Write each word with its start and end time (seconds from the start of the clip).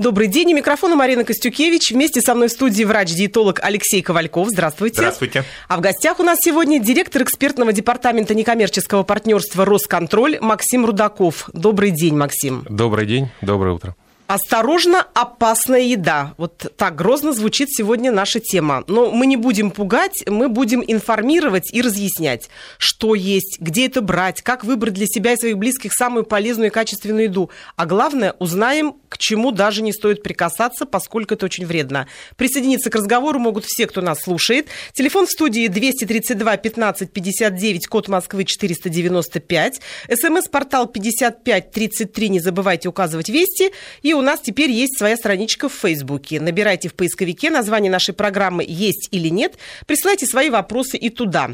Добрый 0.00 0.28
день. 0.28 0.54
У 0.54 0.56
микрофона 0.56 0.96
Марина 0.96 1.24
Костюкевич. 1.24 1.90
Вместе 1.90 2.22
со 2.22 2.34
мной 2.34 2.48
в 2.48 2.52
студии 2.52 2.84
врач-диетолог 2.84 3.60
Алексей 3.62 4.00
Ковальков. 4.00 4.48
Здравствуйте. 4.48 4.96
Здравствуйте. 4.96 5.44
А 5.68 5.76
в 5.76 5.82
гостях 5.82 6.18
у 6.20 6.22
нас 6.22 6.38
сегодня 6.40 6.80
директор 6.80 7.22
экспертного 7.22 7.74
департамента 7.74 8.34
некоммерческого 8.34 9.02
партнерства 9.02 9.66
«Росконтроль» 9.66 10.38
Максим 10.40 10.86
Рудаков. 10.86 11.50
Добрый 11.52 11.90
день, 11.90 12.16
Максим. 12.16 12.64
Добрый 12.70 13.04
день. 13.04 13.28
Доброе 13.42 13.74
утро. 13.74 13.94
Осторожно, 14.30 15.04
опасная 15.12 15.80
еда. 15.80 16.34
Вот 16.38 16.72
так 16.76 16.94
грозно 16.94 17.32
звучит 17.32 17.68
сегодня 17.68 18.12
наша 18.12 18.38
тема. 18.38 18.84
Но 18.86 19.10
мы 19.10 19.26
не 19.26 19.36
будем 19.36 19.72
пугать, 19.72 20.22
мы 20.24 20.48
будем 20.48 20.84
информировать 20.86 21.74
и 21.74 21.82
разъяснять, 21.82 22.48
что 22.78 23.16
есть, 23.16 23.58
где 23.58 23.86
это 23.86 24.02
брать, 24.02 24.40
как 24.40 24.62
выбрать 24.62 24.94
для 24.94 25.06
себя 25.06 25.32
и 25.32 25.36
своих 25.36 25.58
близких 25.58 25.92
самую 25.92 26.22
полезную 26.22 26.68
и 26.68 26.70
качественную 26.70 27.24
еду. 27.24 27.50
А 27.74 27.86
главное, 27.86 28.36
узнаем, 28.38 28.94
к 29.08 29.18
чему 29.18 29.50
даже 29.50 29.82
не 29.82 29.92
стоит 29.92 30.22
прикасаться, 30.22 30.86
поскольку 30.86 31.34
это 31.34 31.46
очень 31.46 31.66
вредно. 31.66 32.06
Присоединиться 32.36 32.88
к 32.88 32.94
разговору 32.94 33.40
могут 33.40 33.64
все, 33.66 33.88
кто 33.88 34.00
нас 34.00 34.20
слушает. 34.20 34.68
Телефон 34.92 35.26
в 35.26 35.30
студии 35.30 35.66
232 35.66 36.56
15 36.56 37.12
59, 37.12 37.88
код 37.88 38.06
Москвы 38.06 38.44
495. 38.44 39.80
СМС-портал 40.08 40.86
55 40.86 41.72
33, 41.72 42.28
не 42.28 42.38
забывайте 42.38 42.88
указывать 42.88 43.28
вести. 43.28 43.72
И 44.02 44.19
у 44.20 44.22
нас 44.22 44.40
теперь 44.40 44.70
есть 44.70 44.98
своя 44.98 45.16
страничка 45.16 45.68
в 45.68 45.72
Фейсбуке. 45.72 46.40
Набирайте 46.40 46.88
в 46.88 46.94
поисковике 46.94 47.50
название 47.50 47.90
нашей 47.90 48.12
программы 48.12 48.64
«Есть 48.68 49.08
или 49.10 49.28
нет». 49.28 49.54
Присылайте 49.86 50.26
свои 50.26 50.50
вопросы 50.50 50.98
и 50.98 51.08
туда. 51.08 51.52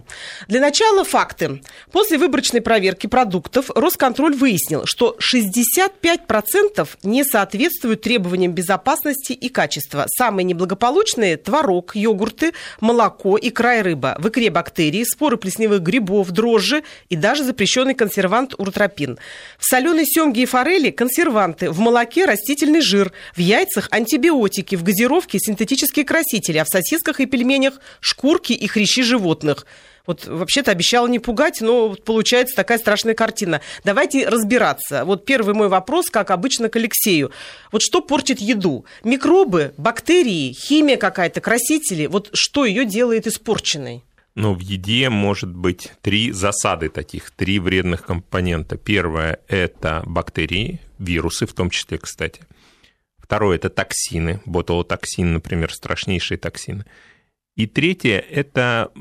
Для 0.48 0.60
начала 0.60 1.04
факты. 1.04 1.62
После 1.92 2.18
выборочной 2.18 2.60
проверки 2.60 3.06
продуктов 3.06 3.70
Росконтроль 3.74 4.34
выяснил, 4.34 4.82
что 4.84 5.16
65% 5.20 6.88
не 7.04 7.22
соответствуют 7.22 8.02
требованиям 8.02 8.52
безопасности 8.52 9.32
и 9.32 9.48
качества. 9.48 10.06
Самые 10.18 10.44
неблагополучные– 10.44 11.36
творог, 11.38 11.94
йогурты, 11.94 12.52
молоко, 12.80 13.38
икра 13.40 13.76
и 13.76 13.82
рыба. 13.82 14.16
В 14.18 14.28
икре 14.28 14.50
бактерии, 14.50 15.04
споры 15.04 15.36
плесневых 15.36 15.82
грибов, 15.82 16.32
дрожжи 16.32 16.82
и 17.08 17.14
даже 17.14 17.44
запрещенный 17.44 17.94
консервант 17.94 18.54
уртропин. 18.58 19.18
В 19.58 19.64
соленой 19.64 20.04
семге 20.04 20.42
и 20.42 20.46
форели– 20.46 20.90
консерванты. 20.96 21.70
В 21.70 21.78
молоке– 21.78 22.24
растительные 22.26 22.55
растительный 22.56 22.80
жир, 22.80 23.12
в 23.34 23.40
яйцах 23.40 23.88
антибиотики, 23.90 24.76
в 24.76 24.82
газировке 24.82 25.38
синтетические 25.38 26.04
красители, 26.04 26.58
а 26.58 26.64
в 26.64 26.68
сосисках 26.68 27.20
и 27.20 27.26
пельменях 27.26 27.80
шкурки 28.00 28.52
и 28.54 28.66
хрящи 28.66 29.02
животных. 29.02 29.66
Вот 30.06 30.26
вообще-то 30.26 30.70
обещала 30.70 31.06
не 31.08 31.18
пугать, 31.18 31.60
но 31.60 31.94
получается 31.94 32.56
такая 32.56 32.78
страшная 32.78 33.14
картина. 33.14 33.60
Давайте 33.84 34.28
разбираться. 34.28 35.04
Вот 35.04 35.24
первый 35.26 35.54
мой 35.54 35.68
вопрос, 35.68 36.08
как 36.10 36.30
обычно, 36.30 36.68
к 36.68 36.76
Алексею. 36.76 37.30
Вот 37.72 37.82
что 37.82 38.00
портит 38.00 38.40
еду? 38.40 38.86
Микробы, 39.04 39.74
бактерии, 39.76 40.52
химия 40.52 40.96
какая-то, 40.96 41.40
красители? 41.40 42.06
Вот 42.06 42.30
что 42.32 42.64
ее 42.64 42.84
делает 42.84 43.26
испорченной? 43.26 44.04
Ну, 44.36 44.52
в 44.52 44.60
еде 44.60 45.08
может 45.08 45.52
быть 45.54 45.94
три 46.02 46.30
засады 46.30 46.90
таких, 46.90 47.30
три 47.30 47.58
вредных 47.58 48.04
компонента. 48.04 48.76
Первое– 48.76 49.40
это 49.48 50.02
бактерии, 50.04 50.78
вирусы 50.98 51.46
в 51.46 51.54
том 51.54 51.70
числе, 51.70 51.96
кстати. 51.96 52.42
Второе– 53.16 53.56
это 53.56 53.70
токсины, 53.70 54.42
ботулотоксин, 54.44 55.32
например, 55.32 55.72
страшнейшие 55.72 56.36
токсины. 56.36 56.84
И 57.56 57.66
третье– 57.66 58.18
это 58.30 58.92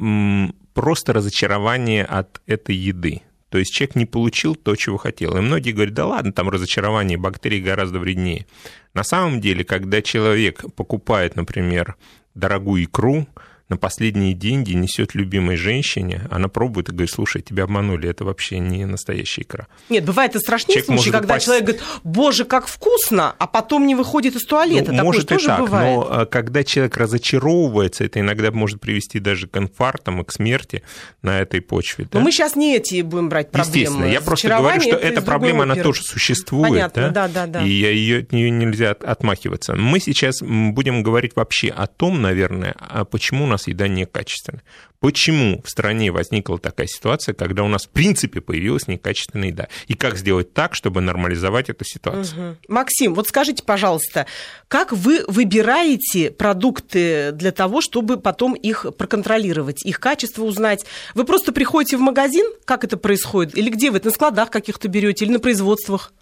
просто 0.73 1.11
разочарование 1.11 2.05
от 2.05 2.41
этой 2.45 2.75
еды. 2.75 3.21
То 3.49 3.57
есть 3.57 3.73
человек 3.73 3.95
не 3.95 4.05
получил 4.05 4.55
то, 4.55 4.73
чего 4.77 4.95
хотел. 4.95 5.35
И 5.35 5.41
многие 5.41 5.71
говорят, 5.71 5.93
да 5.93 6.05
ладно, 6.05 6.31
там 6.31 6.49
разочарование, 6.49 7.17
бактерии 7.17 7.59
гораздо 7.59 7.99
вреднее. 7.99 8.45
На 8.93 9.03
самом 9.03 9.41
деле, 9.41 9.65
когда 9.65 10.01
человек 10.01 10.63
покупает, 10.75 11.35
например, 11.35 11.97
дорогую 12.35 12.85
икру, 12.85 13.27
на 13.69 13.77
последние 13.77 14.33
деньги 14.33 14.73
несет 14.73 15.15
любимой 15.15 15.55
женщине, 15.55 16.27
она 16.29 16.47
пробует 16.49 16.89
и 16.89 16.91
говорит, 16.91 17.11
слушай, 17.11 17.41
тебя 17.41 17.63
обманули, 17.63 18.07
это 18.07 18.23
вообще 18.23 18.59
не 18.59 18.85
настоящая 18.85 19.41
икра. 19.41 19.67
Нет, 19.89 20.05
бывает 20.05 20.35
и 20.35 20.39
страшнее 20.39 20.81
человек 20.81 21.01
случаи, 21.01 21.11
когда 21.11 21.33
упасть... 21.33 21.45
человек 21.45 21.63
говорит, 21.65 21.83
боже, 22.03 22.45
как 22.45 22.67
вкусно, 22.67 23.33
а 23.37 23.47
потом 23.47 23.87
не 23.87 23.95
выходит 23.95 24.35
из 24.35 24.45
туалета. 24.45 24.91
Ну, 24.91 24.97
Такое 24.97 25.03
может 25.03 25.27
тоже 25.27 25.45
и 25.45 25.47
так, 25.47 25.59
бывает. 25.61 25.95
но 25.95 26.07
а, 26.09 26.25
когда 26.27 26.63
человек 26.63 26.95
разочаровывается, 26.97 28.03
это 28.03 28.19
иногда 28.19 28.51
может 28.51 28.79
привести 28.79 29.19
даже 29.19 29.47
к 29.47 29.57
инфарктам 29.57 30.21
и 30.21 30.25
к 30.25 30.31
смерти 30.31 30.83
на 31.23 31.41
этой 31.41 31.61
почве. 31.61 32.05
Да? 32.11 32.19
Но 32.19 32.25
мы 32.25 32.31
сейчас 32.31 32.55
не 32.55 32.75
эти 32.75 33.01
будем 33.01 33.29
брать 33.29 33.49
проблемы. 33.49 33.77
Естественно, 33.77 34.05
я 34.05 34.21
просто 34.21 34.47
говорю, 34.49 34.81
что 34.81 34.95
эта 34.95 35.21
проблема, 35.23 35.63
она 35.63 35.75
тоже 35.75 36.01
существует. 36.03 36.69
Понятно, 36.69 37.09
да, 37.09 37.27
да, 37.27 37.47
да. 37.47 37.63
И 37.63 37.69
ее, 37.69 38.19
от 38.19 38.31
нее 38.31 38.51
нельзя 38.51 38.91
отмахиваться. 38.91 39.73
Мы 39.75 39.99
сейчас 39.99 40.41
будем 40.41 41.01
говорить 41.01 41.35
вообще 41.35 41.69
о 41.69 41.87
том, 41.87 42.21
наверное, 42.21 42.75
а 42.77 43.05
почему 43.05 43.47
нас 43.55 43.67
еда 43.67 43.87
некачественная. 43.87 44.63
Почему 44.99 45.61
в 45.63 45.69
стране 45.69 46.11
возникла 46.11 46.57
такая 46.57 46.87
ситуация, 46.87 47.35
когда 47.35 47.63
у 47.63 47.67
нас 47.67 47.85
в 47.85 47.89
принципе 47.89 48.41
появилась 48.41 48.87
некачественная 48.87 49.49
еда? 49.49 49.67
И 49.87 49.93
как 49.93 50.17
сделать 50.17 50.53
так, 50.53 50.73
чтобы 50.73 51.01
нормализовать 51.01 51.69
эту 51.69 51.85
ситуацию? 51.85 52.51
Угу. 52.51 52.57
Максим, 52.69 53.13
вот 53.13 53.27
скажите, 53.27 53.63
пожалуйста, 53.63 54.25
как 54.67 54.93
вы 54.93 55.23
выбираете 55.27 56.31
продукты 56.31 57.31
для 57.33 57.51
того, 57.51 57.81
чтобы 57.81 58.17
потом 58.17 58.53
их 58.53 58.85
проконтролировать, 58.97 59.85
их 59.85 59.99
качество 59.99 60.43
узнать? 60.43 60.85
Вы 61.13 61.23
просто 61.25 61.51
приходите 61.51 61.97
в 61.97 62.01
магазин, 62.01 62.45
как 62.65 62.83
это 62.83 62.97
происходит? 62.97 63.55
Или 63.57 63.69
где 63.69 63.91
вы? 63.91 64.01
На 64.03 64.11
складах 64.11 64.49
каких-то 64.49 64.87
берете 64.87 65.25
или 65.25 65.31
на 65.31 65.39
производствах? 65.39 66.13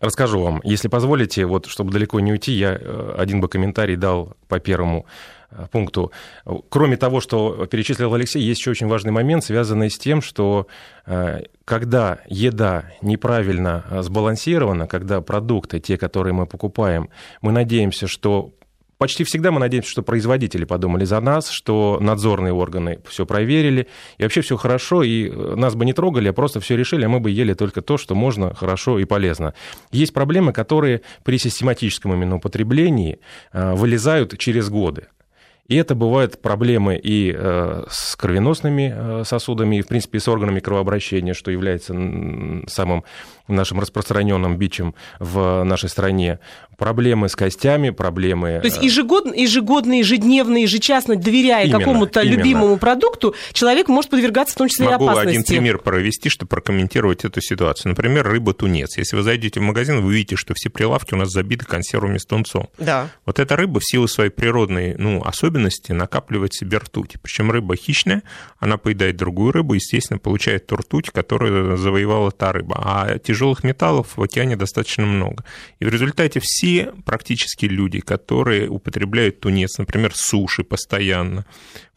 Расскажу 0.00 0.40
вам. 0.40 0.60
Если 0.64 0.88
позволите, 0.88 1.44
вот 1.46 1.66
чтобы 1.66 1.92
далеко 1.92 2.18
не 2.20 2.32
уйти, 2.32 2.52
я 2.52 2.76
э, 2.80 3.14
один 3.18 3.40
бы 3.40 3.48
комментарий 3.48 3.96
дал 3.96 4.36
по 4.48 4.58
первому 4.58 5.06
пункту. 5.70 6.12
Кроме 6.68 6.96
того, 6.96 7.20
что 7.20 7.66
перечислил 7.66 8.12
Алексей, 8.14 8.42
есть 8.42 8.60
еще 8.60 8.70
очень 8.70 8.88
важный 8.88 9.12
момент, 9.12 9.44
связанный 9.44 9.90
с 9.90 9.98
тем, 9.98 10.22
что 10.22 10.66
э, 11.06 11.42
когда 11.64 12.18
еда 12.26 12.90
неправильно 13.02 13.84
э, 13.90 14.02
сбалансирована, 14.02 14.86
когда 14.86 15.20
продукты, 15.20 15.80
те, 15.80 15.96
которые 15.96 16.32
мы 16.32 16.46
покупаем, 16.46 17.10
мы 17.40 17.52
надеемся, 17.52 18.06
что 18.06 18.52
почти 18.98 19.24
всегда 19.24 19.50
мы 19.50 19.58
надеемся, 19.58 19.90
что 19.90 20.02
производители 20.02 20.64
подумали 20.64 21.04
за 21.04 21.20
нас, 21.20 21.50
что 21.50 21.98
надзорные 22.00 22.52
органы 22.52 23.00
все 23.08 23.26
проверили, 23.26 23.88
и 24.18 24.22
вообще 24.22 24.42
все 24.42 24.56
хорошо, 24.56 25.02
и 25.02 25.28
нас 25.30 25.74
бы 25.74 25.84
не 25.84 25.92
трогали, 25.92 26.28
а 26.28 26.32
просто 26.32 26.60
все 26.60 26.76
решили, 26.76 27.04
а 27.04 27.08
мы 27.08 27.18
бы 27.18 27.30
ели 27.30 27.54
только 27.54 27.82
то, 27.82 27.98
что 27.98 28.14
можно, 28.14 28.54
хорошо 28.54 29.00
и 29.00 29.04
полезно. 29.04 29.54
Есть 29.90 30.12
проблемы, 30.12 30.52
которые 30.52 31.02
при 31.24 31.38
систематическом 31.38 32.12
именно 32.12 32.36
употреблении 32.36 33.18
вылезают 33.52 34.38
через 34.38 34.68
годы. 34.68 35.08
И 35.68 35.76
это 35.76 35.94
бывают 35.94 36.42
проблемы 36.42 36.96
и 36.96 37.32
э, 37.34 37.84
с 37.88 38.16
кровеносными 38.16 38.92
э, 38.94 39.24
сосудами, 39.24 39.76
и, 39.76 39.82
в 39.82 39.86
принципе, 39.86 40.18
и 40.18 40.20
с 40.20 40.28
органами 40.28 40.60
кровообращения, 40.60 41.34
что 41.34 41.50
является 41.50 41.94
самым 42.66 43.04
нашим 43.52 43.80
распространенным 43.80 44.56
бичем 44.56 44.94
в 45.18 45.62
нашей 45.64 45.88
стране. 45.88 46.38
Проблемы 46.78 47.28
с 47.28 47.36
костями, 47.36 47.90
проблемы... 47.90 48.58
То 48.60 48.66
есть 48.66 48.78
э, 48.82 48.86
ежегодно, 48.86 49.34
ежегодно 49.34 49.98
ежедневно, 49.98 50.56
ежечасно, 50.56 51.16
доверяя 51.16 51.64
именно, 51.66 51.78
какому-то 51.78 52.20
именно. 52.20 52.36
любимому 52.36 52.76
продукту, 52.76 53.34
человек 53.52 53.88
может 53.88 54.10
подвергаться 54.10 54.54
в 54.54 54.58
том 54.58 54.68
числе 54.68 54.86
Могу 54.86 55.04
и 55.04 55.08
опасности. 55.08 55.28
один 55.30 55.44
пример 55.44 55.78
провести, 55.78 56.28
чтобы 56.28 56.48
прокомментировать 56.48 57.24
эту 57.24 57.40
ситуацию. 57.40 57.90
Например, 57.90 58.26
рыба-тунец. 58.26 58.98
Если 58.98 59.14
вы 59.14 59.22
зайдете 59.22 59.60
в 59.60 59.62
магазин, 59.62 60.00
вы 60.00 60.08
увидите, 60.08 60.36
что 60.36 60.54
все 60.54 60.70
прилавки 60.70 61.14
у 61.14 61.16
нас 61.16 61.30
забиты 61.30 61.64
консервами 61.66 62.18
с 62.18 62.26
тунцом. 62.26 62.68
Да. 62.78 63.10
Вот 63.26 63.38
эта 63.38 63.56
рыба 63.56 63.80
в 63.80 63.84
силу 63.84 64.08
своей 64.08 64.30
природной 64.30 64.96
ну, 64.96 65.22
особенности 65.22 65.92
накапливает 65.92 66.54
себе 66.54 66.78
ртуть. 66.78 67.16
Причем 67.22 67.50
рыба 67.50 67.76
хищная, 67.76 68.22
она 68.58 68.76
поедает 68.76 69.16
другую 69.16 69.52
рыбу, 69.52 69.74
естественно, 69.74 70.18
получает 70.18 70.66
ту 70.66 70.76
ртуть, 70.76 71.10
которую 71.10 71.76
завоевала 71.76 72.30
та 72.30 72.52
рыба. 72.52 72.80
А 72.84 73.18
тяжелых 73.42 73.64
металлов 73.64 74.16
в 74.16 74.22
океане 74.22 74.56
достаточно 74.56 75.04
много. 75.04 75.44
И 75.80 75.84
в 75.84 75.88
результате 75.88 76.40
все 76.40 76.92
практически 77.04 77.66
люди, 77.66 77.98
которые 78.00 78.68
употребляют 78.68 79.40
тунец, 79.40 79.78
например, 79.78 80.12
суши 80.14 80.62
постоянно, 80.62 81.44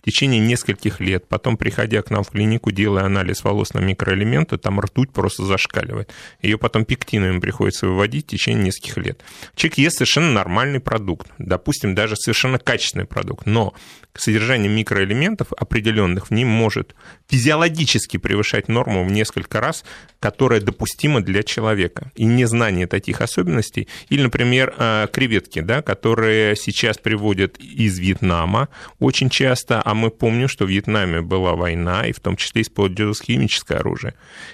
в 0.06 0.08
течение 0.08 0.40
нескольких 0.40 1.00
лет, 1.00 1.28
потом, 1.28 1.58
приходя 1.58 2.04
к 2.04 2.12
нам 2.12 2.24
в 2.24 2.30
клинику, 2.30 2.72
делая 2.72 3.06
анализ 3.06 3.44
волос 3.44 3.74
на 3.74 3.80
микроэлементы, 3.80 4.60
там 4.60 4.80
ртуть 4.80 5.12
просто 5.12 5.46
зашкаливает. 5.46 6.14
Ее 6.44 6.60
потом 6.60 6.86
пектиновым 6.86 7.42
приходится 7.42 7.88
выводить 7.88 8.26
в 8.28 8.30
течение 8.30 8.66
нескольких 8.66 8.98
лет. 8.98 9.24
Человек 9.56 9.80
ест 9.80 9.98
совершенно 9.98 10.32
нормальный 10.32 10.80
продукт, 10.80 11.28
допустим, 11.40 11.96
даже 11.96 12.16
совершенно 12.18 12.60
качественный 12.60 13.06
продукт, 13.06 13.48
но 13.48 13.74
содержание 14.14 14.70
микроэлементов 14.70 15.52
определенных 15.54 16.28
в 16.28 16.32
ним 16.32 16.50
может 16.50 16.94
физиологически 17.28 18.18
превышать 18.18 18.68
норму 18.68 19.04
в 19.04 19.12
несколько 19.12 19.60
раз, 19.60 19.84
которая 20.20 20.62
допустима 20.62 21.22
для 21.22 21.42
человека. 21.42 22.12
И 22.16 22.26
незнание 22.26 22.86
таких 22.86 23.22
особенностей, 23.22 23.88
или, 24.10 24.22
например, 24.22 24.74
э, 24.78 25.08
креветки, 25.12 25.62
да, 25.62 25.82
которые 25.82 26.56
сейчас 26.56 27.00
приводят 27.00 27.58
из 27.58 27.98
Вьетнама 27.98 28.70
очень 29.00 29.30
часто, 29.30 29.82
а 29.84 29.95
мы 29.96 30.12
помним, 30.12 30.48
что 30.48 30.66
в 30.66 30.70
Вьетнаме 30.70 31.22
была 31.22 31.56
война, 31.56 32.06
и 32.06 32.12
в 32.12 32.20
том 32.20 32.36
числе 32.36 32.62
использовалось 32.62 33.22
химическое 33.22 33.78
оружие. 33.78 34.14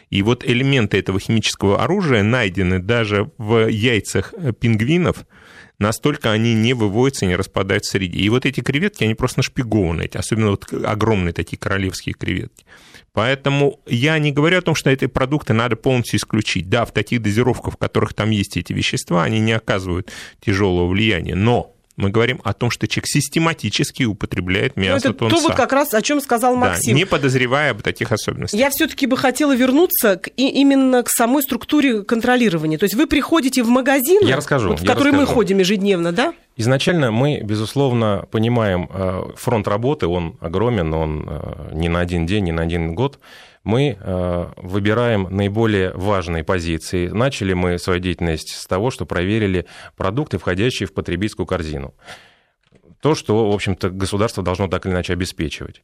И 0.09 0.21
вот 0.21 0.45
элементы 0.45 0.97
этого 0.97 1.19
химического 1.19 1.83
оружия 1.83 2.23
найдены 2.23 2.79
даже 2.79 3.31
в 3.37 3.67
яйцах 3.67 4.33
пингвинов, 4.59 5.25
настолько 5.79 6.31
они 6.31 6.53
не 6.53 6.73
выводятся, 6.73 7.25
не 7.25 7.35
распадаются 7.35 7.89
в 7.89 7.91
среде. 7.93 8.19
И 8.19 8.29
вот 8.29 8.45
эти 8.45 8.61
креветки, 8.61 9.03
они 9.03 9.15
просто 9.15 9.39
нашпигованы, 9.39 10.09
особенно 10.13 10.51
вот 10.51 10.71
огромные 10.71 11.33
такие 11.33 11.57
королевские 11.57 12.13
креветки. 12.13 12.65
Поэтому 13.13 13.81
я 13.87 14.17
не 14.19 14.31
говорю 14.31 14.59
о 14.59 14.61
том, 14.61 14.75
что 14.75 14.89
эти 14.89 15.07
продукты 15.07 15.53
надо 15.53 15.75
полностью 15.75 16.17
исключить. 16.17 16.69
Да, 16.69 16.85
в 16.85 16.93
таких 16.93 17.21
дозировках, 17.21 17.73
в 17.73 17.77
которых 17.77 18.13
там 18.13 18.29
есть 18.29 18.55
эти 18.55 18.71
вещества, 18.71 19.23
они 19.23 19.39
не 19.39 19.51
оказывают 19.51 20.11
тяжелого 20.39 20.87
влияния. 20.87 21.35
Но 21.35 21.75
мы 22.01 22.09
говорим 22.09 22.41
о 22.43 22.53
том, 22.53 22.71
что 22.71 22.87
человек 22.87 23.07
систематически 23.07 24.03
употребляет 24.03 24.75
ну, 24.75 24.81
мясо 24.81 25.09
это 25.09 25.19
тунца. 25.19 25.35
то 25.35 25.41
вот 25.41 25.55
как 25.55 25.71
раз 25.71 25.93
о 25.93 26.01
чем 26.01 26.19
сказал 26.19 26.55
Максим. 26.55 26.93
Да, 26.93 26.97
не 26.97 27.05
подозревая 27.05 27.71
об 27.71 27.81
таких 27.81 28.11
особенностях. 28.11 28.59
Я 28.59 28.69
все-таки 28.71 29.05
бы 29.05 29.15
хотела 29.15 29.55
вернуться 29.55 30.17
к, 30.17 30.27
и, 30.35 30.49
именно 30.49 31.03
к 31.03 31.09
самой 31.09 31.43
структуре 31.43 32.03
контролирования. 32.03 32.77
То 32.77 32.85
есть 32.85 32.95
вы 32.95 33.07
приходите 33.07 33.63
в 33.63 33.69
магазин, 33.69 34.25
я 34.25 34.35
расскажу, 34.35 34.69
вот, 34.69 34.79
в 34.79 34.83
я 34.83 34.89
который 34.89 35.09
расскажу. 35.09 35.29
мы 35.29 35.33
ходим 35.33 35.59
ежедневно, 35.59 36.11
да? 36.11 36.33
Изначально 36.57 37.11
мы, 37.11 37.41
безусловно, 37.41 38.25
понимаем 38.31 38.89
э, 38.91 39.23
фронт 39.37 39.67
работы, 39.67 40.07
он 40.07 40.37
огромен, 40.41 40.93
он 40.93 41.25
э, 41.27 41.69
не 41.73 41.87
на 41.87 41.99
один 41.99 42.25
день, 42.25 42.45
не 42.45 42.51
на 42.51 42.63
один 42.63 42.93
год 42.95 43.19
мы 43.63 43.97
э, 43.99 44.45
выбираем 44.57 45.27
наиболее 45.29 45.91
важные 45.93 46.43
позиции. 46.43 47.07
Начали 47.07 47.53
мы 47.53 47.77
свою 47.77 47.99
деятельность 47.99 48.49
с 48.49 48.65
того, 48.65 48.91
что 48.91 49.05
проверили 49.05 49.65
продукты, 49.95 50.37
входящие 50.37 50.87
в 50.87 50.93
потребительскую 50.93 51.45
корзину. 51.45 51.93
То, 53.01 53.15
что, 53.15 53.51
в 53.51 53.53
общем-то, 53.53 53.89
государство 53.89 54.43
должно 54.43 54.67
так 54.67 54.85
или 54.85 54.93
иначе 54.93 55.13
обеспечивать. 55.13 55.81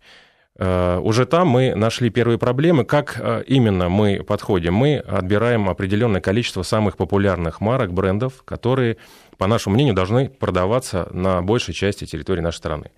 Э, 0.58 0.98
уже 0.98 1.26
там 1.26 1.48
мы 1.48 1.76
нашли 1.76 2.10
первые 2.10 2.40
проблемы. 2.40 2.84
Как 2.84 3.20
э, 3.20 3.44
именно 3.48 3.90
мы 3.90 4.24
подходим? 4.24 4.74
Мы 4.74 4.98
отбираем 4.98 5.70
определенное 5.70 6.22
количество 6.22 6.64
самых 6.64 6.98
популярных 6.98 7.62
марок, 7.62 7.94
брендов, 7.94 8.44
которые, 8.44 8.98
по 9.38 9.46
нашему 9.46 9.76
мнению, 9.76 9.94
должны 9.94 10.30
продаваться 10.30 11.08
на 11.12 11.42
большей 11.42 11.74
части 11.74 12.06
территории 12.06 12.42
нашей 12.42 12.58
страны. 12.58 12.92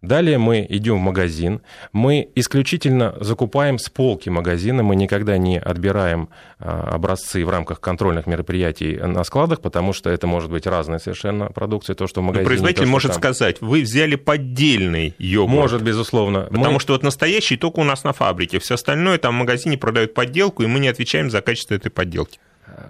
Далее 0.00 0.38
мы 0.38 0.64
идем 0.68 0.98
в 0.98 1.00
магазин, 1.00 1.60
мы 1.92 2.28
исключительно 2.36 3.16
закупаем 3.20 3.80
с 3.80 3.88
полки 3.88 4.28
магазина, 4.28 4.84
мы 4.84 4.94
никогда 4.94 5.38
не 5.38 5.58
отбираем 5.58 6.28
а, 6.60 6.90
образцы 6.92 7.44
в 7.44 7.50
рамках 7.50 7.80
контрольных 7.80 8.28
мероприятий 8.28 8.96
на 8.96 9.24
складах, 9.24 9.60
потому 9.60 9.92
что 9.92 10.08
это 10.08 10.28
может 10.28 10.52
быть 10.52 10.68
разная 10.68 11.00
совершенно 11.00 11.46
продукция, 11.46 11.96
то, 11.96 12.06
что 12.06 12.20
в 12.20 12.24
магазине... 12.24 12.44
Но 12.44 12.48
производитель 12.48 12.84
то, 12.84 12.90
может 12.90 13.10
там... 13.10 13.20
сказать, 13.20 13.60
вы 13.60 13.82
взяли 13.82 14.14
поддельный 14.14 15.16
йогурт. 15.18 15.52
Может, 15.52 15.82
безусловно. 15.82 16.42
Потому 16.42 16.74
мы... 16.74 16.80
что 16.80 16.92
вот 16.92 17.02
настоящий 17.02 17.56
только 17.56 17.80
у 17.80 17.84
нас 17.84 18.04
на 18.04 18.12
фабрике, 18.12 18.60
все 18.60 18.74
остальное 18.74 19.18
там 19.18 19.34
в 19.34 19.38
магазине 19.38 19.76
продают 19.76 20.14
подделку, 20.14 20.62
и 20.62 20.68
мы 20.68 20.78
не 20.78 20.86
отвечаем 20.86 21.28
за 21.28 21.40
качество 21.40 21.74
этой 21.74 21.90
подделки. 21.90 22.38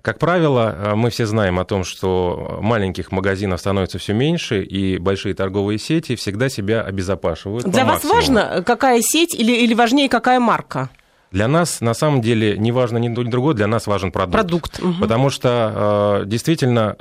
Как 0.02 0.18
правило, 0.18 0.74
э, 0.76 0.94
мы 0.94 1.10
все 1.10 1.26
знаем 1.26 1.58
о 1.58 1.64
том, 1.64 1.84
что 1.84 2.58
маленьких 2.60 3.12
магазинов 3.12 3.60
становится 3.60 3.98
все 3.98 4.12
меньше, 4.12 4.62
и 4.62 4.98
большие 4.98 5.34
торговые 5.34 5.78
сети 5.78 6.16
всегда 6.16 6.48
себя 6.48 6.82
обезопашивают. 6.82 7.66
Для 7.66 7.84
вас 7.84 8.04
максимуму. 8.04 8.14
важно, 8.14 8.62
какая 8.64 9.00
сеть 9.02 9.34
или, 9.34 9.52
или 9.52 9.74
важнее, 9.74 10.08
какая 10.08 10.40
марка? 10.40 10.90
Для 11.30 11.46
нас, 11.48 11.80
на 11.80 11.94
самом 11.94 12.22
деле, 12.22 12.56
не 12.56 12.72
важно 12.72 12.98
ни 12.98 13.14
то, 13.14 13.22
ни 13.22 13.30
другое, 13.30 13.54
для 13.54 13.66
нас 13.66 13.86
важен 13.86 14.12
продукт. 14.12 14.32
Продукт. 14.32 14.80
Угу. 14.80 14.94
Потому 15.00 15.30
что, 15.30 16.20
э, 16.22 16.26
действительно, 16.26 16.96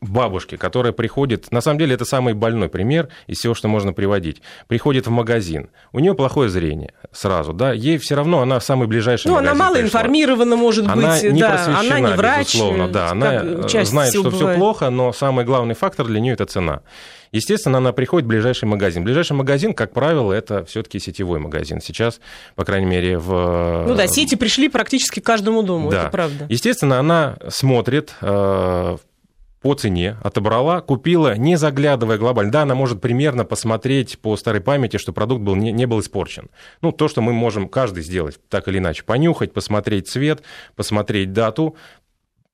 бабушки, 0.00 0.56
которая 0.56 0.92
приходит, 0.92 1.50
на 1.50 1.60
самом 1.60 1.78
деле, 1.78 1.94
это 1.94 2.04
самый 2.04 2.34
больной 2.34 2.68
пример 2.68 3.08
из 3.26 3.38
всего, 3.38 3.54
что 3.54 3.68
можно 3.68 3.92
приводить. 3.92 4.42
Приходит 4.68 5.06
в 5.06 5.10
магазин, 5.10 5.70
у 5.92 6.00
нее 6.00 6.14
плохое 6.14 6.48
зрение 6.48 6.94
сразу, 7.12 7.52
да, 7.52 7.72
ей 7.72 7.98
все 7.98 8.14
равно, 8.14 8.40
она 8.40 8.58
в 8.58 8.64
самый 8.64 8.86
ближайший 8.86 9.28
ну, 9.28 9.34
магазин 9.34 9.50
она 9.50 9.64
мало 9.64 9.74
пришла. 9.76 10.00
информирована, 10.00 10.56
может 10.56 10.88
она 10.88 11.14
быть, 11.14 11.32
не 11.32 11.40
да, 11.40 11.80
она 11.80 12.00
не 12.00 12.14
врач. 12.14 12.54
Безусловно, 12.54 12.88
да, 12.88 13.10
она 13.10 13.42
знает, 13.84 14.12
что 14.12 14.30
все 14.30 14.54
плохо, 14.54 14.90
но 14.90 15.12
самый 15.12 15.44
главный 15.44 15.74
фактор 15.74 16.06
для 16.06 16.20
нее 16.20 16.34
это 16.34 16.46
цена. 16.46 16.80
Естественно, 17.32 17.78
она 17.78 17.92
приходит 17.92 18.26
в 18.26 18.28
ближайший 18.28 18.64
магазин. 18.64 19.04
Ближайший 19.04 19.32
магазин, 19.32 19.74
как 19.74 19.92
правило, 19.92 20.32
это 20.32 20.64
все-таки 20.64 20.98
сетевой 20.98 21.38
магазин. 21.38 21.80
Сейчас, 21.80 22.20
по 22.56 22.64
крайней 22.64 22.86
мере, 22.86 23.18
в... 23.18 23.84
Ну 23.86 23.94
да, 23.94 24.06
сети 24.06 24.34
пришли 24.34 24.68
практически 24.68 25.20
к 25.20 25.24
каждому 25.24 25.62
дому, 25.62 25.90
да. 25.90 26.02
это 26.02 26.10
правда. 26.10 26.46
Естественно, 26.48 26.98
она 26.98 27.36
смотрит 27.48 28.14
э, 28.20 28.96
по 29.60 29.74
цене, 29.74 30.16
отобрала, 30.22 30.80
купила, 30.80 31.36
не 31.36 31.56
заглядывая 31.56 32.16
глобально. 32.16 32.50
Да, 32.50 32.62
она 32.62 32.74
может 32.74 33.00
примерно 33.00 33.44
посмотреть 33.44 34.18
по 34.18 34.36
старой 34.36 34.60
памяти, 34.60 34.96
что 34.96 35.12
продукт 35.12 35.42
был, 35.42 35.54
не, 35.54 35.70
не 35.70 35.86
был 35.86 36.00
испорчен. 36.00 36.48
Ну, 36.80 36.92
то, 36.92 37.08
что 37.08 37.20
мы 37.20 37.32
можем 37.32 37.68
каждый 37.68 38.02
сделать, 38.02 38.38
так 38.48 38.68
или 38.68 38.78
иначе. 38.78 39.02
Понюхать, 39.02 39.52
посмотреть 39.52 40.08
цвет, 40.08 40.42
посмотреть 40.76 41.32
дату, 41.32 41.76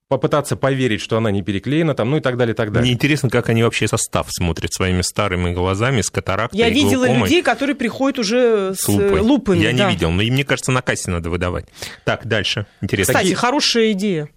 попытаться 0.08 0.56
поверить, 0.56 1.00
что 1.00 1.16
она 1.16 1.30
не 1.30 1.42
переклеена, 1.42 1.94
там, 1.94 2.10
ну 2.10 2.18
и 2.18 2.20
так 2.20 2.36
далее, 2.36 2.54
и 2.54 2.56
так 2.56 2.70
далее. 2.72 2.82
Мне 2.86 2.92
интересно, 2.92 3.28
как 3.28 3.48
они 3.48 3.62
вообще 3.62 3.88
состав 3.88 4.26
смотрят 4.30 4.72
своими 4.72 5.02
старыми 5.02 5.52
глазами 5.52 6.00
с 6.00 6.10
катарактой 6.10 6.58
Я 6.58 6.68
видела 6.68 7.06
глаукомой. 7.06 7.28
людей, 7.28 7.42
которые 7.42 7.74
приходят 7.74 8.18
уже 8.18 8.74
с, 8.74 8.82
с 8.82 8.88
лупой. 8.88 9.20
лупами. 9.20 9.58
Я 9.58 9.72
да. 9.72 9.86
не 9.86 9.92
видел, 9.94 10.10
но 10.10 10.22
и 10.22 10.30
мне 10.30 10.44
кажется, 10.44 10.70
на 10.70 10.82
кассе 10.82 11.10
надо 11.10 11.30
выдавать. 11.30 11.66
Так, 12.04 12.26
дальше. 12.26 12.66
Интересно. 12.80 13.14
Кстати, 13.14 13.32
хорошая 13.32 13.92
идея. 13.92 14.28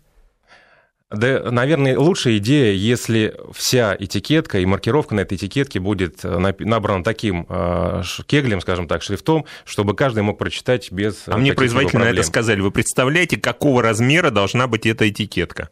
Да, 1.12 1.50
наверное, 1.50 1.98
лучшая 1.98 2.38
идея, 2.38 2.72
если 2.72 3.36
вся 3.52 3.96
этикетка 4.00 4.60
и 4.60 4.66
маркировка 4.66 5.16
на 5.16 5.22
этой 5.22 5.38
этикетке 5.38 5.80
будет 5.80 6.24
э, 6.24 6.54
набрана 6.60 7.04
таким 7.04 7.48
э, 7.50 8.04
кеглем, 8.28 8.62
скажем 8.62 8.88
так, 8.88 9.02
шрифтом, 9.02 9.46
чтобы 9.66 9.96
каждый 9.96 10.22
мог 10.22 10.38
прочитать 10.38 10.92
без 10.92 11.24
А 11.26 11.38
мне 11.38 11.54
производительно 11.54 12.04
это 12.04 12.22
сказали. 12.22 12.62
Вы 12.62 12.70
представляете, 12.70 13.38
какого 13.38 13.82
размера 13.82 14.30
должна 14.30 14.68
быть 14.68 14.86
эта 14.86 15.10
этикетка? 15.10 15.70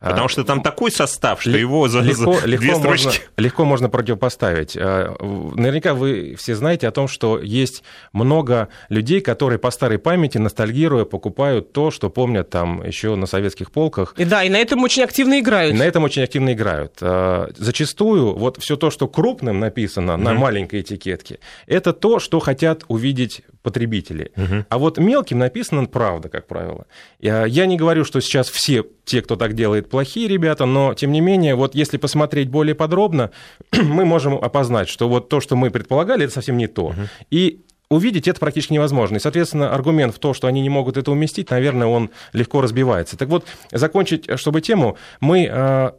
Потому 0.00 0.28
что 0.28 0.44
там 0.44 0.62
такой 0.62 0.90
состав, 0.90 1.40
что 1.40 1.50
его 1.50 1.88
за, 1.88 2.00
легко, 2.00 2.38
за 2.38 2.46
легко 2.46 2.64
две 2.64 2.74
строчки... 2.74 3.06
Можно, 3.06 3.22
легко 3.38 3.64
можно 3.64 3.88
противопоставить. 3.88 4.76
А, 4.76 5.16
наверняка 5.20 5.94
вы 5.94 6.34
все 6.38 6.54
знаете 6.54 6.86
о 6.86 6.90
том, 6.90 7.08
что 7.08 7.40
есть 7.40 7.82
много 8.12 8.68
людей, 8.90 9.22
которые 9.22 9.58
по 9.58 9.70
старой 9.70 9.98
памяти, 9.98 10.36
ностальгируя, 10.36 11.06
покупают 11.06 11.72
то, 11.72 11.90
что 11.90 12.10
помнят 12.10 12.50
там 12.50 12.86
еще 12.86 13.14
на 13.16 13.26
советских 13.26 13.70
полках. 13.70 14.14
И 14.18 14.24
да, 14.24 14.44
и 14.44 14.50
на 14.50 14.58
этом 14.58 14.82
очень 14.82 15.02
активно 15.02 15.40
играют. 15.40 15.74
И 15.74 15.78
на 15.78 15.84
этом 15.84 16.04
очень 16.04 16.22
активно 16.22 16.52
играют. 16.52 16.98
А, 17.00 17.48
зачастую 17.56 18.34
вот 18.36 18.58
все 18.60 18.76
то, 18.76 18.90
что 18.90 19.08
крупным 19.08 19.60
написано 19.60 20.12
mm-hmm. 20.12 20.16
на 20.22 20.34
маленькой 20.34 20.82
этикетке, 20.82 21.38
это 21.66 21.94
то, 21.94 22.18
что 22.18 22.38
хотят 22.38 22.84
увидеть 22.88 23.42
потребители. 23.66 24.30
Угу. 24.36 24.66
А 24.68 24.78
вот 24.78 24.96
мелким 24.98 25.40
написано 25.40 25.86
правда, 25.86 26.28
как 26.28 26.46
правило. 26.46 26.86
Я 27.18 27.66
не 27.66 27.76
говорю, 27.76 28.04
что 28.04 28.20
сейчас 28.20 28.48
все 28.48 28.84
те, 29.04 29.22
кто 29.22 29.34
так 29.34 29.54
делает, 29.54 29.85
плохие 29.88 30.28
ребята, 30.28 30.66
но 30.66 30.94
тем 30.94 31.12
не 31.12 31.20
менее, 31.20 31.54
вот 31.54 31.74
если 31.74 31.96
посмотреть 31.96 32.48
более 32.48 32.74
подробно, 32.74 33.30
мы 33.72 34.04
можем 34.04 34.34
опознать, 34.34 34.88
что 34.88 35.08
вот 35.08 35.28
то, 35.28 35.40
что 35.40 35.56
мы 35.56 35.70
предполагали, 35.70 36.24
это 36.24 36.34
совсем 36.34 36.56
не 36.56 36.66
то. 36.66 36.86
Угу. 36.86 37.00
И 37.30 37.60
увидеть 37.88 38.28
это 38.28 38.40
практически 38.40 38.72
невозможно. 38.72 39.16
И, 39.16 39.20
соответственно, 39.20 39.72
аргумент 39.72 40.14
в 40.14 40.18
то, 40.18 40.34
что 40.34 40.48
они 40.48 40.60
не 40.60 40.68
могут 40.68 40.96
это 40.96 41.10
уместить, 41.10 41.50
наверное, 41.50 41.86
он 41.86 42.10
легко 42.32 42.60
разбивается. 42.60 43.16
Так 43.16 43.28
вот, 43.28 43.46
закончить, 43.70 44.26
чтобы 44.38 44.60
тему, 44.60 44.96
мы 45.20 45.48
э, 45.50 45.90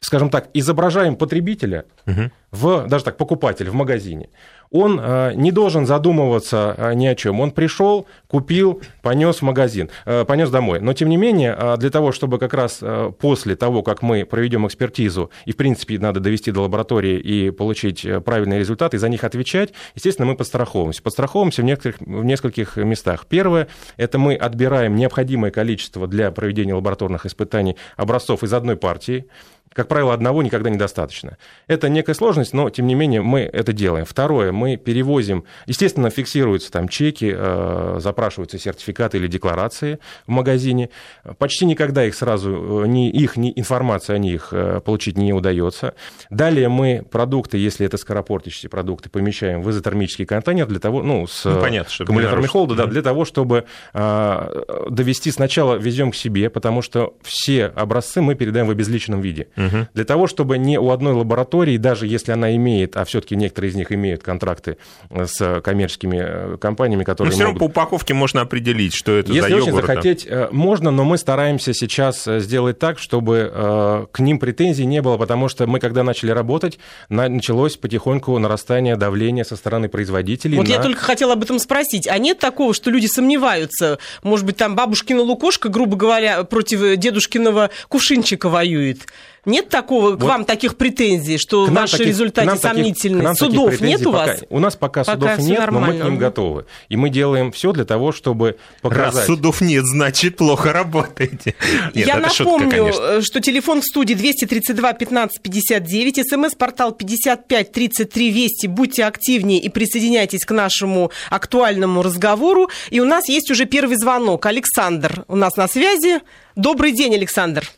скажем 0.00 0.30
так, 0.30 0.48
изображаем 0.54 1.16
потребителя, 1.16 1.84
угу. 2.06 2.30
в, 2.50 2.88
даже 2.88 3.04
так, 3.04 3.16
покупателя 3.16 3.70
в 3.70 3.74
магазине 3.74 4.28
он 4.70 5.00
э, 5.00 5.32
не 5.34 5.50
должен 5.50 5.84
задумываться 5.84 6.74
э, 6.76 6.94
ни 6.94 7.06
о 7.06 7.14
чем. 7.14 7.40
Он 7.40 7.50
пришел, 7.50 8.06
купил, 8.28 8.80
понес 9.02 9.38
в 9.38 9.42
магазин, 9.42 9.90
э, 10.06 10.24
понес 10.24 10.50
домой. 10.50 10.80
Но, 10.80 10.92
тем 10.92 11.08
не 11.08 11.16
менее, 11.16 11.56
для 11.78 11.90
того, 11.90 12.12
чтобы 12.12 12.38
как 12.38 12.54
раз 12.54 12.82
после 13.18 13.56
того, 13.56 13.82
как 13.82 14.02
мы 14.02 14.24
проведем 14.24 14.66
экспертизу, 14.66 15.30
и, 15.44 15.52
в 15.52 15.56
принципе, 15.56 15.98
надо 15.98 16.20
довести 16.20 16.52
до 16.52 16.62
лаборатории 16.62 17.18
и 17.18 17.50
получить 17.50 18.06
правильные 18.24 18.60
результаты, 18.60 18.96
и 18.96 19.00
за 19.00 19.08
них 19.08 19.24
отвечать, 19.24 19.72
естественно, 19.94 20.26
мы 20.26 20.36
подстраховываемся. 20.36 21.02
Подстраховываемся 21.02 21.62
в, 21.62 21.64
некоторых, 21.64 22.00
в 22.00 22.24
нескольких 22.24 22.76
местах. 22.76 23.26
Первое– 23.28 23.68
это 23.96 24.18
мы 24.18 24.34
отбираем 24.34 24.94
необходимое 24.94 25.50
количество 25.50 26.06
для 26.06 26.30
проведения 26.30 26.74
лабораторных 26.74 27.26
испытаний 27.26 27.76
образцов 27.96 28.42
из 28.44 28.52
одной 28.52 28.76
партии, 28.76 29.26
как 29.72 29.86
правило, 29.86 30.12
одного 30.12 30.42
никогда 30.42 30.68
недостаточно. 30.68 31.38
Это 31.68 31.88
некая 31.88 32.14
сложность, 32.14 32.52
но, 32.52 32.70
тем 32.70 32.88
не 32.88 32.94
менее, 32.96 33.22
мы 33.22 33.42
это 33.42 33.72
делаем. 33.72 34.04
Второе, 34.04 34.50
мы 34.50 34.76
перевозим, 34.76 35.44
естественно, 35.66 36.10
фиксируются 36.10 36.72
там 36.72 36.88
чеки, 36.88 37.32
э, 37.32 37.98
запрашиваются 38.00 38.58
сертификаты 38.58 39.18
или 39.18 39.28
декларации 39.28 40.00
в 40.26 40.30
магазине. 40.30 40.90
Почти 41.38 41.66
никогда 41.66 42.04
их 42.04 42.16
сразу, 42.16 42.82
э, 42.82 42.86
ни 42.88 43.10
их, 43.10 43.36
ни 43.36 43.52
информация 43.54 44.16
о 44.16 44.18
них 44.18 44.48
э, 44.50 44.80
получить 44.84 45.16
не 45.16 45.32
удается. 45.32 45.94
Далее 46.30 46.68
мы 46.68 47.06
продукты, 47.08 47.56
если 47.56 47.86
это 47.86 47.96
скоропортящиеся 47.96 48.68
продукты, 48.68 49.08
помещаем 49.08 49.62
в 49.62 49.70
изотермический 49.70 50.26
контейнер 50.26 50.66
для 50.66 50.80
того, 50.80 51.04
ну, 51.04 51.28
с 51.28 51.44
ну, 51.44 51.60
понятно, 51.60 51.92
аккумуляторами 52.00 52.46
холода, 52.46 52.74
да, 52.74 52.86
для 52.86 53.02
того, 53.02 53.24
чтобы 53.24 53.64
довести 53.92 55.30
сначала 55.30 55.76
везем 55.76 56.10
к 56.10 56.16
себе, 56.16 56.50
потому 56.50 56.82
что 56.82 57.14
все 57.22 57.66
образцы 57.66 58.20
мы 58.20 58.34
передаем 58.34 58.66
в 58.66 58.70
обезличенном 58.70 59.20
виде. 59.20 59.48
Угу. 59.66 59.88
Для 59.94 60.04
того, 60.04 60.26
чтобы 60.26 60.58
не 60.58 60.78
у 60.78 60.90
одной 60.90 61.12
лаборатории, 61.12 61.76
даже 61.76 62.06
если 62.06 62.32
она 62.32 62.54
имеет, 62.56 62.96
а 62.96 63.04
все-таки 63.04 63.36
некоторые 63.36 63.70
из 63.70 63.74
них 63.74 63.92
имеют 63.92 64.22
контракты 64.22 64.76
с 65.10 65.60
коммерческими 65.60 66.56
компаниями, 66.56 67.04
которые. 67.04 67.30
Но 67.30 67.34
все 67.34 67.44
равно 67.44 67.58
по 67.58 67.64
упаковке 67.64 68.14
можно 68.14 68.40
определить, 68.40 68.94
что 68.94 69.12
это 69.12 69.32
если 69.32 69.40
за 69.40 69.56
йогурт. 69.56 69.66
Если 69.66 69.78
очень 69.78 69.86
захотеть, 69.86 70.28
можно, 70.52 70.90
но 70.90 71.04
мы 71.04 71.18
стараемся 71.18 71.74
сейчас 71.74 72.24
сделать 72.24 72.78
так, 72.78 72.98
чтобы 72.98 74.08
к 74.12 74.18
ним 74.20 74.38
претензий 74.38 74.86
не 74.86 75.02
было, 75.02 75.16
потому 75.16 75.48
что 75.48 75.66
мы, 75.66 75.80
когда 75.80 76.02
начали 76.02 76.30
работать, 76.30 76.78
началось 77.08 77.76
потихоньку 77.76 78.38
нарастание 78.38 78.96
давления 78.96 79.44
со 79.44 79.56
стороны 79.56 79.88
производителей. 79.88 80.56
Вот 80.56 80.68
на... 80.68 80.72
я 80.72 80.82
только 80.82 81.00
хотела 81.00 81.34
об 81.34 81.42
этом 81.42 81.58
спросить. 81.58 82.08
А 82.08 82.18
нет 82.18 82.38
такого, 82.38 82.72
что 82.74 82.90
люди 82.90 83.06
сомневаются? 83.06 83.98
Может 84.22 84.46
быть, 84.46 84.56
там 84.56 84.76
бабушкина 84.76 85.22
лукошка, 85.22 85.68
грубо 85.68 85.96
говоря, 85.96 86.44
против 86.44 86.96
дедушкиного 86.96 87.70
кувшинчика 87.88 88.48
воюет? 88.48 89.06
Нет 89.46 89.68
такого, 89.70 90.10
вот 90.10 90.20
к 90.20 90.22
вам 90.22 90.44
таких 90.44 90.76
претензий, 90.76 91.38
что 91.38 91.64
ваши 91.66 91.92
таких, 91.92 92.08
результаты 92.08 92.56
сомнительны? 92.58 93.22
Таких, 93.22 93.38
судов 93.38 93.80
нет 93.80 94.06
у 94.06 94.10
вас? 94.12 94.40
у 94.50 94.58
нас 94.58 94.76
пока, 94.76 95.02
пока 95.02 95.36
судов 95.36 95.38
нет, 95.38 95.58
нормально. 95.58 95.86
но 95.86 95.92
мы 95.92 96.00
к 96.00 96.04
ним 96.04 96.18
готовы. 96.18 96.66
И 96.88 96.96
мы 96.96 97.08
делаем 97.08 97.50
все 97.50 97.72
для 97.72 97.84
того, 97.84 98.12
чтобы 98.12 98.58
показать... 98.82 99.14
Раз 99.14 99.26
судов 99.26 99.60
нет, 99.62 99.84
значит, 99.86 100.36
плохо 100.36 100.72
работаете. 100.72 101.54
Нет, 101.94 102.06
Я 102.06 102.16
напомню, 102.18 102.92
шутка, 102.92 103.22
что 103.22 103.40
телефон 103.40 103.80
в 103.80 103.84
студии 103.84 104.14
232 104.14 104.92
15 104.92 105.40
59, 105.40 106.28
смс-портал 106.28 106.92
55 106.92 107.72
33 107.72 108.30
Вести. 108.30 108.66
Будьте 108.66 109.04
активнее 109.04 109.60
и 109.60 109.68
присоединяйтесь 109.68 110.44
к 110.44 110.50
нашему 110.52 111.10
актуальному 111.30 112.02
разговору. 112.02 112.70
И 112.90 113.00
у 113.00 113.04
нас 113.04 113.28
есть 113.28 113.50
уже 113.50 113.64
первый 113.64 113.96
звонок. 113.96 114.46
Александр 114.46 115.24
у 115.28 115.36
нас 115.36 115.56
на 115.56 115.68
связи. 115.68 116.20
Добрый 116.56 116.92
день, 116.92 117.14
Александр. 117.14 117.70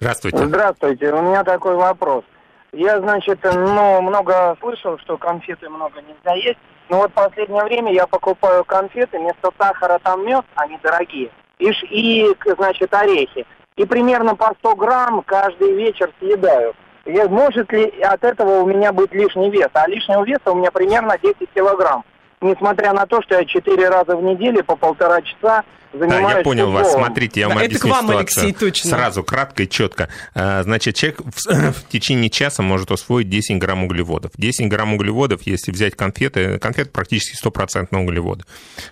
Здравствуйте. 0.00 0.38
Здравствуйте. 0.38 1.12
У 1.12 1.20
меня 1.20 1.44
такой 1.44 1.74
вопрос. 1.74 2.24
Я, 2.72 2.98
значит, 3.00 3.38
ну, 3.44 4.00
много 4.00 4.56
слышал, 4.58 4.98
что 4.98 5.18
конфеты 5.18 5.68
много 5.68 6.00
нельзя 6.00 6.34
есть. 6.36 6.58
Но 6.88 6.98
вот 6.98 7.10
в 7.10 7.14
последнее 7.14 7.62
время 7.64 7.92
я 7.92 8.06
покупаю 8.06 8.64
конфеты, 8.64 9.18
вместо 9.18 9.50
сахара 9.58 10.00
там 10.02 10.24
мед, 10.26 10.44
они 10.54 10.78
дорогие, 10.82 11.30
и, 11.58 11.70
и 11.90 12.34
значит, 12.56 12.94
орехи. 12.94 13.44
И 13.76 13.84
примерно 13.84 14.34
по 14.34 14.54
100 14.60 14.74
грамм 14.76 15.22
каждый 15.22 15.74
вечер 15.74 16.10
съедаю. 16.18 16.72
Я, 17.04 17.28
может 17.28 17.70
ли 17.70 17.90
от 18.00 18.24
этого 18.24 18.62
у 18.62 18.66
меня 18.66 18.92
быть 18.92 19.12
лишний 19.12 19.50
вес? 19.50 19.68
А 19.74 19.86
лишнего 19.86 20.24
веса 20.24 20.50
у 20.50 20.54
меня 20.54 20.70
примерно 20.70 21.18
10 21.22 21.36
килограмм 21.54 22.04
несмотря 22.40 22.92
на 22.92 23.06
то, 23.06 23.20
что 23.22 23.36
я 23.36 23.44
четыре 23.44 23.88
раза 23.88 24.16
в 24.16 24.22
неделю 24.22 24.64
по 24.64 24.76
полтора 24.76 25.20
часа 25.22 25.64
занимаюсь 25.92 26.22
Да, 26.22 26.38
я 26.38 26.44
понял 26.44 26.66
футболом. 26.66 26.84
вас. 26.84 26.92
Смотрите, 26.92 27.40
я 27.40 27.48
вам 27.48 27.58
да, 27.58 27.64
объясню 27.64 27.78
это 27.78 27.88
к 27.88 27.90
вам, 27.90 28.06
ситуацию. 28.06 28.42
Алексей, 28.44 28.52
точно. 28.52 28.90
Сразу, 28.90 29.24
кратко 29.24 29.62
и 29.62 29.68
четко. 29.68 30.08
А, 30.34 30.62
значит, 30.62 30.94
человек 30.96 31.20
в, 31.20 31.72
в 31.72 31.88
течение 31.88 32.30
часа 32.30 32.62
может 32.62 32.90
усвоить 32.90 33.28
10 33.28 33.58
грамм 33.58 33.84
углеводов. 33.84 34.32
10 34.36 34.68
грамм 34.68 34.94
углеводов, 34.94 35.42
если 35.44 35.72
взять 35.72 35.96
конфеты, 35.96 36.58
конфеты 36.58 36.90
практически 36.90 37.36
стопроцентные 37.36 38.02
углеводы, 38.02 38.44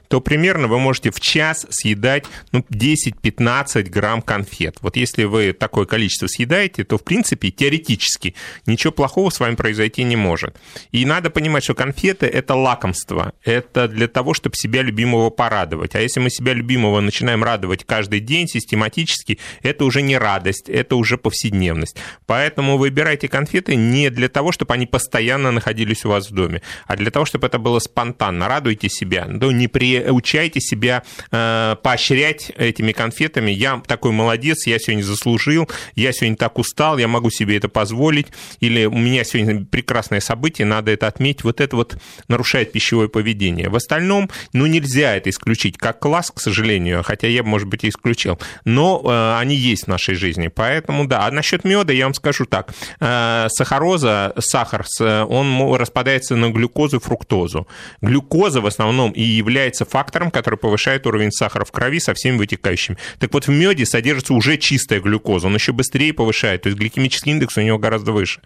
то 0.09 0.21
примерно 0.21 0.69
вы 0.69 0.79
можете 0.79 1.11
в 1.11 1.21
час 1.21 1.67
съедать 1.71 2.25
ну, 2.53 2.65
10-15 2.71 3.85
грамм 3.85 4.23
конфет. 4.23 4.77
Вот 4.81 4.97
если 4.97 5.25
вы 5.25 5.53
такое 5.53 5.87
количество 5.87 6.27
съедаете, 6.27 6.85
то, 6.85 6.99
в 6.99 7.05
принципе, 7.05 7.51
теоретически 7.51 8.35
ничего 8.67 8.93
плохого 8.93 9.31
с 9.31 9.41
вами 9.41 9.55
произойти 9.55 10.05
не 10.05 10.17
может. 10.17 10.57
И 10.93 11.05
надо 11.05 11.31
понимать, 11.31 11.65
что 11.65 11.75
конфеты– 11.75 12.27
это 12.27 12.55
лакомство 12.55 13.33
это 13.45 13.89
для 13.89 14.09
того, 14.09 14.35
чтобы 14.35 14.57
себя 14.57 14.83
любимого 14.83 15.31
порадовать. 15.31 15.95
А 15.95 16.01
если 16.01 16.21
мы 16.21 16.31
себя 16.31 16.53
любимого 16.53 16.88
начинаем 17.01 17.45
радовать 17.45 17.85
каждый 17.85 18.21
день 18.21 18.49
систематически, 18.49 19.39
это 19.63 19.85
уже 19.85 20.03
не 20.03 20.19
радость, 20.19 20.69
это 20.69 20.97
уже 20.97 21.19
повседневность. 21.19 21.97
Поэтому 22.27 22.79
выбирайте 22.79 23.29
конфеты 23.29 23.77
не 23.77 24.11
для 24.11 24.29
того, 24.29 24.53
чтобы 24.53 24.75
они 24.75 24.87
постоянно 24.87 25.51
находились 25.53 26.05
у 26.05 26.11
вас 26.11 26.31
в 26.31 26.35
доме, 26.35 26.63
а 26.87 26.97
для 26.97 27.11
того, 27.11 27.25
чтобы 27.25 27.47
это 27.47 27.59
было 27.59 27.79
спонтанно. 27.79 28.49
Радуйте 28.49 28.89
себя, 28.89 29.27
ну, 29.29 29.51
не 29.51 29.69
приучайте 29.69 30.61
себя 30.61 31.03
э, 31.31 31.77
поощрять 31.83 32.51
этими 32.57 32.93
конфетами. 32.93 33.51
Я 33.51 33.83
такой 33.87 34.13
молодец, 34.13 34.67
я 34.67 34.79
сегодня 34.79 35.03
заслужил, 35.03 35.69
я 35.95 36.13
сегодня 36.13 36.37
так 36.37 36.59
устал, 36.59 36.99
я 36.99 37.09
могу 37.09 37.31
себе 37.31 37.57
это 37.57 37.69
позволить, 37.69 38.29
или 38.61 38.85
у 38.85 38.97
меня 38.97 39.25
сегодня 39.25 39.65
прекрасное 39.65 40.21
событие, 40.21 40.67
надо 40.67 40.93
это 40.93 41.07
отметить. 41.07 41.45
Вот 41.45 41.61
это 41.61 41.77
вот 41.77 41.99
нарушает 42.29 42.73
пищевое 42.73 43.09
поведение. 43.09 43.69
В 43.69 43.77
остальном, 43.77 44.31
ну, 44.53 44.67
нельзя 44.67 45.17
это 45.17 45.31
исключить 45.31 45.79
как 45.79 46.01
класс, 46.01 46.31
к 46.31 46.41
сожалению, 46.41 46.78
хотя 47.03 47.29
я, 47.29 47.43
может 47.43 47.69
быть, 47.69 47.85
и 47.85 47.89
исключил. 47.89 48.39
Но 48.65 49.03
э, 49.05 49.41
они 49.41 49.55
есть 49.55 49.85
в 49.85 49.89
нашей 49.89 50.15
жизни. 50.15 50.49
Поэтому, 50.49 51.07
да. 51.07 51.27
А 51.27 51.31
насчет 51.31 51.65
меда 51.65 51.93
я 51.93 52.05
вам 52.05 52.15
скажу 52.15 52.45
так. 52.47 52.75
Э, 53.01 53.47
сахароза, 53.51 54.33
сахар, 54.39 54.85
он 55.01 55.75
распадается 55.75 56.37
на 56.37 56.51
глюкозу 56.51 56.97
и 56.97 57.01
фруктозу. 57.01 57.67
Глюкоза 58.01 58.61
в 58.61 58.67
основном 58.67 59.13
и 59.13 59.23
является 59.23 59.85
фактором, 59.85 60.31
который 60.31 60.59
повышает 60.59 61.07
уровень 61.07 61.33
сахара 61.33 61.65
в 61.65 61.73
крови 61.73 62.01
со 62.01 62.15
всеми 62.15 62.39
вытекающими. 62.39 62.97
Так 63.19 63.33
вот, 63.33 63.47
в 63.47 63.51
меде 63.51 63.87
содержится 63.87 64.35
уже 64.35 64.57
чистая 64.57 65.01
глюкоза, 65.01 65.47
он 65.47 65.55
еще 65.55 65.73
быстрее 65.73 66.13
повышает, 66.13 66.63
то 66.63 66.69
есть 66.69 66.79
гликемический 66.79 67.33
индекс 67.33 67.57
у 67.57 67.61
него 67.61 67.79
гораздо 67.79 68.13
выше 68.13 68.41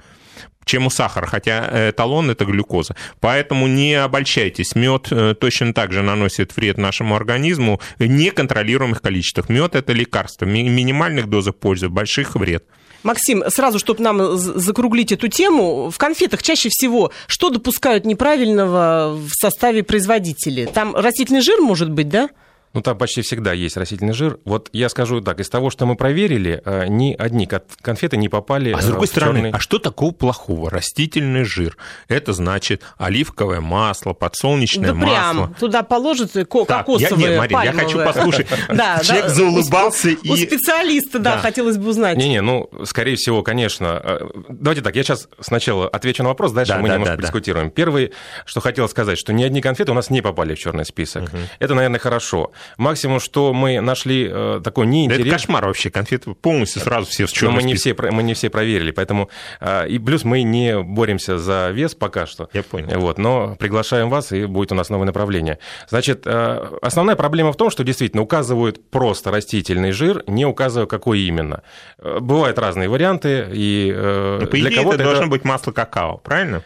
чем 0.65 0.87
у 0.87 0.91
сахара, 0.91 1.27
хотя 1.27 1.91
эталон 1.91 2.31
это 2.31 2.45
глюкоза. 2.45 2.95
Поэтому 3.21 3.67
не 3.67 3.95
обольщайтесь. 3.95 4.75
Мед 4.75 5.09
э, 5.11 5.35
точно 5.39 5.73
так 5.73 5.93
же 5.93 6.03
наносит 6.03 6.57
вред 6.57 6.79
нашему 6.79 7.17
организму 7.17 7.81
в 7.99 8.05
неконтролируемых 8.05 9.03
количествах. 9.03 9.49
Мед 9.49 9.75
это 9.75 9.93
лекарство. 9.93 10.45
Минимальных 10.45 11.29
дозах 11.29 11.57
пользы, 11.57 11.89
больших 11.89 12.35
вред. 12.35 12.65
Максим, 13.03 13.43
сразу, 13.49 13.79
чтобы 13.79 14.03
нам 14.03 14.37
закруглить 14.37 15.13
эту 15.13 15.29
тему, 15.29 15.91
в 15.91 15.99
конфетах 15.99 16.43
чаще 16.43 16.69
всего 16.71 17.11
что 17.27 17.51
допускают 17.51 18.05
неправильного 18.05 19.17
в 19.17 19.31
составе 19.33 19.83
производителей? 19.83 20.67
Там 20.67 20.95
растительный 20.95 21.41
жир 21.41 21.61
может 21.61 21.91
быть, 21.91 22.09
да? 22.09 22.29
Ну, 22.75 22.81
там 22.81 22.97
почти 22.97 23.21
всегда 23.23 23.53
есть 23.53 23.77
растительный 23.77 24.15
жир. 24.15 24.39
Вот 24.45 24.71
я 24.73 24.89
скажу 24.89 25.21
так, 25.21 25.41
из 25.41 25.51
того, 25.51 25.69
что 25.71 25.85
мы 25.85 25.95
проверили, 25.95 26.63
э, 26.65 26.87
ни 26.89 27.15
одни 27.19 27.47
конфеты 27.83 28.17
не 28.17 28.29
попали 28.29 28.73
А 28.73 28.81
с 28.81 28.87
другой 28.87 29.07
стороны, 29.07 29.41
черный... 29.41 29.51
а 29.51 29.59
что 29.59 29.79
такого 29.79 30.13
плохого? 30.13 30.71
Растительный 30.71 31.45
жир. 31.45 31.77
Это 32.09 32.33
значит 32.33 32.83
оливковое 32.97 33.61
масло, 33.61 34.15
подсолнечное 34.15 34.89
да 34.89 34.95
масло. 34.95 35.11
прям 35.11 35.55
туда 35.55 35.83
положат 35.83 36.33
кокосовое, 36.33 36.67
так, 36.67 36.99
я, 36.99 37.11
нет, 37.11 37.39
Мария, 37.39 37.63
я 37.63 37.73
хочу 37.73 38.03
послушать. 38.03 38.47
Человек 38.69 39.29
заулыбался 39.29 40.09
и... 40.09 40.31
У 40.31 40.37
специалиста, 40.37 41.19
да, 41.19 41.39
хотелось 41.39 41.77
бы 41.77 41.91
узнать. 41.91 42.17
Не-не, 42.17 42.41
ну, 42.41 42.71
скорее 42.85 43.17
всего, 43.17 43.43
конечно. 43.43 44.01
Э, 44.03 44.29
давайте 44.49 44.81
так, 44.81 44.97
я 44.97 45.03
сейчас 45.03 45.29
сначала 45.41 45.89
отвечу 45.89 46.23
на 46.23 46.31
вопрос, 46.31 46.53
дальше 46.53 46.77
мы 46.79 46.89
немножко 46.89 47.17
дискутируем. 47.17 47.71
Первый, 47.71 48.13
что 48.47 48.61
хотел 48.61 48.89
сказать, 48.89 49.19
что 49.19 49.33
ни 49.33 49.43
одни 49.43 49.61
конфеты 49.61 49.93
у 49.93 49.95
нас 49.95 50.09
не 50.09 50.23
попали 50.23 50.55
в 50.55 50.59
черный 50.59 50.87
список. 50.87 51.31
Это, 51.59 51.75
наверное, 51.75 52.01
хорошо. 52.01 52.53
Максимум, 52.77 53.21
что 53.21 53.53
мы 53.53 53.81
нашли 53.81 54.29
э, 54.31 54.61
такой 54.63 54.87
неинтересный... 54.87 55.29
это 55.29 55.37
кошмар 55.37 55.67
вообще, 55.67 55.91
конфеты 55.91 56.35
полностью 56.35 56.83
сразу 56.83 57.11
все 57.11 57.27
в 57.27 57.33
черном 57.33 57.57
мы 57.57 57.63
не 57.63 57.75
все, 57.75 57.95
мы 57.95 58.23
не 58.23 58.35
все 58.35 58.51
проверили, 58.51 58.91
поэтому... 58.91 59.29
Э, 59.61 59.89
и 59.89 59.99
плюс 59.99 60.25
мы 60.25 60.43
не 60.43 60.79
боремся 60.81 61.39
за 61.39 61.71
вес 61.71 61.95
пока 61.95 62.27
что. 62.27 62.49
Я 62.53 62.63
понял. 62.63 62.99
Вот, 62.99 63.19
но 63.19 63.57
приглашаем 63.57 64.11
вас, 64.11 64.33
и 64.33 64.47
будет 64.47 64.73
у 64.73 64.75
нас 64.75 64.91
новое 64.91 65.07
направление. 65.07 65.59
Значит, 65.89 66.23
э, 66.25 66.79
основная 66.83 67.17
проблема 67.17 67.53
в 67.53 67.57
том, 67.57 67.71
что 67.71 67.85
действительно 67.85 68.23
указывают 68.23 68.91
просто 68.91 69.31
растительный 69.31 69.93
жир, 69.93 70.25
не 70.27 70.47
указывая, 70.47 70.87
какой 70.87 71.21
именно. 71.21 71.63
Бывают 71.99 72.59
разные 72.59 72.89
варианты, 72.89 73.49
и 73.53 73.93
но, 73.93 74.47
по 74.47 74.57
для 74.57 74.69
идее, 74.69 74.77
кого-то 74.79 74.97
это 74.97 75.05
должно 75.05 75.27
быть 75.27 75.45
масло 75.45 75.73
какао, 75.73 76.19
правильно? 76.19 76.63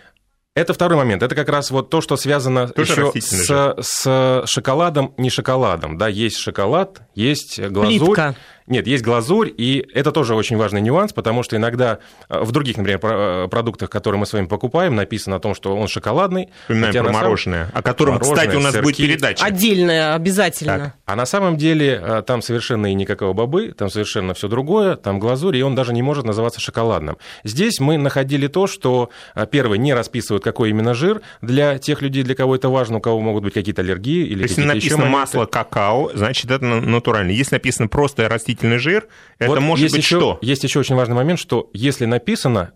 Это 0.57 0.73
второй 0.73 0.97
момент. 0.97 1.23
Это 1.23 1.35
как 1.35 1.51
раз 1.51 1.71
вот 1.71 1.91
то, 1.91 2.01
что 2.01 2.17
связано 2.17 2.67
Тоже 2.69 2.93
еще 2.93 3.21
с, 3.21 3.75
с 3.79 4.43
шоколадом, 4.47 5.13
не 5.19 5.29
шоколадом. 5.29 5.99
Да, 5.99 6.09
есть 6.09 6.39
шоколад, 6.39 7.03
есть 7.15 7.61
глазурь. 7.61 7.99
Плитка. 7.99 8.35
Нет, 8.67 8.87
есть 8.87 9.05
глазурь, 9.05 9.51
и 9.57 9.89
это 9.95 10.11
тоже 10.11 10.35
очень 10.35 10.57
важный 10.57 10.81
нюанс, 10.81 11.13
потому 11.13 11.43
что 11.45 11.57
иногда 11.57 11.99
э, 12.29 12.41
в 12.41 12.51
других, 12.51 12.77
например, 12.77 13.01
э, 13.03 13.49
продуктах, 13.49 13.91
которые 13.91 14.19
мы 14.19 14.27
с 14.27 14.33
вами 14.33 14.47
покупаем, 14.47 14.97
написано 14.97 15.37
о 15.37 15.39
том, 15.39 15.55
что 15.55 15.77
он 15.77 15.87
шоколадный. 15.87 16.49
Вспоминаем 16.63 17.05
про 17.05 17.13
мороженое, 17.13 17.71
о 17.73 17.83
котором, 17.83 18.19
кстати, 18.19 18.57
у 18.57 18.61
нас 18.61 18.73
сырки. 18.73 18.85
будет 18.85 18.97
передача. 18.97 19.45
Отдельная, 19.45 20.15
обязательно. 20.15 20.79
Так. 20.79 20.95
А 21.05 21.17
на 21.17 21.27
самом 21.27 21.57
деле 21.57 22.01
э, 22.03 22.23
там 22.27 22.43
совершенно 22.43 22.91
и 22.91 22.95
никакого 22.95 23.33
бобы, 23.33 23.73
там 23.77 23.89
совершенно 23.89 24.35
все 24.35 24.49
другое, 24.49 24.97
там 24.97 25.21
глазурь, 25.21 25.57
и 25.57 25.63
он 25.63 25.77
даже 25.77 25.93
не 25.93 26.03
может 26.03 26.25
называться 26.25 26.61
шоколадным. 26.61 27.19
Здесь 27.45 27.79
мы 27.79 27.99
находили 27.99 28.49
то, 28.49 28.67
что, 28.67 29.11
первое, 29.53 29.79
не 29.79 29.95
расписывают, 29.95 30.43
какой 30.43 30.71
именно 30.71 30.95
жир 30.95 31.21
для 31.41 31.79
тех 31.79 32.03
людей, 32.03 32.25
для 32.25 32.35
кого 32.35 32.57
это 32.57 32.69
важно, 32.69 32.99
у 32.99 33.01
кого 33.01 33.21
могут 33.21 33.45
быть 33.45 33.55
какие-то 33.55 33.83
аллергии 33.83 34.27
или 34.27 34.43
Если 34.43 34.63
написано 34.63 35.07
масло 35.07 35.47
какао, 35.47 36.11
значит, 36.15 36.51
это 36.51 36.65
натурально. 36.65 37.31
Если 37.31 37.55
написано 37.55 37.87
просто 37.89 38.29
растительное 38.29 38.56
растительный 38.57 38.79
жир, 38.79 39.09
это 39.39 39.51
вот 39.51 39.61
может 39.61 39.91
быть 39.91 39.99
еще, 39.99 40.19
что? 40.19 40.39
Есть 40.43 40.65
еще 40.65 40.81
очень 40.81 40.95
важный 40.95 41.15
момент, 41.15 41.39
что 41.39 41.71
если 41.73 42.07
написано, 42.07 42.73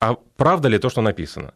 а 0.00 0.16
правда 0.36 0.68
ли 0.68 0.78
то, 0.78 0.90
что 0.90 1.00
написано? 1.00 1.54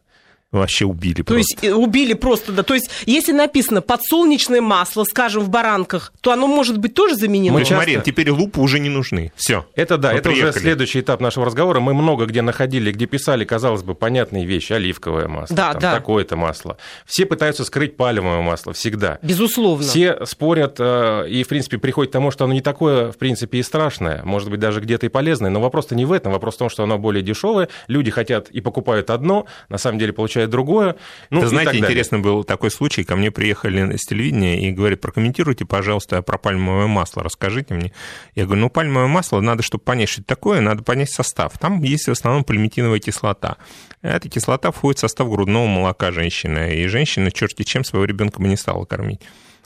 Вообще 0.51 0.85
убили 0.85 1.17
То 1.21 1.33
просто. 1.35 1.37
есть 1.37 1.63
э, 1.63 1.73
убили 1.73 2.13
просто, 2.13 2.51
да. 2.51 2.63
То 2.63 2.73
есть 2.73 2.89
если 3.05 3.33
написано 3.33 3.81
подсолнечное 3.81 4.61
масло, 4.61 5.03
скажем, 5.03 5.43
в 5.43 5.49
баранках, 5.49 6.11
то 6.21 6.31
оно 6.31 6.47
может 6.47 6.79
быть 6.79 6.95
тоже 6.95 7.15
заменено? 7.15 7.53
Мы 7.53 7.61
часто- 7.61 7.75
Марин, 7.75 8.01
теперь 8.01 8.31
лупы 8.31 8.59
уже 8.59 8.79
не 8.79 8.89
нужны. 8.89 9.31
Все. 9.35 9.67
Это 9.75 9.97
да, 9.99 10.11
Мы 10.11 10.17
это 10.17 10.29
уже 10.29 10.41
приехали. 10.41 10.61
следующий 10.63 11.01
этап 11.01 11.21
нашего 11.21 11.45
разговора. 11.45 11.79
Мы 11.81 11.93
много 11.93 12.25
где 12.25 12.41
находили, 12.41 12.91
где 12.91 13.05
писали, 13.05 13.45
казалось 13.45 13.83
бы, 13.83 13.93
понятные 13.93 14.45
вещи. 14.47 14.73
Оливковое 14.73 15.27
масло, 15.27 15.55
Да, 15.55 15.71
там, 15.73 15.81
да. 15.81 15.93
такое-то 15.93 16.35
масло. 16.35 16.77
Все 17.05 17.27
пытаются 17.27 17.63
скрыть 17.63 17.95
пальмовое 17.95 18.41
масло 18.41 18.73
всегда. 18.73 19.19
Безусловно. 19.21 19.85
Все 19.85 20.25
спорят 20.25 20.77
э, 20.79 21.27
и, 21.29 21.43
в 21.43 21.47
принципе, 21.47 21.77
приходят 21.77 22.09
к 22.09 22.13
тому, 22.13 22.31
что 22.31 22.45
оно 22.45 22.53
не 22.53 22.61
такое, 22.61 23.11
в 23.11 23.17
принципе, 23.19 23.59
и 23.59 23.63
страшное, 23.63 24.23
может 24.23 24.49
быть, 24.49 24.59
даже 24.59 24.79
где-то 24.81 25.05
и 25.05 25.09
полезное, 25.09 25.51
но 25.51 25.61
вопрос-то 25.61 25.93
не 25.93 26.05
в 26.05 26.11
этом, 26.11 26.31
вопрос 26.31 26.55
в 26.55 26.57
том, 26.57 26.69
что 26.69 26.81
оно 26.83 26.97
более 26.97 27.21
дешевое, 27.21 27.69
люди 27.87 28.09
хотят 28.09 28.49
и 28.49 28.61
покупают 28.61 29.11
одно, 29.11 29.45
на 29.69 29.77
самом 29.77 29.99
деле 29.99 30.11
получают 30.11 30.38
другое. 30.47 30.95
Ну, 31.29 31.43
и 31.43 31.45
знаете, 31.45 31.77
интересно 31.77 32.19
был 32.19 32.43
такой 32.43 32.71
случай. 32.71 33.03
Ко 33.03 33.15
мне 33.15 33.31
приехали 33.31 33.95
с 33.95 34.05
телевидения 34.05 34.67
и 34.67 34.71
говорят, 34.71 35.01
прокомментируйте, 35.01 35.65
пожалуйста, 35.65 36.21
про 36.21 36.37
пальмовое 36.37 36.87
масло, 36.87 37.23
расскажите 37.23 37.73
мне. 37.73 37.91
Я 38.35 38.45
говорю, 38.45 38.61
ну, 38.61 38.69
пальмовое 38.69 39.07
масло, 39.07 39.39
надо, 39.39 39.63
чтобы 39.63 39.83
понять, 39.83 40.09
что 40.09 40.21
это 40.21 40.27
такое, 40.27 40.61
надо 40.61 40.83
понять 40.83 41.11
состав. 41.11 41.57
Там 41.57 41.81
есть 41.83 42.07
в 42.07 42.11
основном 42.11 42.43
полиметиновая 42.43 42.99
кислота. 42.99 43.57
Эта 44.01 44.29
кислота 44.29 44.71
входит 44.71 44.97
в 44.97 45.01
состав 45.01 45.29
грудного 45.29 45.67
молока 45.67 46.11
женщины. 46.11 46.75
И 46.75 46.87
женщина, 46.87 47.31
черти 47.31 47.63
чем, 47.63 47.83
своего 47.83 48.05
ребенка 48.05 48.41
бы 48.41 48.47
не 48.47 48.57
стала 48.57 48.85
кормить. 48.85 49.21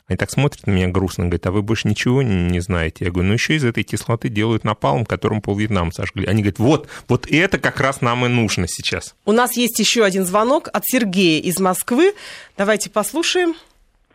Они 0.07 0.17
так 0.17 0.29
смотрят 0.29 0.67
на 0.67 0.71
меня 0.71 0.89
грустно, 0.89 1.25
говорят, 1.25 1.45
а 1.47 1.51
вы 1.51 1.61
больше 1.61 1.87
ничего 1.87 2.21
не, 2.21 2.59
знаете? 2.59 3.05
Я 3.05 3.11
говорю, 3.11 3.29
ну 3.29 3.33
еще 3.35 3.55
из 3.55 3.63
этой 3.63 3.83
кислоты 3.83 4.27
делают 4.27 4.65
напалм, 4.65 5.05
которым 5.05 5.41
полвьетнам 5.41 5.93
сожгли. 5.93 6.25
Они 6.25 6.41
говорят, 6.41 6.59
вот, 6.59 6.89
вот 7.07 7.25
это 7.31 7.57
как 7.57 7.79
раз 7.79 8.01
нам 8.01 8.25
и 8.25 8.29
нужно 8.29 8.67
сейчас. 8.67 9.15
У 9.25 9.31
нас 9.31 9.55
есть 9.55 9.79
еще 9.79 10.03
один 10.03 10.25
звонок 10.25 10.67
от 10.73 10.83
Сергея 10.85 11.41
из 11.41 11.59
Москвы. 11.59 12.13
Давайте 12.57 12.89
послушаем. 12.89 13.55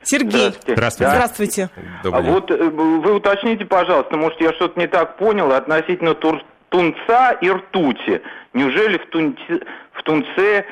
Сергей. 0.02 0.52
Здравствуйте. 0.66 1.10
Здравствуйте. 1.10 1.70
Здравствуйте. 2.02 2.04
А 2.04 2.20
вот 2.20 2.50
э, 2.50 2.70
вы 2.70 3.14
уточните, 3.14 3.64
пожалуйста, 3.64 4.16
может, 4.16 4.40
я 4.40 4.52
что-то 4.54 4.78
не 4.78 4.86
так 4.86 5.16
понял 5.16 5.52
относительно 5.52 6.14
тур- 6.14 6.44
тунца 6.68 7.32
и 7.32 7.50
ртути. 7.50 8.20
Неужели 8.52 8.98
в, 8.98 9.06
тунце, 9.10 9.60
в 9.92 10.02
тунце 10.04 10.66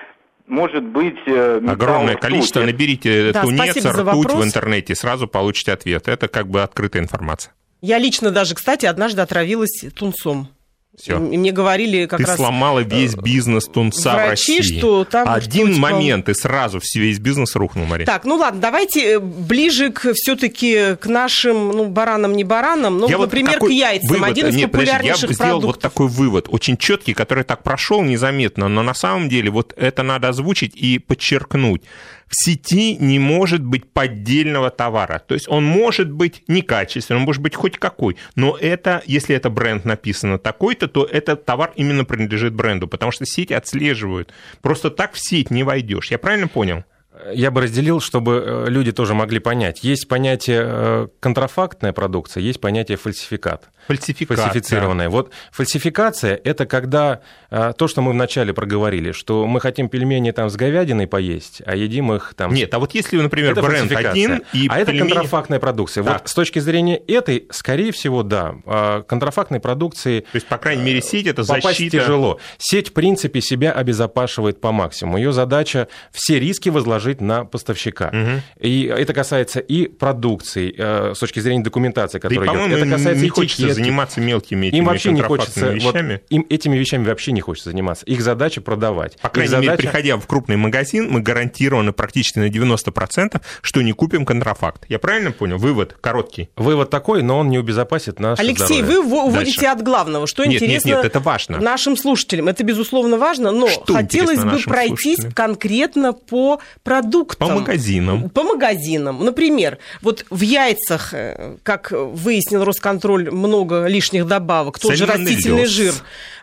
может 0.46 0.84
быть 0.84 1.16
э, 1.26 1.60
металл 1.60 1.74
Огромное 1.74 2.16
количество. 2.16 2.60
Наберите 2.60 3.32
Да, 3.32 3.42
тунец, 3.42 3.76
ртуть 3.76 4.32
в 4.32 4.44
интернете, 4.44 4.94
сразу 4.94 5.28
получите 5.28 5.72
ответ. 5.72 6.08
Это 6.08 6.28
как 6.28 6.48
бы 6.48 6.62
открытая 6.62 7.02
информация. 7.02 7.52
Я 7.82 7.98
лично 7.98 8.30
даже, 8.30 8.54
кстати, 8.54 8.86
однажды 8.86 9.20
отравилась 9.22 9.84
тунцом. 9.94 10.48
Все. 10.96 11.16
И 11.18 11.36
мне 11.36 11.52
говорили 11.52 12.06
как 12.06 12.18
Ты 12.20 12.26
раз... 12.26 12.36
сломала 12.36 12.80
весь 12.80 13.14
бизнес 13.14 13.66
тунца 13.66 14.14
врачи, 14.14 14.56
в 14.56 14.58
России. 14.60 14.78
что 14.78 15.04
там 15.04 15.28
Один 15.28 15.66
что-то 15.74 15.80
момент, 15.80 16.28
и 16.28 16.34
сразу 16.34 16.80
весь 16.94 17.18
бизнес 17.18 17.54
рухнул, 17.54 17.84
Мария. 17.86 18.06
Так, 18.06 18.24
ну 18.24 18.36
ладно, 18.36 18.60
давайте 18.60 19.14
э, 19.14 19.18
ближе 19.18 19.90
к 19.90 20.12
все-таки 20.14 20.96
к 20.96 21.06
нашим, 21.06 21.68
ну, 21.68 21.86
баранам, 21.88 22.32
не 22.34 22.44
баранам, 22.44 22.98
ну, 22.98 23.08
Я 23.08 23.18
вот 23.18 23.24
например, 23.26 23.54
какой 23.54 23.68
к 23.70 23.72
яйцам. 23.72 24.08
вывод- 24.08 24.28
Один 24.30 24.46
из 24.48 24.56
нет, 24.56 24.70
подожди, 24.72 24.90
популярнейших 24.92 25.30
я 25.30 25.34
сделал 25.34 25.50
продуктов. 25.60 25.74
вот 25.76 25.80
такой 25.82 26.08
вывод, 26.08 26.46
очень 26.48 26.76
четкий, 26.78 27.12
который 27.14 27.44
так 27.44 27.62
прошел 27.62 28.02
незаметно, 28.02 28.68
но 28.68 28.82
на 28.82 28.94
самом 28.94 29.28
деле 29.28 29.50
вот 29.50 29.74
это 29.76 30.02
надо 30.02 30.28
озвучить 30.30 30.74
и 30.74 30.98
подчеркнуть. 30.98 31.82
В 32.28 32.34
сети 32.44 32.96
не 32.96 33.20
может 33.20 33.62
быть 33.62 33.88
поддельного 33.88 34.70
товара. 34.70 35.22
То 35.24 35.34
есть 35.34 35.46
он 35.48 35.64
может 35.64 36.10
быть 36.10 36.42
некачественным, 36.48 37.20
он 37.22 37.26
может 37.26 37.40
быть 37.40 37.54
хоть 37.54 37.78
какой, 37.78 38.16
но 38.34 38.56
это, 38.60 39.00
если 39.06 39.36
это 39.36 39.48
бренд 39.48 39.84
написано 39.84 40.36
такой-то, 40.38 40.85
то 40.88 41.04
этот 41.04 41.44
товар 41.44 41.72
именно 41.76 42.04
принадлежит 42.04 42.54
бренду, 42.54 42.88
потому 42.88 43.12
что 43.12 43.24
сети 43.26 43.52
отслеживают. 43.52 44.32
Просто 44.62 44.90
так 44.90 45.12
в 45.14 45.18
сеть 45.18 45.50
не 45.50 45.62
войдешь. 45.62 46.10
Я 46.10 46.18
правильно 46.18 46.48
понял? 46.48 46.84
Я 47.32 47.50
бы 47.50 47.62
разделил, 47.62 48.00
чтобы 48.00 48.42
э, 48.46 48.70
люди 48.70 48.92
тоже 48.92 49.14
могли 49.14 49.38
понять. 49.38 49.82
Есть 49.82 50.08
понятие 50.08 50.62
э, 50.64 51.08
контрафактная 51.20 51.92
продукция, 51.92 52.42
есть 52.42 52.60
понятие 52.60 52.98
фальсификат. 52.98 53.68
Фальсификация. 53.86 54.46
Фальсифицированная. 54.46 55.08
Вот 55.08 55.30
фальсификация– 55.52 56.40
это 56.44 56.66
когда 56.66 57.20
э, 57.50 57.72
то, 57.76 57.88
что 57.88 58.02
мы 58.02 58.12
вначале 58.12 58.52
проговорили, 58.52 59.12
что 59.12 59.46
мы 59.46 59.60
хотим 59.60 59.88
пельмени 59.88 60.32
там 60.32 60.50
с 60.50 60.56
говядиной 60.56 61.06
поесть, 61.06 61.62
а 61.64 61.76
едим 61.76 62.12
их 62.12 62.34
там... 62.36 62.52
Нет, 62.52 62.74
а 62.74 62.78
вот 62.78 62.94
если, 62.94 63.16
например, 63.16 63.52
это 63.52 63.62
бренд 63.62 63.92
один 63.92 64.42
и 64.52 64.68
а 64.68 64.78
это 64.78 64.92
пельмени- 64.92 64.98
контрафактная 64.98 65.60
продукция. 65.60 66.04
Так. 66.04 66.22
Вот 66.22 66.28
с 66.28 66.34
точки 66.34 66.58
зрения 66.58 66.96
этой, 66.96 67.46
скорее 67.50 67.92
всего, 67.92 68.22
да, 68.22 68.56
э, 68.66 69.02
контрафактной 69.06 69.60
продукции 69.60 70.20
То 70.20 70.36
есть, 70.36 70.46
по 70.46 70.58
крайней 70.58 70.82
мере, 70.82 71.00
сеть 71.00 71.26
это 71.26 71.44
попасть 71.44 71.64
защита. 71.64 71.98
тяжело. 71.98 72.40
Сеть, 72.58 72.90
в 72.90 72.92
принципе, 72.92 73.40
себя 73.40 73.72
обезопашивает 73.72 74.60
по 74.60 74.72
максимуму. 74.72 75.18
Ее 75.18 75.32
задача 75.32 75.88
все 76.12 76.40
риски 76.40 76.68
возложить 76.68 77.05
на 77.14 77.44
поставщика. 77.44 78.10
Мгм. 78.12 78.42
И 78.60 78.84
это 78.84 79.12
касается 79.14 79.60
и 79.60 79.86
продукции, 79.88 80.74
э, 80.76 81.14
с 81.14 81.18
точки 81.18 81.40
зрения 81.40 81.62
документации, 81.62 82.18
Да 82.18 82.28
и, 82.28 82.30
которая 82.34 82.46
идет. 82.46 82.62
по-моему, 82.62 82.76
Это 82.86 82.96
касается 82.96 83.22
не 83.22 83.28
хочется 83.28 83.62
этикетки. 83.62 83.74
заниматься 83.80 84.20
мелкими 84.20 84.66
этими 84.66 84.78
Им 84.78 84.84
вообще 84.86 85.12
не 85.12 85.22
хочется, 85.22 85.66
вот, 85.66 85.74
вещами. 85.74 86.20
им 86.30 86.46
этими 86.48 86.76
вещами 86.76 87.04
вообще 87.06 87.32
не 87.32 87.40
хочется 87.40 87.70
заниматься. 87.70 88.04
Их 88.06 88.20
задача 88.22 88.60
продавать. 88.60 89.16
По 89.20 89.26
Их 89.28 89.32
крайней 89.32 89.52
мере, 89.54 89.66
задача- 89.66 89.82
приходя 89.82 90.16
в 90.16 90.26
крупный 90.26 90.56
магазин, 90.56 91.08
мы 91.10 91.20
гарантированы 91.20 91.92
практически 91.92 92.38
на 92.38 92.48
90%, 92.48 93.40
что 93.62 93.82
не 93.82 93.92
купим 93.92 94.24
контрафакт. 94.24 94.84
Я 94.88 94.98
правильно 94.98 95.32
понял? 95.32 95.58
Вывод 95.58 95.96
короткий. 96.00 96.48
Вывод 96.56 96.90
такой, 96.90 97.22
но 97.22 97.38
он 97.38 97.48
не 97.48 97.58
убезопасит 97.58 98.20
наше 98.20 98.42
Алексей, 98.42 98.82
здоровье. 98.82 99.00
вы 99.00 99.08
во- 99.08 99.24
уводите 99.24 99.60
Дальше. 99.60 99.72
от 99.72 99.82
главного. 99.84 100.26
Что 100.26 100.42
Нет, 100.44 100.52
нет, 100.54 100.62
интересно 100.62 100.88
нет, 100.88 101.04
это 101.04 101.20
важно. 101.20 101.58
нашим 101.58 101.96
слушателям? 101.96 102.48
Это, 102.48 102.62
безусловно, 102.64 103.16
важно, 103.18 103.50
но 103.52 103.68
Что 103.68 103.94
хотелось 103.94 104.42
бы 104.42 104.58
пройтись 104.64 105.16
слушателям? 105.16 105.32
конкретно 105.32 106.12
по 106.12 106.60
продуктам. 107.00 107.48
По 107.48 107.54
магазинам. 107.54 108.30
По 108.30 108.42
магазинам. 108.42 109.24
Например, 109.24 109.78
вот 110.02 110.24
в 110.30 110.40
яйцах, 110.40 111.10
э, 111.12 111.56
как 111.62 111.90
выяснил 111.92 112.64
Росконтроль, 112.64 113.30
много 113.30 113.86
лишних 113.86 114.26
добавок. 114.26 114.78
Тот 114.78 114.94
же 114.96 115.06
растительный 115.06 115.66
жир. 115.66 115.92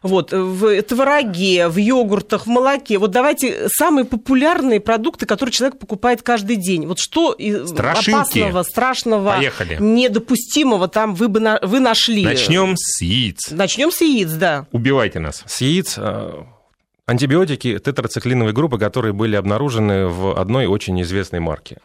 Вот, 0.01 0.33
в 0.33 0.81
твороге, 0.83 1.69
в 1.69 1.77
йогуртах, 1.77 2.45
в 2.45 2.49
молоке. 2.49 2.97
Вот 2.97 3.11
давайте 3.11 3.69
самые 3.69 4.03
популярные 4.05 4.79
продукты, 4.81 5.25
которые 5.25 5.53
человек 5.53 5.79
покупает 5.79 6.21
каждый 6.21 6.57
день. 6.57 6.85
Вот 6.87 6.99
что 6.99 7.35
Страшилки. 7.65 8.11
опасного, 8.11 8.63
страшного, 8.63 9.31
Поехали. 9.35 9.77
недопустимого 9.79 10.87
там 10.87 11.15
вы, 11.15 11.29
бы 11.29 11.39
на- 11.39 11.59
вы 11.61 11.79
нашли? 11.79 12.23
Начнем 12.23 12.75
с 12.77 13.01
яиц. 13.01 13.49
Начнем 13.51 13.91
с 13.91 14.01
яиц, 14.01 14.29
да. 14.31 14.67
Убивайте 14.71 15.19
нас. 15.19 15.43
С 15.47 15.61
яиц 15.61 15.95
э, 15.97 16.43
антибиотики 17.05 17.79
тетрациклиновой 17.79 18.53
группы, 18.53 18.77
которые 18.77 19.13
были 19.13 19.35
обнаружены 19.35 20.07
в 20.07 20.37
одной 20.39 20.67
очень 20.67 21.01
известной 21.01 21.39
марке. 21.39 21.77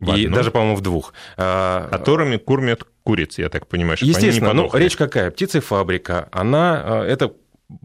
В 0.00 0.14
И 0.16 0.26
даже, 0.26 0.50
по-моему, 0.50 0.76
в 0.76 0.80
двух. 0.80 1.14
А, 1.36 1.88
Которыми 1.88 2.36
кормят 2.36 2.84
куриц, 3.04 3.38
я 3.38 3.48
так 3.48 3.68
понимаю, 3.68 3.96
чтобы 3.96 4.10
они 4.10 4.20
не 4.20 4.26
Естественно, 4.26 4.52
ну, 4.52 4.70
речь 4.72 4.96
какая? 4.96 5.30
Птицефабрика, 5.30 6.28
она, 6.32 7.04
э, 7.04 7.12
это 7.12 7.32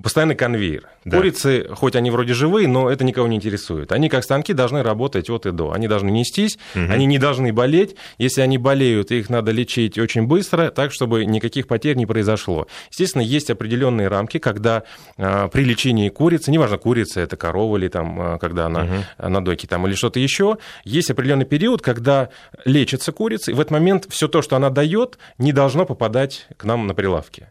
постоянный 0.02 0.36
конвейер. 0.36 0.88
Да. 1.06 1.18
Курицы, 1.18 1.68
хоть 1.72 1.96
они 1.96 2.12
вроде 2.12 2.34
живые, 2.34 2.68
но 2.68 2.90
это 2.90 3.04
никого 3.04 3.28
не 3.28 3.38
интересует. 3.38 3.92
Они 3.92 4.10
как 4.10 4.24
станки 4.24 4.54
должны 4.54 4.84
работать 4.84 5.30
от 5.30 5.46
и 5.46 5.52
до. 5.52 5.72
Они 5.72 5.88
должны 5.88 6.10
нестись, 6.10 6.58
Мгм. 6.76 6.92
они 6.92 7.06
не 7.06 7.20
должны 7.20 7.54
болеть. 7.54 7.96
Если 8.18 8.42
они 8.42 8.58
болеют, 8.58 9.12
их 9.12 9.30
надо 9.30 9.52
лечить 9.52 9.98
очень 9.98 10.24
быстро, 10.24 10.70
так, 10.70 10.92
чтобы 10.92 11.26
никаких 11.26 11.68
потерь 11.68 11.96
не 11.96 12.06
произошло. 12.06 12.68
Естественно, 12.92 13.22
есть 13.22 13.50
определенные 13.50 14.08
рамки, 14.08 14.38
когда 14.40 14.84
э, 15.18 15.50
при 15.52 15.64
лечении 15.64 16.10
курицы, 16.10 16.52
неважно, 16.52 16.78
курица 16.78 17.22
это 17.22 17.38
корова 17.38 17.78
или 17.78 17.88
там, 17.88 18.36
э, 18.36 18.38
когда 18.40 18.66
она 18.68 18.88
э, 19.18 19.28
на 19.28 19.44
дойке 19.44 19.68
там, 19.68 19.88
или 19.88 19.96
что-то 19.96 20.20
еще, 20.20 20.58
есть 20.84 21.10
определенный 21.12 21.46
период, 21.46 21.82
когда 21.82 22.30
лечится 22.66 23.12
курица, 23.12 23.52
и 23.52 23.54
в 23.54 23.60
этот 23.60 23.72
момент 23.72 24.06
все 24.10 24.28
то, 24.28 24.42
что 24.42 24.56
она 24.56 24.70
дает, 24.70 25.18
не 25.38 25.54
должно 25.54 25.86
попадать 25.86 26.48
к 26.58 26.64
нам 26.66 26.88
на 26.88 26.94
прилавки. 26.94 27.50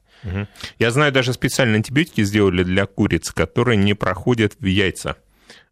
Я 0.78 0.90
знаю, 0.90 1.12
даже 1.12 1.32
специальные 1.32 1.76
антибиотики 1.76 2.22
сделали 2.24 2.62
для 2.62 2.86
куриц, 2.86 3.30
которые 3.30 3.76
не 3.76 3.94
проходят 3.94 4.54
в 4.58 4.64
яйца. 4.64 5.16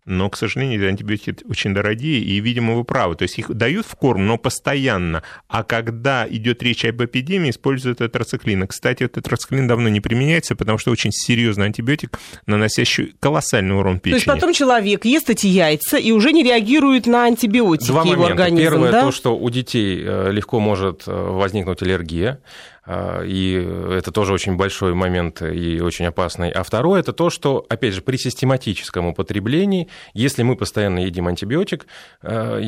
Но, 0.07 0.29
к 0.29 0.37
сожалению, 0.37 0.81
эти 0.81 0.89
антибиотики 0.89 1.37
очень 1.49 1.73
дорогие, 1.73 2.21
и, 2.21 2.39
видимо, 2.39 2.75
вы 2.75 2.85
правы. 2.85 3.17
То 3.17 3.23
есть 3.23 3.39
их 3.39 3.49
дают 3.49 3.87
в 3.87 3.95
корм, 3.95 4.27
но 4.27 4.37
постоянно. 4.37 5.23
А 5.49 5.63
когда 5.63 6.27
идет 6.29 6.63
речь 6.63 6.85
об 6.85 7.03
эпидемии, 7.03 7.49
используют 7.51 7.99
тетрациклин. 7.99 8.67
Кстати, 8.67 9.09
тетрациклин 9.09 9.67
давно 9.67 9.89
не 9.89 10.01
применяется, 10.03 10.57
потому 10.57 10.77
что 10.77 10.91
очень 10.91 11.11
серьезный 11.11 11.67
антибиотик, 11.67 12.19
наносящий 12.47 13.15
колоссальный 13.19 13.77
урон 13.77 13.99
печени. 13.99 14.13
То 14.13 14.17
есть 14.17 14.27
потом 14.27 14.53
человек 14.53 15.07
ест 15.07 15.31
эти 15.31 15.47
яйца 15.47 15.97
и 15.97 16.13
уже 16.13 16.33
не 16.33 16.43
реагирует 16.43 17.07
на 17.07 17.25
антибиотики 17.25 17.89
Два 17.89 18.03
его 18.03 18.13
момента. 18.13 18.45
организм, 18.45 18.63
Первое, 18.63 18.93
да? 18.93 19.03
то, 19.05 19.11
что 19.11 19.35
у 19.39 19.49
детей 19.49 20.03
э, 20.05 20.33
легко 20.33 20.61
может 20.61 21.05
э, 21.07 21.13
возникнуть 21.13 21.81
аллергия. 21.81 22.41
А, 22.87 23.23
и 23.25 23.55
это 23.55 24.13
тоже 24.13 24.33
очень 24.33 24.57
большой 24.57 24.95
момент 24.95 25.41
и 25.41 25.81
очень 25.81 26.07
опасный. 26.07 26.51
А 26.51 26.63
второе, 26.63 27.01
это 27.01 27.13
то, 27.13 27.31
что, 27.31 27.65
опять 27.69 27.95
же, 27.95 28.03
при 28.03 28.17
систематическом 28.17 29.07
употреблении, 29.07 29.89
если 30.13 30.43
мы 30.43 30.57
постоянно 30.57 30.99
едим 31.01 31.27
антибиотик, 31.27 31.87
а, 32.23 32.61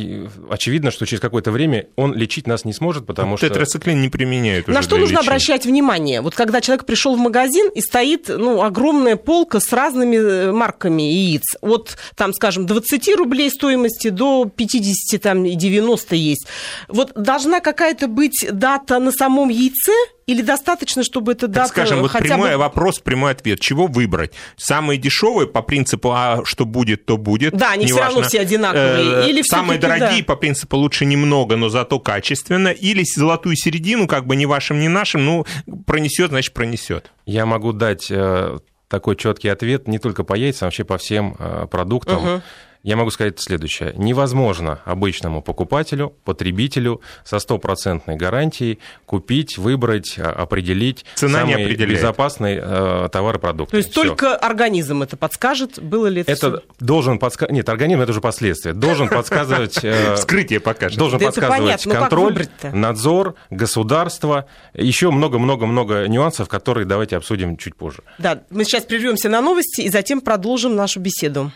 очевидно, 0.50 0.90
что 0.90 1.04
через 1.06 1.20
какое-то 1.20 1.50
время 1.50 1.88
он 1.96 2.14
лечить 2.14 2.46
нас 2.46 2.64
не 2.64 2.72
сможет, 2.72 3.06
потому 3.06 3.32
вот 3.32 3.38
что... 3.38 3.48
Тетрациклин 3.48 4.00
не 4.00 4.08
применяют 4.08 4.68
На 4.68 4.82
что 4.82 4.96
нужно 4.96 5.18
лечения. 5.18 5.28
обращать 5.28 5.66
внимание? 5.66 6.20
Вот 6.22 6.34
когда 6.34 6.60
человек 6.60 6.86
пришел 6.86 7.14
в 7.14 7.18
магазин 7.18 7.68
и 7.74 7.80
стоит 7.80 8.28
ну, 8.28 8.62
огромная 8.62 9.16
полка 9.16 9.60
с 9.60 9.72
разными 9.72 10.16
э, 10.16 10.52
марками 10.52 11.02
яиц. 11.02 11.56
От, 11.60 11.98
там, 12.14 12.32
скажем, 12.32 12.66
20 12.66 13.16
рублей 13.16 13.50
стоимости 13.50 14.08
до 14.08 14.46
50, 14.46 15.20
там, 15.20 15.44
и 15.44 15.54
90 15.54 16.16
есть. 16.16 16.46
Вот 16.88 17.12
должна 17.14 17.60
какая-то 17.60 18.08
быть 18.08 18.46
дата 18.50 18.98
на 18.98 19.12
самом 19.12 19.50
яйце 19.50 20.05
или 20.26 20.42
достаточно, 20.42 21.04
чтобы 21.04 21.32
эта 21.32 21.46
дата 21.46 21.68
так 21.68 21.68
скажем, 21.68 22.00
вот 22.00 22.10
хотя 22.10 22.24
прямой 22.24 22.52
бы... 22.52 22.56
вопрос, 22.56 22.98
прямой 22.98 23.32
ответ. 23.32 23.60
Чего 23.60 23.86
выбрать? 23.86 24.32
Самые 24.56 24.98
дешевые 24.98 25.46
по 25.46 25.62
принципу, 25.62 26.10
а 26.12 26.42
что 26.44 26.64
будет, 26.64 27.06
то 27.06 27.16
будет. 27.16 27.54
Да, 27.54 27.72
они 27.72 27.86
все 27.86 28.00
равно 28.00 28.22
все 28.22 28.40
одинаковые. 28.40 29.30
Или 29.30 29.42
Самые 29.42 29.78
дорогие 29.78 30.22
да. 30.22 30.24
по 30.24 30.36
принципу 30.36 30.76
лучше 30.76 31.04
немного, 31.04 31.56
но 31.56 31.68
зато 31.68 32.00
качественно. 32.00 32.68
Или 32.68 33.04
золотую 33.04 33.56
середину, 33.56 34.08
как 34.08 34.26
бы 34.26 34.34
ни 34.34 34.44
вашим, 34.44 34.80
ни 34.80 34.88
нашим, 34.88 35.24
ну, 35.24 35.46
пронесет, 35.86 36.30
значит, 36.30 36.52
пронесет. 36.54 37.12
Я 37.24 37.46
могу 37.46 37.72
дать 37.72 38.10
э, 38.10 38.58
такой 38.88 39.16
четкий 39.16 39.48
ответ 39.48 39.86
не 39.86 39.98
только 39.98 40.24
по 40.24 40.34
яйцам, 40.34 40.66
а 40.66 40.68
вообще 40.68 40.84
по 40.84 40.98
всем 40.98 41.36
э, 41.38 41.66
продуктам. 41.70 42.34
Угу 42.34 42.42
я 42.86 42.94
могу 42.96 43.10
сказать 43.10 43.40
следующее. 43.40 43.92
Невозможно 43.96 44.80
обычному 44.84 45.42
покупателю, 45.42 46.14
потребителю 46.24 47.00
со 47.24 47.40
стопроцентной 47.40 48.14
гарантией 48.14 48.78
купить, 49.06 49.58
выбрать, 49.58 50.14
а, 50.18 50.30
определить 50.30 51.04
Цена 51.16 51.40
самый 51.40 51.66
не 51.66 51.74
безопасный 51.74 52.60
э, 52.62 53.08
товар 53.10 53.36
и 53.36 53.38
продукт. 53.40 53.72
То 53.72 53.76
есть 53.76 53.90
Всё. 53.90 54.02
только 54.04 54.36
организм 54.36 55.02
это 55.02 55.16
подскажет, 55.16 55.82
было 55.82 56.06
ли 56.06 56.20
это 56.20 56.30
Это 56.30 56.50
всё? 56.50 56.62
должен 56.78 57.18
подсказывать... 57.18 57.56
Нет, 57.56 57.68
организм 57.68 58.02
это 58.02 58.12
уже 58.12 58.20
последствия. 58.20 58.72
Должен 58.72 59.08
подсказывать... 59.08 59.82
Э, 59.82 60.14
Вскрытие 60.16 60.60
покажет. 60.60 60.96
Должен 60.96 61.18
подсказывать 61.18 61.82
контроль, 61.82 62.46
надзор, 62.72 63.34
государство. 63.50 64.46
Еще 64.74 65.10
много-много-много 65.10 66.06
нюансов, 66.06 66.48
которые 66.48 66.86
давайте 66.86 67.16
обсудим 67.16 67.56
чуть 67.56 67.74
позже. 67.74 68.04
Да, 68.18 68.44
мы 68.50 68.62
сейчас 68.62 68.84
прервемся 68.84 69.28
на 69.28 69.40
новости 69.40 69.80
и 69.80 69.88
затем 69.88 70.20
продолжим 70.20 70.76
нашу 70.76 71.00
беседу. 71.00 71.50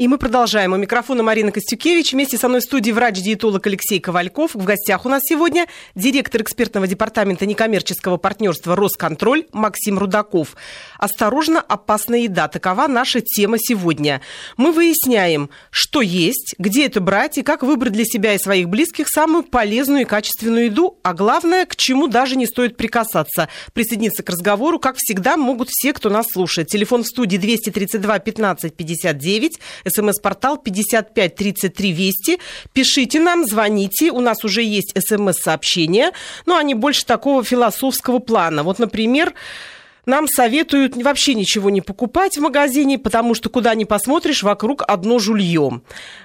И 0.00 0.08
мы 0.08 0.16
продолжаем. 0.16 0.72
У 0.72 0.78
микрофона 0.78 1.22
Марина 1.22 1.52
Костюкевич. 1.52 2.14
Вместе 2.14 2.38
со 2.38 2.48
мной 2.48 2.62
в 2.62 2.64
студии 2.64 2.90
врач-диетолог 2.90 3.66
Алексей 3.66 4.00
Ковальков. 4.00 4.54
В 4.54 4.64
гостях 4.64 5.04
у 5.04 5.10
нас 5.10 5.20
сегодня 5.22 5.66
директор 5.94 6.40
экспертного 6.40 6.86
департамента 6.86 7.44
некоммерческого 7.44 8.16
партнерства 8.16 8.74
«Росконтроль» 8.74 9.44
Максим 9.52 9.98
Рудаков. 9.98 10.56
Осторожно, 10.96 11.60
опасная 11.60 12.20
еда. 12.20 12.48
Такова 12.48 12.86
наша 12.86 13.20
тема 13.20 13.58
сегодня. 13.58 14.22
Мы 14.56 14.72
выясняем, 14.72 15.50
что 15.70 16.00
есть, 16.00 16.54
где 16.56 16.86
это 16.86 17.02
брать 17.02 17.36
и 17.36 17.42
как 17.42 17.62
выбрать 17.62 17.92
для 17.92 18.06
себя 18.06 18.32
и 18.32 18.38
своих 18.38 18.70
близких 18.70 19.06
самую 19.06 19.42
полезную 19.42 20.00
и 20.00 20.06
качественную 20.06 20.64
еду, 20.64 20.98
а 21.02 21.12
главное, 21.12 21.66
к 21.66 21.76
чему 21.76 22.08
даже 22.08 22.36
не 22.36 22.46
стоит 22.46 22.78
прикасаться. 22.78 23.50
Присоединиться 23.74 24.22
к 24.22 24.30
разговору, 24.30 24.78
как 24.78 24.96
всегда, 24.96 25.36
могут 25.36 25.68
все, 25.68 25.92
кто 25.92 26.08
нас 26.08 26.24
слушает. 26.32 26.68
Телефон 26.68 27.02
в 27.02 27.06
студии 27.06 27.36
232 27.36 28.18
15 28.18 28.74
59 28.74 29.60
смс-портал 29.90 30.56
5533 30.58 31.92
Вести. 31.92 32.38
Пишите 32.72 33.20
нам, 33.20 33.44
звоните. 33.44 34.10
У 34.10 34.20
нас 34.20 34.44
уже 34.44 34.62
есть 34.62 34.94
смс-сообщения, 34.96 36.12
но 36.46 36.56
они 36.56 36.74
больше 36.74 37.04
такого 37.04 37.44
философского 37.44 38.18
плана. 38.18 38.62
Вот, 38.62 38.78
например, 38.78 39.34
нам 40.10 40.28
советуют 40.28 40.96
вообще 40.96 41.34
ничего 41.34 41.70
не 41.70 41.80
покупать 41.80 42.36
в 42.36 42.40
магазине, 42.40 42.98
потому 42.98 43.34
что 43.34 43.48
куда 43.48 43.74
ни 43.74 43.84
посмотришь, 43.84 44.42
вокруг 44.42 44.82
одно 44.86 45.18
жулье. 45.18 45.80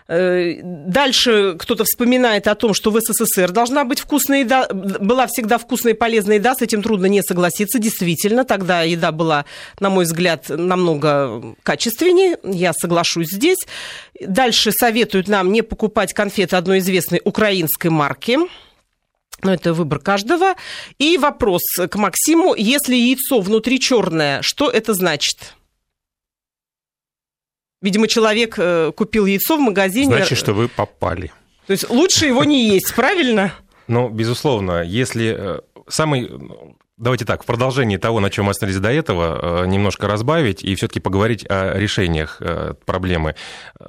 Э, 0.08 0.60
дальше 0.64 1.56
кто-то 1.58 1.84
вспоминает 1.86 2.48
о 2.48 2.56
том, 2.56 2.74
что 2.74 2.92
в 2.92 3.00
СССР 3.00 3.52
должна 3.52 3.86
быть 3.86 4.00
вкусная 4.00 4.40
еда, 4.40 4.68
была 4.72 5.28
всегда 5.28 5.58
вкусная 5.58 5.94
и 5.94 5.96
полезная 5.96 6.38
еда, 6.38 6.56
с 6.56 6.62
этим 6.62 6.82
трудно 6.82 7.06
не 7.06 7.22
согласиться. 7.22 7.80
Действительно, 7.80 8.44
тогда 8.44 8.82
еда 8.82 9.12
была, 9.12 9.46
на 9.80 9.90
мой 9.90 10.06
взгляд, 10.06 10.50
намного 10.50 11.56
качественнее, 11.64 12.38
я 12.44 12.74
соглашусь 12.74 13.30
здесь. 13.30 13.60
Дальше 14.20 14.72
советуют 14.72 15.28
нам 15.28 15.52
не 15.52 15.62
покупать 15.62 16.14
конфеты 16.14 16.56
одной 16.56 16.80
известной 16.80 17.22
украинской 17.24 17.90
марки. 17.90 18.40
Но 19.42 19.54
это 19.54 19.74
выбор 19.74 20.00
каждого. 20.00 20.56
И 20.98 21.18
вопрос 21.18 21.62
к 21.90 21.96
Максиму. 21.96 22.56
Если 22.56 22.96
яйцо 22.96 23.40
внутри 23.40 23.80
черное, 23.80 24.42
что 24.42 24.70
это 24.70 24.94
значит? 24.94 25.56
Видимо, 27.82 28.08
человек 28.08 28.56
э, 28.58 28.92
купил 28.96 29.26
яйцо 29.26 29.58
в 29.58 29.60
магазине. 29.60 30.08
Значит, 30.08 30.40
что 30.40 30.54
вы 30.54 30.68
попали. 30.68 31.32
То 31.68 31.72
есть 31.72 31.88
лучше 31.90 32.26
его 32.26 32.44
не 32.44 32.68
есть, 32.70 32.96
правильно? 32.96 33.54
Ну, 33.88 34.10
безусловно, 34.10 34.84
если 34.84 35.36
э, 35.38 35.60
самый 35.88 36.32
Давайте 36.98 37.26
так, 37.26 37.44
в 37.44 37.46
продолжении 37.46 37.98
того, 37.98 38.22
на 38.22 38.30
чем 38.30 38.46
мы 38.46 38.52
остановились 38.52 38.82
до 38.82 38.90
этого, 38.90 39.64
э, 39.64 39.68
немножко 39.68 40.08
разбавить 40.08 40.64
и 40.64 40.74
все-таки 40.76 41.02
поговорить 41.02 41.46
о 41.50 41.78
решениях 41.78 42.42
проблемы 42.86 43.36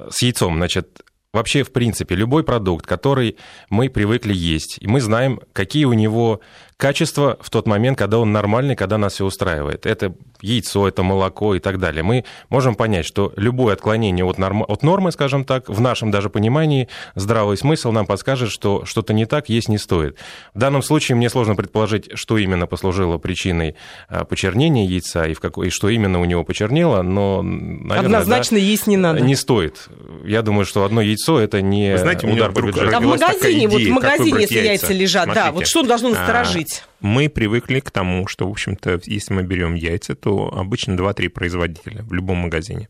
с 0.09 0.21
яйцом. 0.21 0.57
Значит, 0.57 1.01
вообще, 1.33 1.63
в 1.63 1.71
принципе, 1.71 2.15
любой 2.15 2.43
продукт, 2.43 2.85
который 2.85 3.37
мы 3.69 3.89
привыкли 3.89 4.33
есть, 4.33 4.77
и 4.79 4.87
мы 4.87 5.01
знаем, 5.01 5.39
какие 5.53 5.85
у 5.85 5.93
него 5.93 6.41
качество 6.77 7.37
в 7.41 7.49
тот 7.49 7.67
момент, 7.67 7.97
когда 7.97 8.19
он 8.19 8.31
нормальный, 8.31 8.75
когда 8.75 8.97
нас 8.97 9.13
все 9.13 9.25
устраивает. 9.25 9.85
Это 9.85 10.13
яйцо, 10.41 10.87
это 10.87 11.01
молоко 11.01 11.55
и 11.55 11.59
так 11.59 11.79
далее. 11.79 12.03
Мы 12.03 12.23
можем 12.49 12.75
понять, 12.75 13.05
что 13.05 13.33
любое 13.35 13.73
отклонение 13.73 14.23
от, 14.23 14.37
норм... 14.37 14.63
от 14.67 14.83
нормы, 14.83 15.11
скажем 15.11 15.43
так, 15.43 15.67
в 15.67 15.81
нашем 15.81 16.11
даже 16.11 16.29
понимании, 16.29 16.87
здравый 17.15 17.57
смысл 17.57 17.91
нам 17.91 18.05
подскажет, 18.05 18.51
что 18.51 18.85
что-то 18.85 19.13
не 19.13 19.25
так, 19.25 19.49
есть 19.49 19.69
не 19.69 19.79
стоит. 19.79 20.17
В 20.53 20.59
данном 20.59 20.83
случае 20.83 21.15
мне 21.15 21.29
сложно 21.29 21.55
предположить, 21.55 22.09
что 22.13 22.37
именно 22.37 22.67
послужило 22.67 23.17
причиной 23.17 23.75
а, 24.07 24.23
почернения 24.25 24.85
яйца 24.85 25.25
и, 25.25 25.33
в 25.33 25.39
какой... 25.39 25.67
и 25.67 25.69
что 25.71 25.89
именно 25.89 26.21
у 26.21 26.25
него 26.25 26.43
почернело, 26.43 27.01
но, 27.01 27.41
наверное, 27.41 28.19
Однозначно 28.19 28.57
да, 28.57 28.63
есть 28.63 28.85
не 28.85 28.97
надо. 28.97 29.21
Не 29.21 29.35
стоит. 29.35 29.89
Я 30.23 30.43
думаю, 30.43 30.65
что 30.65 30.83
одно 30.83 31.01
яйцо– 31.01 31.39
это 31.41 31.61
не 31.61 31.97
знаете, 31.97 32.27
удар 32.27 32.51
по 32.51 32.61
бюджету. 32.61 32.95
А 32.95 32.99
в 32.99 33.03
магазине, 33.03 33.67
вот 33.67 33.81
в 33.81 33.89
магазине, 33.89 34.41
если 34.41 34.55
яйца, 34.55 34.69
яйца 34.69 34.93
лежат, 34.93 35.23
Смотрите, 35.23 35.45
да, 35.45 35.51
вот 35.51 35.65
что 35.65 35.81
должно 35.81 36.09
насторожить? 36.09 36.66
Быть? 36.67 36.83
Мы 36.99 37.29
привыкли 37.29 37.79
к 37.79 37.91
тому, 37.91 38.27
что, 38.27 38.47
в 38.47 38.51
общем-то, 38.51 39.01
если 39.05 39.33
мы 39.33 39.43
берем 39.43 39.75
яйца, 39.75 40.15
то 40.15 40.51
обычно 40.53 40.93
2-3 40.93 41.29
производителя 41.29 42.03
в 42.03 42.13
любом 42.13 42.37
магазине. 42.37 42.89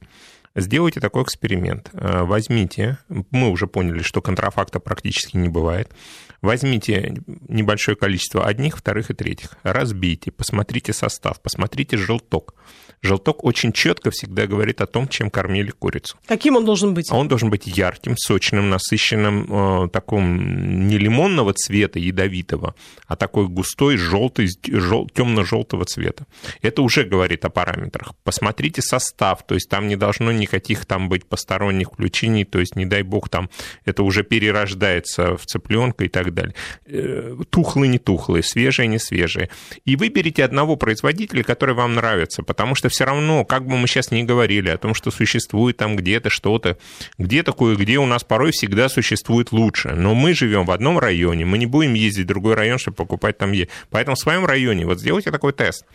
Сделайте 0.58 1.00
такой 1.00 1.22
эксперимент. 1.22 1.92
Э, 1.94 2.24
возьмите, 2.24 2.98
мы 3.30 3.50
уже 3.50 3.68
поняли, 3.68 4.02
что 4.02 4.22
контрафакта 4.22 4.80
практически 4.80 5.38
не 5.38 5.50
бывает. 5.50 5.92
Возьмите 6.42 7.22
небольшое 7.48 7.96
количество 7.96 8.46
одних, 8.46 8.78
вторых 8.78 9.12
и 9.12 9.14
третьих, 9.14 9.58
разбейте, 9.64 10.32
посмотрите 10.32 10.94
состав, 10.94 11.42
посмотрите 11.42 11.98
желток. 11.98 12.56
Желток 13.02 13.44
очень 13.44 13.74
четко 13.74 14.10
всегда 14.10 14.48
говорит 14.48 14.82
о 14.82 14.88
том, 14.88 15.08
чем 15.08 15.30
кормили 15.30 15.70
курицу. 15.70 16.18
Каким 16.26 16.56
он 16.56 16.66
должен 16.66 16.96
быть? 16.96 17.12
А 17.12 17.16
он 17.16 17.28
должен 17.28 17.52
быть 17.52 17.68
ярким, 17.68 18.18
сочным, 18.18 18.70
насыщенным, 18.70 19.86
э, 19.86 19.90
таком 19.90 20.88
не 20.88 20.98
лимонного 20.98 21.54
цвета, 21.54 22.00
ядовитого, 22.00 22.74
а 23.06 23.16
такой 23.16 23.48
густой, 23.48 23.98
желтый, 23.98 24.50
жел, 24.66 25.08
темно-желтого 25.08 25.86
цвета. 25.86 26.26
Это 26.62 26.82
уже 26.82 27.04
говорит 27.04 27.46
о 27.46 27.50
параметрах. 27.50 28.16
Посмотрите 28.24 28.82
состав, 28.82 29.46
то 29.46 29.54
есть 29.54 29.70
там 29.70 29.88
не 29.88 29.96
должно 29.96 30.32
никаких 30.48 30.86
там 30.86 31.10
быть 31.10 31.26
посторонних 31.26 31.92
включений, 31.92 32.46
то 32.46 32.60
есть, 32.60 32.76
не 32.76 32.86
дай 32.86 33.04
бог, 33.04 33.30
там 33.30 33.50
это 33.86 34.04
уже 34.04 34.24
перерождается 34.24 35.38
в 35.38 35.46
цыпленка 35.46 36.06
и 36.06 36.08
так 36.08 36.34
далее. 36.34 36.56
Э, 36.86 37.36
тухлые, 37.50 37.90
не 37.90 38.00
тухлые, 38.00 38.44
свежие, 38.44 38.88
не 38.88 39.00
свежие. 39.00 39.50
И 39.86 39.96
выберите 39.96 40.44
одного 40.44 40.76
производителя, 40.76 41.44
который 41.44 41.76
вам 41.76 41.96
нравится, 41.96 42.44
потому 42.44 42.76
что 42.76 42.90
все 42.90 43.06
равно, 43.06 43.46
как 43.46 43.66
бы 43.66 43.78
мы 43.78 43.88
сейчас 43.88 44.12
ни 44.12 44.24
говорили 44.24 44.70
о 44.70 44.78
том, 44.78 44.94
что 44.94 45.12
существует 45.12 45.78
там 45.78 45.96
где-то 45.96 46.30
что-то, 46.30 46.78
где 47.18 47.44
такое, 47.44 47.76
где 47.76 47.98
у 47.98 48.06
нас 48.06 48.24
порой 48.24 48.52
всегда 48.52 48.90
существует 48.90 49.52
лучше. 49.52 49.90
Но 49.90 50.16
мы 50.16 50.34
живем 50.34 50.66
в 50.66 50.72
одном 50.72 50.98
районе, 51.00 51.46
мы 51.46 51.58
не 51.58 51.66
будем 51.66 51.94
ездить 51.94 52.26
в 52.26 52.28
другой 52.28 52.56
район, 52.56 52.78
чтобы 52.78 52.96
покупать 52.96 53.38
там 53.38 53.52
есть. 53.52 53.70
Поэтому 53.90 54.16
в 54.16 54.20
своем 54.20 54.46
районе 54.46 54.86
вот 54.86 55.00
сделайте 55.00 55.32
такой 55.32 55.54
тест. 55.54 55.86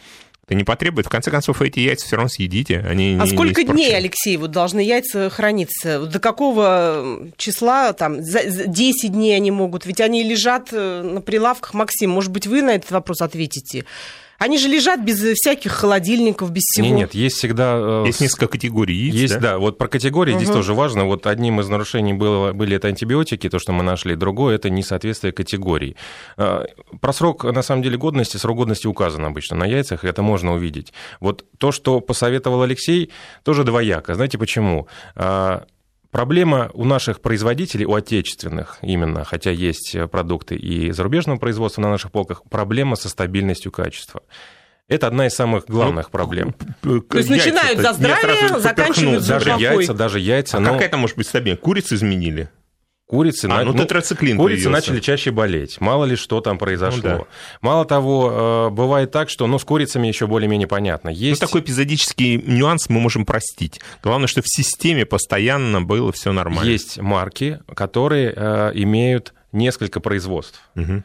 Это 0.52 0.58
не 0.58 0.64
потребует. 0.64 1.06
В 1.06 1.08
конце 1.08 1.30
концов, 1.30 1.62
эти 1.62 1.80
яйца 1.80 2.04
все 2.04 2.16
равно 2.16 2.28
съедите. 2.28 2.84
Они 2.86 3.16
а 3.18 3.24
не, 3.24 3.30
сколько 3.30 3.62
не 3.62 3.72
дней, 3.72 3.96
Алексей, 3.96 4.36
вот 4.36 4.50
должны 4.50 4.80
яйца 4.80 5.30
храниться? 5.30 6.00
До 6.00 6.18
какого 6.18 7.20
числа? 7.38 7.94
Там, 7.94 8.22
за 8.22 8.66
10 8.66 9.12
дней 9.12 9.34
они 9.34 9.50
могут? 9.50 9.86
Ведь 9.86 10.02
они 10.02 10.22
лежат 10.22 10.68
э, 10.72 11.02
на 11.02 11.22
прилавках. 11.22 11.72
Максим, 11.72 12.10
может 12.10 12.30
быть, 12.30 12.46
вы 12.46 12.60
на 12.60 12.74
этот 12.74 12.90
вопрос 12.90 13.22
ответите? 13.22 13.86
Они 14.42 14.58
же 14.58 14.66
лежат 14.66 15.00
без 15.04 15.20
всяких 15.20 15.70
холодильников, 15.70 16.50
без 16.50 16.62
всего. 16.64 16.88
Нет, 16.88 16.96
нет, 16.96 17.14
есть 17.14 17.36
всегда... 17.36 17.76
Э, 17.76 18.04
есть 18.06 18.20
несколько 18.20 18.48
категорий 18.48 18.92
яиц, 18.92 19.14
Есть, 19.14 19.34
да? 19.34 19.40
да. 19.52 19.58
Вот 19.58 19.78
про 19.78 19.86
категории 19.86 20.32
угу. 20.32 20.40
здесь 20.40 20.52
тоже 20.52 20.74
важно. 20.74 21.04
Вот 21.04 21.28
одним 21.28 21.60
из 21.60 21.68
нарушений 21.68 22.12
было, 22.12 22.52
были 22.52 22.74
это 22.74 22.88
антибиотики, 22.88 23.48
то, 23.48 23.60
что 23.60 23.70
мы 23.70 23.84
нашли. 23.84 24.16
Другое– 24.16 24.54
это 24.56 24.68
несоответствие 24.68 25.32
категорий. 25.32 25.96
А, 26.36 26.64
про 27.00 27.12
срок, 27.12 27.44
на 27.44 27.62
самом 27.62 27.82
деле, 27.82 27.96
годности, 27.96 28.36
срок 28.36 28.56
годности 28.56 28.88
указан 28.88 29.24
обычно 29.24 29.56
на 29.56 29.64
яйцах, 29.64 30.02
и 30.02 30.08
это 30.08 30.22
можно 30.22 30.54
увидеть. 30.54 30.92
Вот 31.20 31.44
то, 31.58 31.70
что 31.70 32.00
посоветовал 32.00 32.62
Алексей, 32.62 33.12
тоже 33.44 33.62
двояко. 33.62 34.16
Знаете 34.16 34.38
почему? 34.38 34.88
Проблема 36.12 36.70
у 36.74 36.84
наших 36.84 37.22
производителей, 37.22 37.86
у 37.86 37.94
отечественных 37.94 38.78
именно, 38.82 39.24
хотя 39.24 39.50
есть 39.50 39.96
продукты 40.10 40.56
и 40.56 40.90
зарубежного 40.90 41.38
производства 41.38 41.80
на 41.80 41.88
наших 41.88 42.12
полках, 42.12 42.42
проблема 42.50 42.96
со 42.96 43.08
стабильностью 43.08 43.72
качества. 43.72 44.22
Это 44.88 45.06
одна 45.06 45.26
из 45.26 45.32
самых 45.32 45.64
главных 45.64 46.06
ну, 46.06 46.10
проблем. 46.10 46.54
То 46.82 47.16
есть 47.16 47.30
яйца, 47.30 47.46
начинают 47.46 47.80
за 47.80 47.92
здравие, 47.94 48.60
заканчивают 48.60 49.22
за 49.22 49.34
Даже 49.38 49.50
яйца, 49.50 49.94
даже 49.94 50.20
яйца. 50.20 50.58
А 50.58 50.60
но... 50.60 50.72
какая 50.72 50.88
это 50.88 50.98
может 50.98 51.16
быть 51.16 51.26
стабильность? 51.26 51.62
Курицу 51.62 51.94
изменили? 51.94 52.50
Курицы, 53.12 53.44
а, 53.44 53.62
ну, 53.62 53.74
ну, 53.74 53.78
тетрациклин 53.78 54.38
курицы 54.38 54.70
начали 54.70 54.98
чаще 54.98 55.32
болеть. 55.32 55.82
Мало 55.82 56.06
ли 56.06 56.16
что 56.16 56.40
там 56.40 56.56
произошло. 56.56 57.00
Ну, 57.02 57.18
да. 57.18 57.24
Мало 57.60 57.84
того, 57.84 58.30
э, 58.32 58.70
бывает 58.70 59.10
так, 59.10 59.28
что 59.28 59.46
ну, 59.46 59.58
с 59.58 59.64
курицами 59.64 60.06
еще 60.06 60.26
более-менее 60.26 60.66
понятно. 60.66 61.10
Ну, 61.10 61.16
Есть... 61.16 61.42
Ну, 61.42 61.46
такой 61.46 61.60
эпизодический 61.60 62.38
нюанс 62.38 62.88
мы 62.88 63.00
можем 63.00 63.26
простить. 63.26 63.82
Главное, 64.02 64.28
что 64.28 64.40
в 64.40 64.48
системе 64.48 65.04
постоянно 65.04 65.82
было 65.82 66.10
все 66.10 66.32
нормально. 66.32 66.70
Есть 66.70 67.00
марки, 67.00 67.60
которые 67.76 68.32
э, 68.34 68.72
имеют 68.76 69.34
несколько 69.52 70.00
производств. 70.00 70.62
Угу 70.74 71.02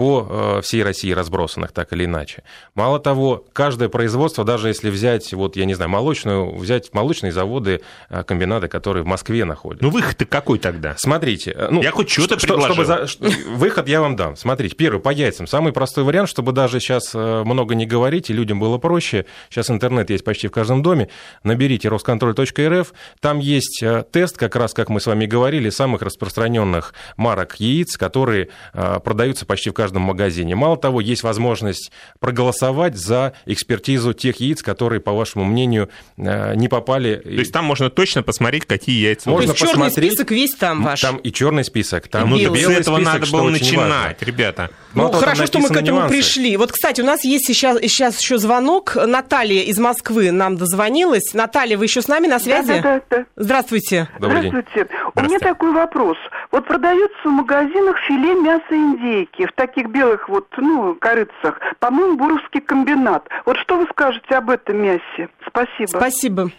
по 0.00 0.26
э, 0.30 0.60
всей 0.62 0.82
России 0.82 1.12
разбросанных, 1.12 1.72
так 1.72 1.92
или 1.92 2.06
иначе. 2.06 2.42
Мало 2.74 2.98
того, 3.00 3.44
каждое 3.52 3.90
производство, 3.90 4.44
даже 4.44 4.68
если 4.68 4.88
взять, 4.88 5.30
вот, 5.34 5.56
я 5.56 5.66
не 5.66 5.74
знаю, 5.74 5.90
молочную, 5.90 6.56
взять 6.56 6.94
молочные 6.94 7.32
заводы, 7.32 7.82
э, 8.08 8.24
комбинаты, 8.24 8.68
которые 8.68 9.02
в 9.02 9.06
Москве 9.06 9.44
находятся. 9.44 9.84
Ну, 9.84 9.90
выход-то 9.90 10.24
какой 10.24 10.58
тогда? 10.58 10.94
Смотрите. 10.96 11.54
Э, 11.54 11.68
ну, 11.70 11.82
я 11.82 11.90
хоть 11.90 12.08
что-то 12.08 12.38
что, 12.38 12.46
предложил. 12.56 13.06
Чтобы 13.06 13.30
за, 13.30 13.50
выход 13.50 13.88
я 13.88 14.00
вам 14.00 14.16
дам. 14.16 14.36
Смотрите, 14.36 14.74
первый, 14.74 15.02
по 15.02 15.10
яйцам. 15.10 15.46
Самый 15.46 15.74
простой 15.74 16.04
вариант, 16.04 16.30
чтобы 16.30 16.52
даже 16.52 16.80
сейчас 16.80 17.12
много 17.12 17.74
не 17.74 17.84
говорить, 17.84 18.30
и 18.30 18.32
людям 18.32 18.58
было 18.58 18.78
проще. 18.78 19.26
Сейчас 19.50 19.70
интернет 19.70 20.08
есть 20.08 20.24
почти 20.24 20.48
в 20.48 20.50
каждом 20.50 20.82
доме. 20.82 21.10
Наберите 21.44 21.90
росконтроль.рф. 21.90 22.94
Там 23.20 23.38
есть 23.38 23.84
тест, 24.12 24.38
как 24.38 24.56
раз, 24.56 24.72
как 24.72 24.88
мы 24.88 24.98
с 24.98 25.06
вами 25.06 25.26
говорили, 25.26 25.68
самых 25.68 26.00
распространенных 26.00 26.94
марок 27.18 27.56
яиц, 27.56 27.98
которые 27.98 28.48
продаются 28.72 29.44
почти 29.44 29.68
в 29.68 29.74
каждом 29.74 29.89
каждом 29.90 30.02
магазине. 30.02 30.54
Мало 30.54 30.76
того, 30.76 31.00
есть 31.00 31.22
возможность 31.22 31.90
проголосовать 32.20 32.96
за 32.96 33.32
экспертизу 33.46 34.12
тех 34.12 34.36
яиц, 34.40 34.62
которые, 34.62 35.00
по 35.00 35.12
вашему 35.12 35.44
мнению, 35.44 35.88
э, 36.16 36.54
не 36.54 36.68
попали. 36.68 37.16
То 37.16 37.28
есть 37.30 37.52
там 37.52 37.64
можно 37.64 37.90
точно 37.90 38.22
посмотреть, 38.22 38.66
какие 38.66 39.04
яйца 39.04 39.28
можно 39.30 39.52
То 39.52 39.52
есть 39.54 39.72
черный 39.72 39.90
список 39.90 40.30
весь 40.30 40.54
там 40.54 40.84
ваш. 40.84 41.00
Там 41.00 41.16
и 41.16 41.32
черный 41.32 41.64
список, 41.64 42.08
там 42.08 42.30
ну, 42.30 42.36
и 42.36 42.44
белый 42.44 42.76
с 42.76 42.80
этого 42.80 42.96
список, 42.96 43.14
надо 43.14 43.32
было 43.32 43.50
начинать, 43.50 43.88
важно. 43.88 44.16
ребята. 44.20 44.70
Ну, 44.94 45.04
Мало 45.04 45.20
хорошо, 45.20 45.46
что 45.46 45.58
мы 45.58 45.68
к 45.68 45.72
этому 45.72 45.98
нюансы. 45.98 46.14
пришли. 46.14 46.56
Вот, 46.56 46.72
кстати, 46.72 47.00
у 47.00 47.04
нас 47.04 47.24
есть 47.24 47.46
сейчас, 47.46 47.78
сейчас 47.80 48.20
еще 48.20 48.38
звонок. 48.38 48.96
Наталья 48.96 49.62
из 49.62 49.78
Москвы 49.78 50.30
нам 50.30 50.56
дозвонилась. 50.56 51.32
Наталья, 51.34 51.78
вы 51.78 51.84
еще 51.84 52.02
с 52.02 52.08
нами 52.08 52.26
на 52.26 52.38
связи? 52.38 52.80
Да, 52.80 52.80
да, 52.80 53.02
да. 53.10 53.24
Здравствуйте. 53.36 54.08
Добрый 54.18 54.48
Здравствуйте. 54.48 54.88
День. 54.88 54.98
У 55.14 55.20
меня 55.22 55.38
такой 55.38 55.72
вопрос. 55.72 56.16
Вот 56.50 56.66
продается 56.66 57.18
в 57.24 57.30
магазинах 57.30 57.96
филе 58.06 58.34
мяса 58.34 58.72
индейки 58.72 59.46
в 59.46 59.52
таких 59.52 59.79
белых 59.88 60.28
вот, 60.28 60.48
ну, 60.56 60.94
корыцах. 60.96 61.58
По-моему, 61.78 62.16
Буровский 62.16 62.60
комбинат. 62.60 63.28
Вот 63.46 63.56
что 63.58 63.78
вы 63.78 63.86
скажете 63.90 64.34
об 64.36 64.50
этом 64.50 64.82
мясе? 64.82 65.28
Спасибо. 65.46 65.88
Спасибо. 65.88 66.50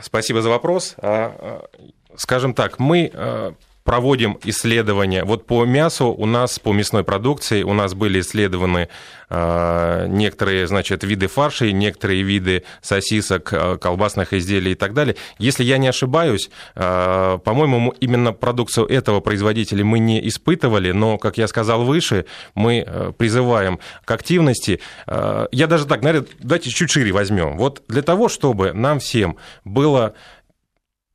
Спасибо 0.00 0.42
за 0.42 0.50
вопрос. 0.50 0.96
А, 0.98 1.34
а, 1.38 2.16
скажем 2.16 2.54
так, 2.54 2.78
мы 2.78 3.10
а, 3.14 3.54
проводим 3.88 4.38
исследования. 4.44 5.24
Вот 5.24 5.46
по 5.46 5.64
мясу 5.64 6.08
у 6.08 6.26
нас, 6.26 6.58
по 6.58 6.74
мясной 6.74 7.04
продукции, 7.04 7.62
у 7.62 7.72
нас 7.72 7.94
были 7.94 8.20
исследованы 8.20 8.90
э, 9.30 10.06
некоторые, 10.08 10.66
значит, 10.66 11.04
виды 11.04 11.26
фаршей, 11.26 11.72
некоторые 11.72 12.22
виды 12.22 12.64
сосисок, 12.82 13.50
э, 13.50 13.78
колбасных 13.78 14.34
изделий 14.34 14.72
и 14.72 14.74
так 14.74 14.92
далее. 14.92 15.16
Если 15.38 15.64
я 15.64 15.78
не 15.78 15.88
ошибаюсь, 15.88 16.50
э, 16.74 17.38
по-моему, 17.42 17.94
именно 17.98 18.34
продукцию 18.34 18.86
этого 18.88 19.20
производителя 19.20 19.82
мы 19.86 20.00
не 20.00 20.28
испытывали, 20.28 20.92
но, 20.92 21.16
как 21.16 21.38
я 21.38 21.48
сказал 21.48 21.84
выше, 21.84 22.26
мы 22.54 23.14
призываем 23.16 23.78
к 24.04 24.10
активности. 24.10 24.80
Я 25.06 25.66
даже 25.66 25.86
так, 25.86 26.02
наверное, 26.02 26.28
давайте 26.40 26.68
чуть 26.68 26.90
шире 26.90 27.12
возьмем. 27.12 27.56
Вот 27.56 27.82
для 27.88 28.02
того, 28.02 28.28
чтобы 28.28 28.74
нам 28.74 28.98
всем 28.98 29.38
было 29.64 30.14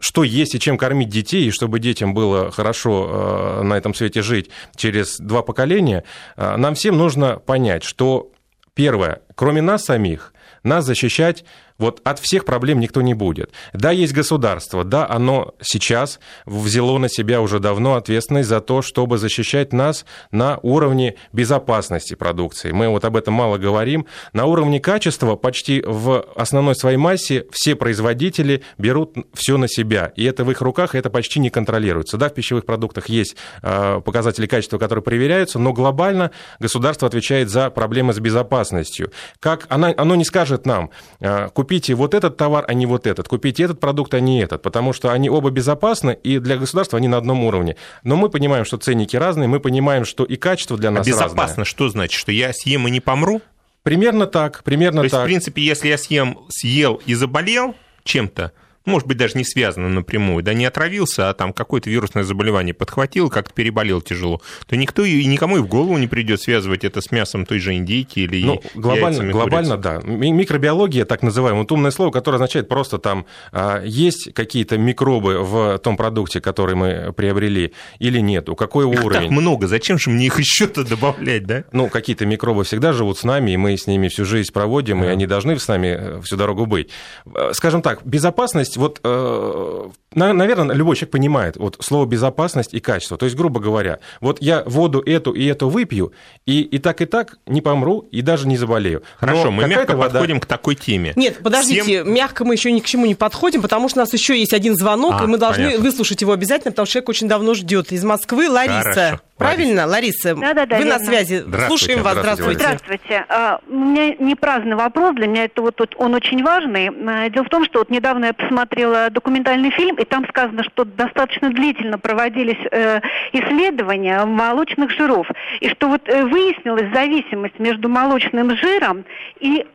что 0.03 0.25
есть 0.25 0.53
и 0.53 0.59
чем 0.59 0.77
кормить 0.77 1.07
детей, 1.07 1.47
и 1.47 1.51
чтобы 1.51 1.79
детям 1.79 2.13
было 2.13 2.51
хорошо 2.51 3.59
э, 3.61 3.63
на 3.63 3.75
этом 3.75 3.93
свете 3.93 4.21
жить 4.21 4.49
через 4.75 5.17
два 5.17 5.43
поколения, 5.43 6.03
э, 6.35 6.57
нам 6.57 6.75
всем 6.75 6.97
нужно 6.97 7.37
понять, 7.37 7.85
что 7.85 8.29
первое, 8.73 9.21
кроме 9.35 9.61
нас 9.61 9.85
самих, 9.85 10.33
нас 10.61 10.83
защищать 10.83 11.45
вот 11.77 12.01
от 12.03 12.19
всех 12.19 12.45
проблем 12.45 12.79
никто 12.79 13.01
не 13.01 13.13
будет. 13.13 13.51
Да, 13.73 13.91
есть 13.91 14.13
государство, 14.13 14.83
да, 14.83 15.07
оно 15.09 15.53
сейчас 15.61 16.19
взяло 16.45 16.97
на 16.97 17.09
себя 17.09 17.41
уже 17.41 17.59
давно 17.59 17.95
ответственность 17.95 18.49
за 18.49 18.61
то, 18.61 18.81
чтобы 18.81 19.17
защищать 19.17 19.73
нас 19.73 20.05
на 20.31 20.59
уровне 20.61 21.15
безопасности 21.31 22.15
продукции. 22.15 22.71
Мы 22.71 22.89
вот 22.89 23.05
об 23.05 23.15
этом 23.15 23.33
мало 23.33 23.57
говорим. 23.57 24.05
На 24.33 24.45
уровне 24.45 24.79
качества 24.79 25.35
почти 25.35 25.83
в 25.85 26.25
основной 26.35 26.75
своей 26.75 26.97
массе 26.97 27.45
все 27.51 27.75
производители 27.75 28.63
берут 28.77 29.15
все 29.33 29.57
на 29.57 29.67
себя, 29.67 30.11
и 30.15 30.23
это 30.25 30.43
в 30.43 30.51
их 30.51 30.61
руках, 30.61 30.95
и 30.95 30.97
это 30.97 31.09
почти 31.09 31.39
не 31.39 31.49
контролируется. 31.49 32.17
Да, 32.17 32.29
в 32.29 32.33
пищевых 32.33 32.65
продуктах 32.65 33.09
есть 33.09 33.35
а, 33.61 34.01
показатели 34.01 34.45
качества, 34.45 34.77
которые 34.77 35.03
проверяются, 35.03 35.59
но 35.59 35.73
глобально 35.73 36.31
государство 36.59 37.07
отвечает 37.07 37.49
за 37.49 37.69
проблемы 37.69 38.13
с 38.13 38.19
безопасностью. 38.19 39.11
Как 39.39 39.65
оно, 39.69 39.93
оно 39.97 40.15
не 40.15 40.25
скажет 40.25 40.65
нам, 40.65 40.89
а, 41.19 41.49
купите 41.63 41.93
вот 41.93 42.13
этот 42.13 42.35
товар, 42.35 42.65
а 42.67 42.73
не 42.73 42.85
вот 42.85 43.07
этот, 43.07 43.29
купите 43.29 43.63
этот 43.63 43.79
продукт, 43.79 44.13
а 44.13 44.19
не 44.19 44.41
этот, 44.41 44.61
потому 44.61 44.91
что 44.91 45.13
они 45.13 45.29
оба 45.29 45.49
безопасны, 45.49 46.17
и 46.21 46.39
для 46.39 46.57
государства 46.57 46.97
они 46.97 47.07
на 47.07 47.15
одном 47.15 47.45
уровне. 47.45 47.77
Но 48.03 48.17
мы 48.17 48.29
понимаем, 48.29 48.65
что 48.65 48.75
ценники 48.75 49.15
разные, 49.15 49.47
мы 49.47 49.61
понимаем, 49.61 50.03
что 50.03 50.25
и 50.25 50.35
качество 50.35 50.77
для 50.77 50.89
а 50.89 50.91
нас 50.91 51.07
а 51.07 51.09
безопасно 51.09 51.43
разное. 51.43 51.65
что 51.65 51.87
значит? 51.87 52.19
Что 52.19 52.33
я 52.33 52.51
съем 52.51 52.85
и 52.89 52.91
не 52.91 52.99
помру? 52.99 53.41
Примерно 53.81 54.27
так, 54.27 54.61
примерно 54.63 55.03
То 55.03 55.09
так. 55.09 55.13
есть, 55.13 55.23
в 55.23 55.25
принципе, 55.25 55.61
если 55.61 55.87
я 55.87 55.97
съем, 55.97 56.37
съел 56.49 57.01
и 57.05 57.13
заболел 57.13 57.75
чем-то, 58.03 58.51
может 58.85 59.07
быть, 59.07 59.17
даже 59.17 59.37
не 59.37 59.45
связано 59.45 59.89
напрямую, 59.89 60.43
да 60.43 60.53
не 60.53 60.65
отравился, 60.65 61.29
а 61.29 61.33
там 61.33 61.53
какое-то 61.53 61.89
вирусное 61.89 62.23
заболевание 62.23 62.73
подхватил, 62.73 63.29
как-то 63.29 63.53
переболел 63.53 64.01
тяжело, 64.01 64.41
то 64.67 64.75
никто 64.75 65.03
и 65.03 65.25
никому 65.25 65.57
и 65.57 65.59
в 65.59 65.67
голову 65.67 65.97
не 65.97 66.07
придет 66.07 66.41
связывать 66.41 66.83
это 66.83 67.01
с 67.01 67.11
мясом 67.11 67.45
той 67.45 67.59
же 67.59 67.73
индейки 67.73 68.19
или 68.19 68.43
ну, 68.43 68.61
глобально, 68.75 69.31
глобально, 69.31 69.77
да. 69.77 69.99
Микробиология, 70.03 71.05
так 71.05 71.21
называемое, 71.23 71.61
вот 71.61 71.71
умное 71.71 71.91
слово, 71.91 72.11
которое 72.11 72.35
означает 72.35 72.67
просто 72.67 72.97
там, 72.97 73.25
а, 73.51 73.81
есть 73.83 74.33
какие-то 74.33 74.77
микробы 74.77 75.39
в 75.43 75.79
том 75.79 75.97
продукте, 75.97 76.41
который 76.41 76.75
мы 76.75 77.13
приобрели, 77.13 77.73
или 77.99 78.19
нету, 78.19 78.55
какой 78.55 78.91
их 78.91 79.03
уровень. 79.03 79.21
так 79.21 79.31
много, 79.31 79.67
зачем 79.67 79.97
же 79.97 80.09
мне 80.09 80.27
их 80.27 80.39
еще-то 80.39 80.83
добавлять, 80.83 81.45
да? 81.45 81.63
Ну, 81.71 81.89
какие-то 81.89 82.25
микробы 82.25 82.63
всегда 82.63 82.93
живут 82.93 83.17
с 83.17 83.23
нами, 83.23 83.51
и 83.51 83.57
мы 83.57 83.77
с 83.77 83.87
ними 83.87 84.07
всю 84.07 84.25
жизнь 84.25 84.51
проводим, 84.51 85.03
и 85.03 85.07
они 85.07 85.25
должны 85.25 85.57
с 85.57 85.67
нами 85.67 85.87
э, 85.87 86.21
всю 86.21 86.37
дорогу 86.37 86.65
быть. 86.65 86.89
Э, 87.33 87.51
скажем 87.53 87.81
так, 87.81 88.05
безопасность 88.05 88.72
есть 88.73 88.77
вот, 88.77 88.99
э, 89.03 89.89
наверное, 90.15 90.75
любой 90.75 90.95
человек 90.95 91.11
понимает 91.11 91.57
вот 91.57 91.77
слово 91.79 92.05
безопасность 92.05 92.73
и 92.73 92.79
качество. 92.79 93.17
То 93.17 93.25
есть, 93.25 93.35
грубо 93.37 93.59
говоря, 93.59 93.99
вот 94.19 94.41
я 94.41 94.63
воду 94.65 95.01
эту 95.05 95.31
и 95.31 95.45
эту 95.45 95.69
выпью, 95.69 96.13
и, 96.45 96.61
и 96.61 96.77
так 96.79 97.01
и 97.01 97.05
так 97.05 97.37
не 97.45 97.61
помру, 97.61 98.07
и 98.11 98.21
даже 98.21 98.47
не 98.47 98.57
заболею. 98.57 99.03
Хорошо, 99.17 99.45
Но 99.45 99.51
мы 99.51 99.67
мягко 99.67 99.95
вода... 99.95 100.09
подходим 100.09 100.39
к 100.39 100.45
такой 100.45 100.75
теме. 100.75 101.13
Нет, 101.15 101.39
подождите, 101.43 101.83
Всем... 101.83 102.13
мягко 102.13 102.45
мы 102.45 102.55
еще 102.55 102.71
ни 102.71 102.79
к 102.79 102.85
чему 102.85 103.05
не 103.05 103.15
подходим, 103.15 103.61
потому 103.61 103.89
что 103.89 103.99
у 103.99 104.03
нас 104.03 104.13
еще 104.13 104.37
есть 104.37 104.53
один 104.53 104.75
звонок, 104.75 105.15
а, 105.19 105.23
и 105.23 105.27
мы 105.27 105.37
должны 105.37 105.65
понятно. 105.65 105.83
выслушать 105.83 106.21
его 106.21 106.31
обязательно, 106.31 106.71
потому 106.71 106.85
что 106.85 106.93
человек 106.93 107.09
очень 107.09 107.27
давно 107.27 107.53
ждет. 107.53 107.91
Из 107.91 108.03
Москвы 108.03 108.49
Лариса. 108.49 108.83
Хорошо. 108.83 109.21
Правильно, 109.37 109.87
Лариса? 109.87 110.35
Да, 110.35 110.53
да, 110.53 110.65
да. 110.65 110.77
Вы 110.77 110.83
верно. 110.83 110.99
на 110.99 111.05
связи. 111.05 111.43
Слушаем 111.67 112.03
вас. 112.03 112.17
Здравствуйте. 112.17 112.59
Здравствуйте. 112.59 113.25
А, 113.29 113.59
у 113.67 113.75
меня 113.75 114.15
не 114.15 114.35
праздный 114.35 114.75
вопрос, 114.75 115.15
для 115.15 115.27
меня 115.27 115.45
это 115.45 115.61
вот 115.61 115.75
он 115.97 116.13
очень 116.13 116.43
важный. 116.43 116.89
А, 116.89 117.29
дело 117.29 117.43
в 117.43 117.49
том, 117.49 117.65
что 117.65 117.79
вот 117.79 117.89
недавно 117.89 118.25
я 118.25 118.33
посмотрела 118.33 118.62
документальный 118.65 119.71
фильм, 119.71 119.95
и 119.95 120.05
там 120.05 120.27
сказано, 120.27 120.63
что 120.63 120.85
достаточно 120.85 121.49
длительно 121.49 121.97
проводились 121.97 122.59
э, 122.71 123.01
исследования 123.31 124.23
молочных 124.25 124.91
жиров, 124.91 125.27
и 125.59 125.69
что 125.69 125.89
вот 125.89 126.07
э, 126.07 126.23
выяснилась 126.23 126.93
зависимость 126.93 127.59
между 127.59 127.89
молочным 127.89 128.55
жиром 128.55 129.05
и 129.39 129.65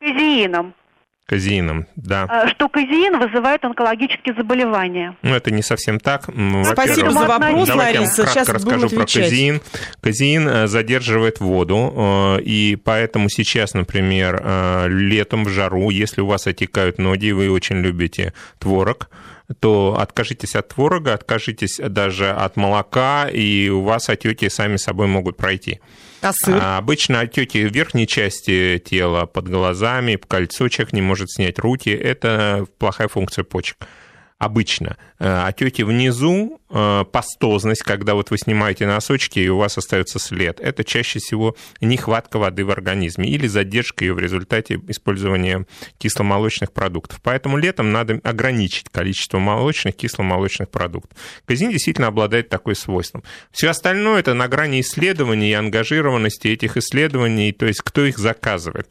казеином. 0.00 0.74
Казеином, 1.26 1.86
да. 1.96 2.26
А, 2.28 2.48
что 2.48 2.68
казеин 2.68 3.18
вызывает 3.18 3.64
онкологические 3.64 4.34
заболевания. 4.34 5.16
Ну, 5.22 5.34
это 5.34 5.50
не 5.50 5.62
совсем 5.62 5.98
так. 5.98 6.24
Спасибо 6.24 7.12
за 7.12 7.26
вопрос, 7.26 7.66
Давайте 7.66 8.00
Лариса. 8.00 8.22
я 8.22 8.28
Сейчас 8.28 8.48
расскажу 8.50 8.90
про 8.90 9.06
казеин. 9.06 9.62
Казеин 10.02 10.46
э, 10.46 10.66
задерживает 10.66 11.40
воду, 11.40 11.94
э, 11.96 12.42
и 12.42 12.76
поэтому 12.76 13.30
сейчас, 13.30 13.72
например, 13.72 14.38
э, 14.44 14.88
летом 14.88 15.44
в 15.44 15.48
жару, 15.48 15.88
если 15.88 16.20
у 16.20 16.26
вас 16.26 16.46
отекают 16.46 16.98
ноги, 16.98 17.30
вы 17.30 17.50
очень 17.50 17.76
любите 17.76 18.34
творог, 18.58 19.08
то 19.60 19.96
откажитесь 19.98 20.54
от 20.54 20.68
творога, 20.68 21.14
откажитесь 21.14 21.80
даже 21.82 22.32
от 22.32 22.56
молока, 22.56 23.28
и 23.28 23.70
у 23.70 23.80
вас 23.80 24.10
отеки 24.10 24.50
сами 24.50 24.76
собой 24.76 25.06
могут 25.06 25.38
пройти. 25.38 25.80
А 26.24 26.32
сыр? 26.32 26.58
А 26.60 26.78
обычно 26.78 27.20
отеки 27.20 27.66
в 27.66 27.72
верхней 27.72 28.06
части 28.06 28.82
тела, 28.84 29.26
под 29.26 29.48
глазами, 29.48 30.16
кольцо 30.16 30.68
человек 30.68 30.94
не 30.94 31.02
может 31.02 31.30
снять 31.30 31.58
руки. 31.58 31.90
Это 31.90 32.66
плохая 32.78 33.08
функция 33.08 33.44
почек 33.44 33.76
обычно. 34.44 34.96
Э, 35.18 35.44
Отеки 35.46 35.82
внизу, 35.82 36.60
э, 36.70 37.04
пастозность, 37.10 37.82
когда 37.82 38.14
вот 38.14 38.30
вы 38.30 38.38
снимаете 38.38 38.86
носочки, 38.86 39.38
и 39.38 39.48
у 39.48 39.56
вас 39.56 39.78
остается 39.78 40.18
след, 40.18 40.60
это 40.60 40.84
чаще 40.84 41.18
всего 41.18 41.56
нехватка 41.80 42.38
воды 42.38 42.64
в 42.64 42.70
организме 42.70 43.28
или 43.28 43.46
задержка 43.46 44.04
ее 44.04 44.14
в 44.14 44.18
результате 44.18 44.80
использования 44.88 45.66
кисломолочных 45.98 46.72
продуктов. 46.72 47.20
Поэтому 47.22 47.56
летом 47.56 47.92
надо 47.92 48.20
ограничить 48.22 48.88
количество 48.90 49.38
молочных, 49.38 49.96
кисломолочных 49.96 50.70
продуктов. 50.70 51.18
Казин 51.46 51.70
действительно 51.70 52.08
обладает 52.08 52.48
такой 52.48 52.76
свойством. 52.76 53.22
Все 53.50 53.68
остальное 53.68 54.20
это 54.20 54.34
на 54.34 54.48
грани 54.48 54.80
исследований 54.80 55.50
и 55.50 55.54
ангажированности 55.54 56.48
этих 56.48 56.76
исследований, 56.76 57.52
то 57.52 57.66
есть 57.66 57.80
кто 57.82 58.04
их 58.04 58.18
заказывает. 58.18 58.90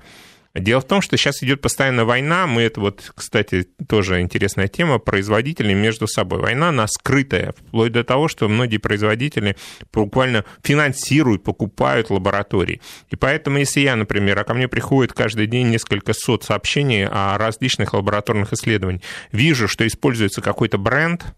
Дело 0.55 0.81
в 0.81 0.85
том, 0.85 1.01
что 1.01 1.17
сейчас 1.17 1.41
идет 1.41 1.61
постоянно 1.61 2.05
война. 2.05 2.45
Мы 2.45 2.61
это 2.61 2.79
вот, 2.79 3.11
кстати, 3.15 3.67
тоже 3.87 4.21
интересная 4.21 4.67
тема. 4.67 4.99
Производители 4.99 5.73
между 5.73 6.07
собой. 6.07 6.39
Война, 6.39 6.69
она 6.69 6.85
скрытая. 6.87 7.55
Вплоть 7.57 7.91
до 7.91 8.03
того, 8.03 8.27
что 8.27 8.47
многие 8.47 8.77
производители 8.77 9.57
буквально 9.91 10.45
финансируют, 10.63 11.43
покупают 11.43 12.11
лаборатории. 12.11 12.81
И 13.09 13.15
поэтому, 13.15 13.57
если 13.57 13.79
я, 13.79 13.95
например, 13.95 14.37
а 14.37 14.43
ко 14.43 14.53
мне 14.53 14.67
приходит 14.67 15.13
каждый 15.13 15.47
день 15.47 15.69
несколько 15.69 16.13
сот 16.13 16.43
сообщений 16.43 17.07
о 17.07 17.35
различных 17.39 17.93
лабораторных 17.95 18.53
исследованиях, 18.53 19.01
вижу, 19.31 19.67
что 19.67 19.87
используется 19.87 20.41
какой-то 20.41 20.77
бренд, 20.77 21.33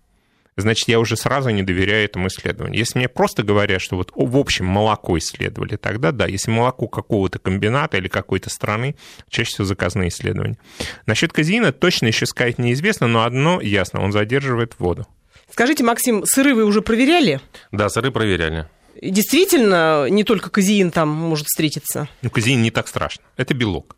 значит, 0.58 0.88
я 0.88 1.00
уже 1.00 1.18
сразу 1.18 1.50
не 1.50 1.64
доверяю 1.64 2.06
этому 2.06 2.28
исследованию. 2.28 2.78
Если 2.78 2.98
мне 2.98 3.10
просто 3.10 3.44
говорят, 3.44 3.82
что 3.82 3.96
вот 3.98 4.12
в 4.16 4.38
общем 4.38 4.66
молоко 4.66 5.18
исследовали, 5.18 5.76
тогда 5.76 6.12
да. 6.12 6.26
Если 6.28 6.52
молоко 6.52 6.88
какого-то 6.88 7.40
комбината 7.40 7.98
или 7.98 8.08
какой-то 8.08 8.50
страны, 8.50 8.96
чаще 9.30 9.52
всего 9.52 9.66
заказные 9.66 10.10
исследования. 10.10 10.58
Насчет 11.06 11.34
казеина 11.34 11.72
точно 11.72 12.08
еще 12.08 12.26
сказать 12.26 12.58
неизвестно, 12.58 13.08
но 13.08 13.24
одно 13.24 13.62
ясно, 13.62 14.02
он 14.02 14.12
задерживает 14.12 14.76
воду. 14.80 15.08
Скажите, 15.52 15.84
Максим, 15.84 16.24
сыры 16.26 16.56
вы 16.56 16.66
уже 16.66 16.82
проверяли? 16.82 17.40
Да, 17.72 17.90
сыры 17.90 18.12
проверяли. 18.12 18.68
Действительно, 19.02 20.08
не 20.10 20.24
только 20.24 20.50
казеин 20.50 20.92
там 20.92 21.10
может 21.10 21.48
встретиться? 21.48 22.08
Ну, 22.22 22.30
казеин 22.30 22.62
не 22.62 22.72
так 22.72 22.88
страшно. 22.88 23.24
Это 23.36 23.54
белок. 23.54 23.98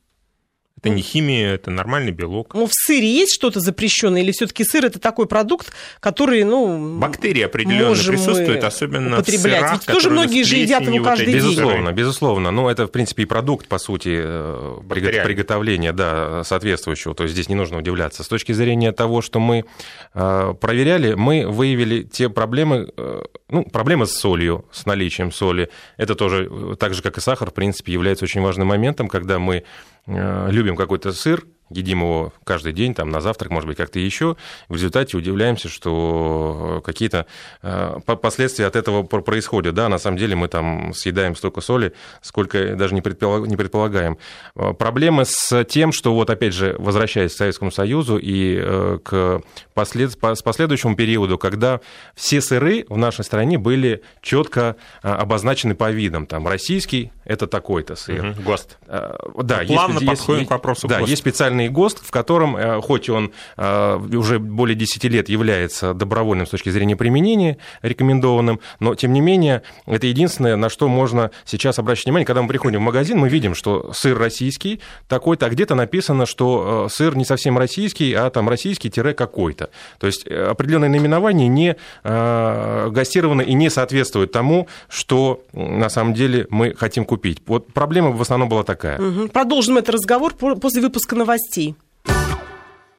Это 0.80 0.90
не 0.90 1.02
химия, 1.02 1.56
это 1.56 1.72
нормальный 1.72 2.12
белок. 2.12 2.54
Ну, 2.54 2.68
в 2.68 2.72
сыре 2.72 3.12
есть 3.12 3.34
что-то 3.34 3.60
запрещенное, 3.60 4.22
или 4.22 4.32
все-таки 4.32 4.64
сыр 4.64 4.86
это 4.86 5.00
такой 5.00 5.26
продукт, 5.26 5.74
который, 6.00 6.44
ну... 6.44 7.00
Бактерии 7.00 7.42
определенно 7.42 7.96
присутствуют, 7.96 8.64
особенно 8.64 9.18
употреблять. 9.18 9.40
в 9.40 9.42
сырах, 9.42 9.74
Ведь 9.74 9.86
тоже 9.86 10.10
многие 10.12 10.44
же 10.44 10.56
едят 10.56 10.84
его 10.84 11.04
каждый 11.04 11.26
день. 11.26 11.36
Безусловно, 11.38 11.92
безусловно. 11.92 12.52
Ну, 12.52 12.70
это, 12.70 12.86
в 12.86 12.92
принципе, 12.92 13.24
и 13.24 13.26
продукт, 13.26 13.68
по 13.68 13.80
сути, 13.80 14.20
э, 14.22 14.78
приготовления, 14.88 15.94
да, 15.94 16.44
соответствующего. 16.44 17.16
То 17.16 17.24
есть 17.24 17.34
здесь 17.34 17.50
не 17.50 17.56
нужно 17.56 17.80
удивляться. 17.80 18.24
С 18.24 18.28
точки 18.28 18.52
зрения 18.52 18.92
того, 18.92 19.24
что 19.24 19.40
мы 19.40 19.66
э, 20.14 20.54
проверяли, 20.62 21.16
мы 21.16 21.48
выявили 21.48 22.04
те 22.04 22.30
проблемы, 22.30 22.92
э, 22.96 23.24
ну, 23.50 23.64
проблемы 23.64 24.06
с 24.06 24.12
солью, 24.12 24.66
с 24.72 24.86
наличием 24.86 25.32
соли. 25.32 25.70
Это 25.98 26.14
тоже, 26.14 26.76
так 26.80 26.94
же, 26.94 27.02
как 27.02 27.18
и 27.18 27.22
сахар, 27.22 27.50
в 27.50 27.54
принципе, 27.56 27.94
является 27.94 28.26
очень 28.26 28.42
важным 28.42 28.68
моментом, 28.68 29.08
когда 29.08 29.40
мы 29.40 29.64
любим 30.08 30.76
какой-то 30.76 31.12
сыр, 31.12 31.46
едим 31.70 32.00
его 32.00 32.34
каждый 32.44 32.74
день, 32.74 32.94
там, 32.94 33.10
на 33.10 33.22
завтрак, 33.22 33.52
может 33.52 33.68
быть, 33.68 33.78
как-то 33.78 34.00
еще. 34.00 34.38
В 34.70 34.76
результате 34.76 35.18
удивляемся, 35.18 35.70
что 35.70 36.82
какие-то 36.86 37.26
э, 37.62 38.00
последствия 38.22 38.66
от 38.66 38.76
этого 38.76 39.04
происходят. 39.04 39.76
Да, 39.76 39.90
на 39.90 39.98
самом 39.98 40.18
деле 40.18 40.36
мы 40.36 40.48
там 40.48 40.94
съедаем 40.94 41.36
столько 41.36 41.62
соли, 41.62 41.94
сколько 42.22 42.76
даже 42.76 42.96
не 42.96 43.02
предполагаем. 43.02 44.18
Э, 44.56 44.74
проблемы 44.74 45.26
с 45.26 45.64
тем, 45.66 45.92
что 45.92 46.14
вот 46.14 46.30
опять 46.30 46.54
же, 46.54 46.76
возвращаясь 46.80 47.34
к 47.34 47.38
Советскому 47.38 47.72
Союзу 47.72 48.18
и 48.18 48.58
э, 48.62 49.00
к 49.04 49.42
послед... 49.74 50.12
с 50.12 50.42
последующему 50.42 50.96
периоду, 50.96 51.38
когда 51.38 51.82
все 52.16 52.42
сыры 52.42 52.86
в 52.90 52.98
нашей 52.98 53.26
стране 53.26 53.58
были 53.58 54.02
четко 54.22 54.76
обозначены 55.02 55.76
по 55.76 55.92
видам. 55.92 56.26
Там 56.28 56.48
российский– 56.48 57.12
это 57.26 57.48
такой-то 57.48 57.96
сыр. 57.96 58.26
Угу, 58.26 58.44
ГОСТ. 58.44 58.78
Да, 58.88 59.64
Плавно 59.68 60.00
есть, 60.00 60.06
подходим 60.08 60.40
есть, 60.40 60.48
к 60.48 60.52
вопросу 60.52 60.88
Да, 60.88 61.00
ГОСТ. 61.00 61.10
есть 61.10 61.22
специальный 61.22 61.57
специальный 61.58 61.70
ГОСТ, 61.70 62.00
в 62.04 62.12
котором, 62.12 62.56
э, 62.56 62.82
хоть 62.82 63.10
он 63.10 63.32
э, 63.58 64.00
уже 64.14 64.40
более 64.40 64.76
10 64.76 65.04
лет 65.06 65.30
является 65.30 65.94
добровольным 65.94 66.46
с 66.46 66.50
точки 66.50 66.70
зрения 66.70 66.96
применения, 66.96 67.58
рекомендованным, 67.82 68.60
но, 68.80 68.96
тем 68.96 69.14
не 69.14 69.22
менее, 69.22 69.62
это 69.86 70.08
единственное, 70.08 70.56
на 70.56 70.70
что 70.70 70.88
можно 70.88 71.32
сейчас 71.46 71.80
обращать 71.80 72.06
внимание. 72.06 72.26
Когда 72.26 72.42
мы 72.42 72.48
приходим 72.48 72.80
в 72.80 72.84
магазин, 72.84 73.18
мы 73.18 73.30
видим, 73.30 73.56
что 73.56 73.92
сыр 73.94 74.18
российский 74.18 74.80
такой-то, 75.08 75.48
а 75.48 75.50
где-то 75.50 75.76
написано, 75.76 76.26
что 76.26 76.88
э, 76.88 76.94
сыр 76.94 77.16
не 77.16 77.26
совсем 77.26 77.58
российский, 77.58 78.14
а 78.14 78.30
там 78.30 78.50
российский-какой-то. 78.50 79.70
То 80.00 80.08
есть 80.08 80.28
определенное 80.28 80.90
наименование 80.90 81.48
не 81.48 81.76
гастировано 82.04 83.42
и 83.42 83.54
не 83.54 83.70
соответствует 83.70 84.32
тому, 84.32 84.68
что 84.90 85.44
на 85.54 85.90
самом 85.90 86.14
деле 86.14 86.48
мы 86.50 86.74
хотим 86.74 87.06
купить. 87.06 87.42
Вот 87.48 87.74
проблема 87.74 88.12
в 88.12 88.22
основном 88.22 88.50
была 88.50 88.64
такая. 88.64 89.00
Угу. 89.00 89.28
Продолжим 89.30 89.78
этот 89.78 89.96
разговор 89.96 90.34
после 90.34 90.82
выпуска 90.82 91.16
новостей. 91.16 91.47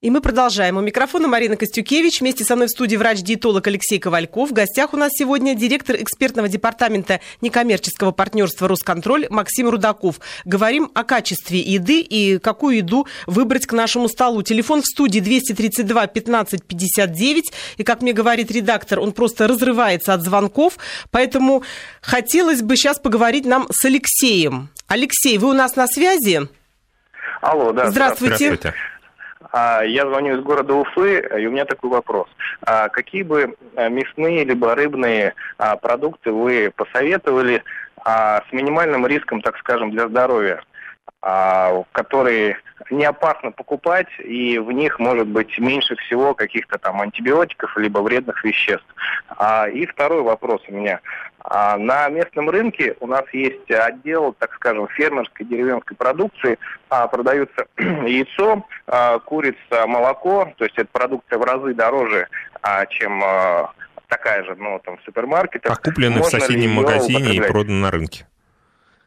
И 0.01 0.11
мы 0.11 0.21
продолжаем. 0.21 0.77
У 0.77 0.81
микрофона 0.81 1.27
Марина 1.27 1.57
Костюкевич. 1.57 2.21
Вместе 2.21 2.45
со 2.45 2.55
мной 2.55 2.69
в 2.69 2.71
студии 2.71 2.95
врач-диетолог 2.95 3.67
Алексей 3.67 3.99
Ковальков. 3.99 4.51
В 4.51 4.53
гостях 4.53 4.95
у 4.95 4.97
нас 4.97 5.11
сегодня 5.13 5.57
директор 5.57 5.97
экспертного 5.97 6.47
департамента 6.47 7.21
некоммерческого 7.41 8.13
партнерства 8.13 8.69
«Росконтроль» 8.69 9.27
Максим 9.29 9.69
Рудаков. 9.69 10.21
Говорим 10.45 10.93
о 10.95 11.03
качестве 11.03 11.59
еды 11.59 12.01
и 12.01 12.39
какую 12.39 12.77
еду 12.77 13.09
выбрать 13.27 13.67
к 13.67 13.73
нашему 13.73 14.09
столу. 14.09 14.43
Телефон 14.43 14.83
в 14.83 14.87
студии 14.87 15.19
232 15.19 16.07
15 16.07 16.63
59. 16.63 17.53
И, 17.79 17.83
как 17.83 18.01
мне 18.01 18.13
говорит 18.13 18.53
редактор, 18.53 19.01
он 19.01 19.11
просто 19.11 19.49
разрывается 19.49 20.15
от 20.15 20.23
звонков. 20.23 20.79
Поэтому 21.11 21.65
хотелось 22.03 22.63
бы 22.63 22.77
сейчас 22.77 23.01
поговорить 23.01 23.47
нам 23.47 23.67
с 23.73 23.85
Алексеем. 23.85 24.69
Алексей, 24.87 25.39
вы 25.39 25.51
у 25.51 25.55
нас 25.55 25.75
на 25.75 25.89
связи? 25.89 26.49
Алло, 27.41 27.73
да. 27.73 27.87
Здравствуйте. 27.91 28.55
Здравствуйте. 28.55 28.75
А, 29.53 29.83
Я 29.83 30.07
звоню 30.07 30.37
из 30.37 30.43
города 30.43 30.75
Уфы, 30.75 31.21
и 31.39 31.47
у 31.47 31.51
меня 31.51 31.65
такой 31.65 31.91
вопрос. 31.91 32.29
А 32.63 32.89
Какие 32.89 33.23
бы 33.23 33.57
а, 33.77 33.89
мясные 33.89 34.45
либо 34.45 34.75
рыбные 34.75 35.35
а, 35.57 35.77
продукты 35.77 36.33
вы 36.33 36.73
посоветовали 36.75 37.63
с 38.05 38.53
минимальным 38.53 39.07
риском, 39.07 39.43
так 39.43 39.59
скажем, 39.59 39.91
для 39.91 40.09
здоровья, 40.09 40.63
которые 41.21 42.57
не 42.91 43.05
опасно 43.05 43.51
покупать, 43.51 44.07
и 44.21 44.59
в 44.59 44.71
них 44.71 45.01
может 45.01 45.27
быть 45.27 45.59
меньше 45.59 45.97
всего 45.97 46.33
каких-то 46.33 46.79
там 46.79 47.03
антибиотиков 47.03 47.77
либо 47.77 47.99
вредных 47.99 48.45
веществ. 48.45 48.87
И 49.75 49.85
второй 49.85 50.23
вопрос 50.23 50.63
у 50.69 50.73
меня. 50.73 51.01
А, 51.41 51.77
На 51.77 52.09
местном 52.09 52.51
рынке 52.51 52.97
у 53.01 53.07
нас 53.07 53.25
есть 53.33 53.71
отдел, 53.71 54.35
так 54.39 54.53
скажем, 54.55 54.89
фермерской 54.89 55.47
деревенской 55.47 55.97
продукции. 55.97 56.59
А, 56.89 57.07
Продаются 57.07 57.67
яйцо, 57.79 58.65
а, 58.87 59.19
курица, 59.21 59.87
молоко. 59.87 60.53
То 60.57 60.65
есть 60.65 60.77
это 60.77 60.89
продукция 60.93 61.39
в 61.39 61.43
разы 61.43 61.75
дороже, 61.75 62.29
чем 62.91 63.23
такая 64.09 64.43
же, 64.45 64.57
ну, 64.57 64.81
там, 64.85 64.99
в 64.99 65.03
супермаркетах. 65.03 65.79
А 65.79 65.81
куплены 65.81 66.21
в 66.21 66.25
соседнем 66.25 66.73
магазине 66.73 67.35
и 67.35 67.41
проданы 67.41 67.81
на 67.81 67.91
рынке. 67.91 68.27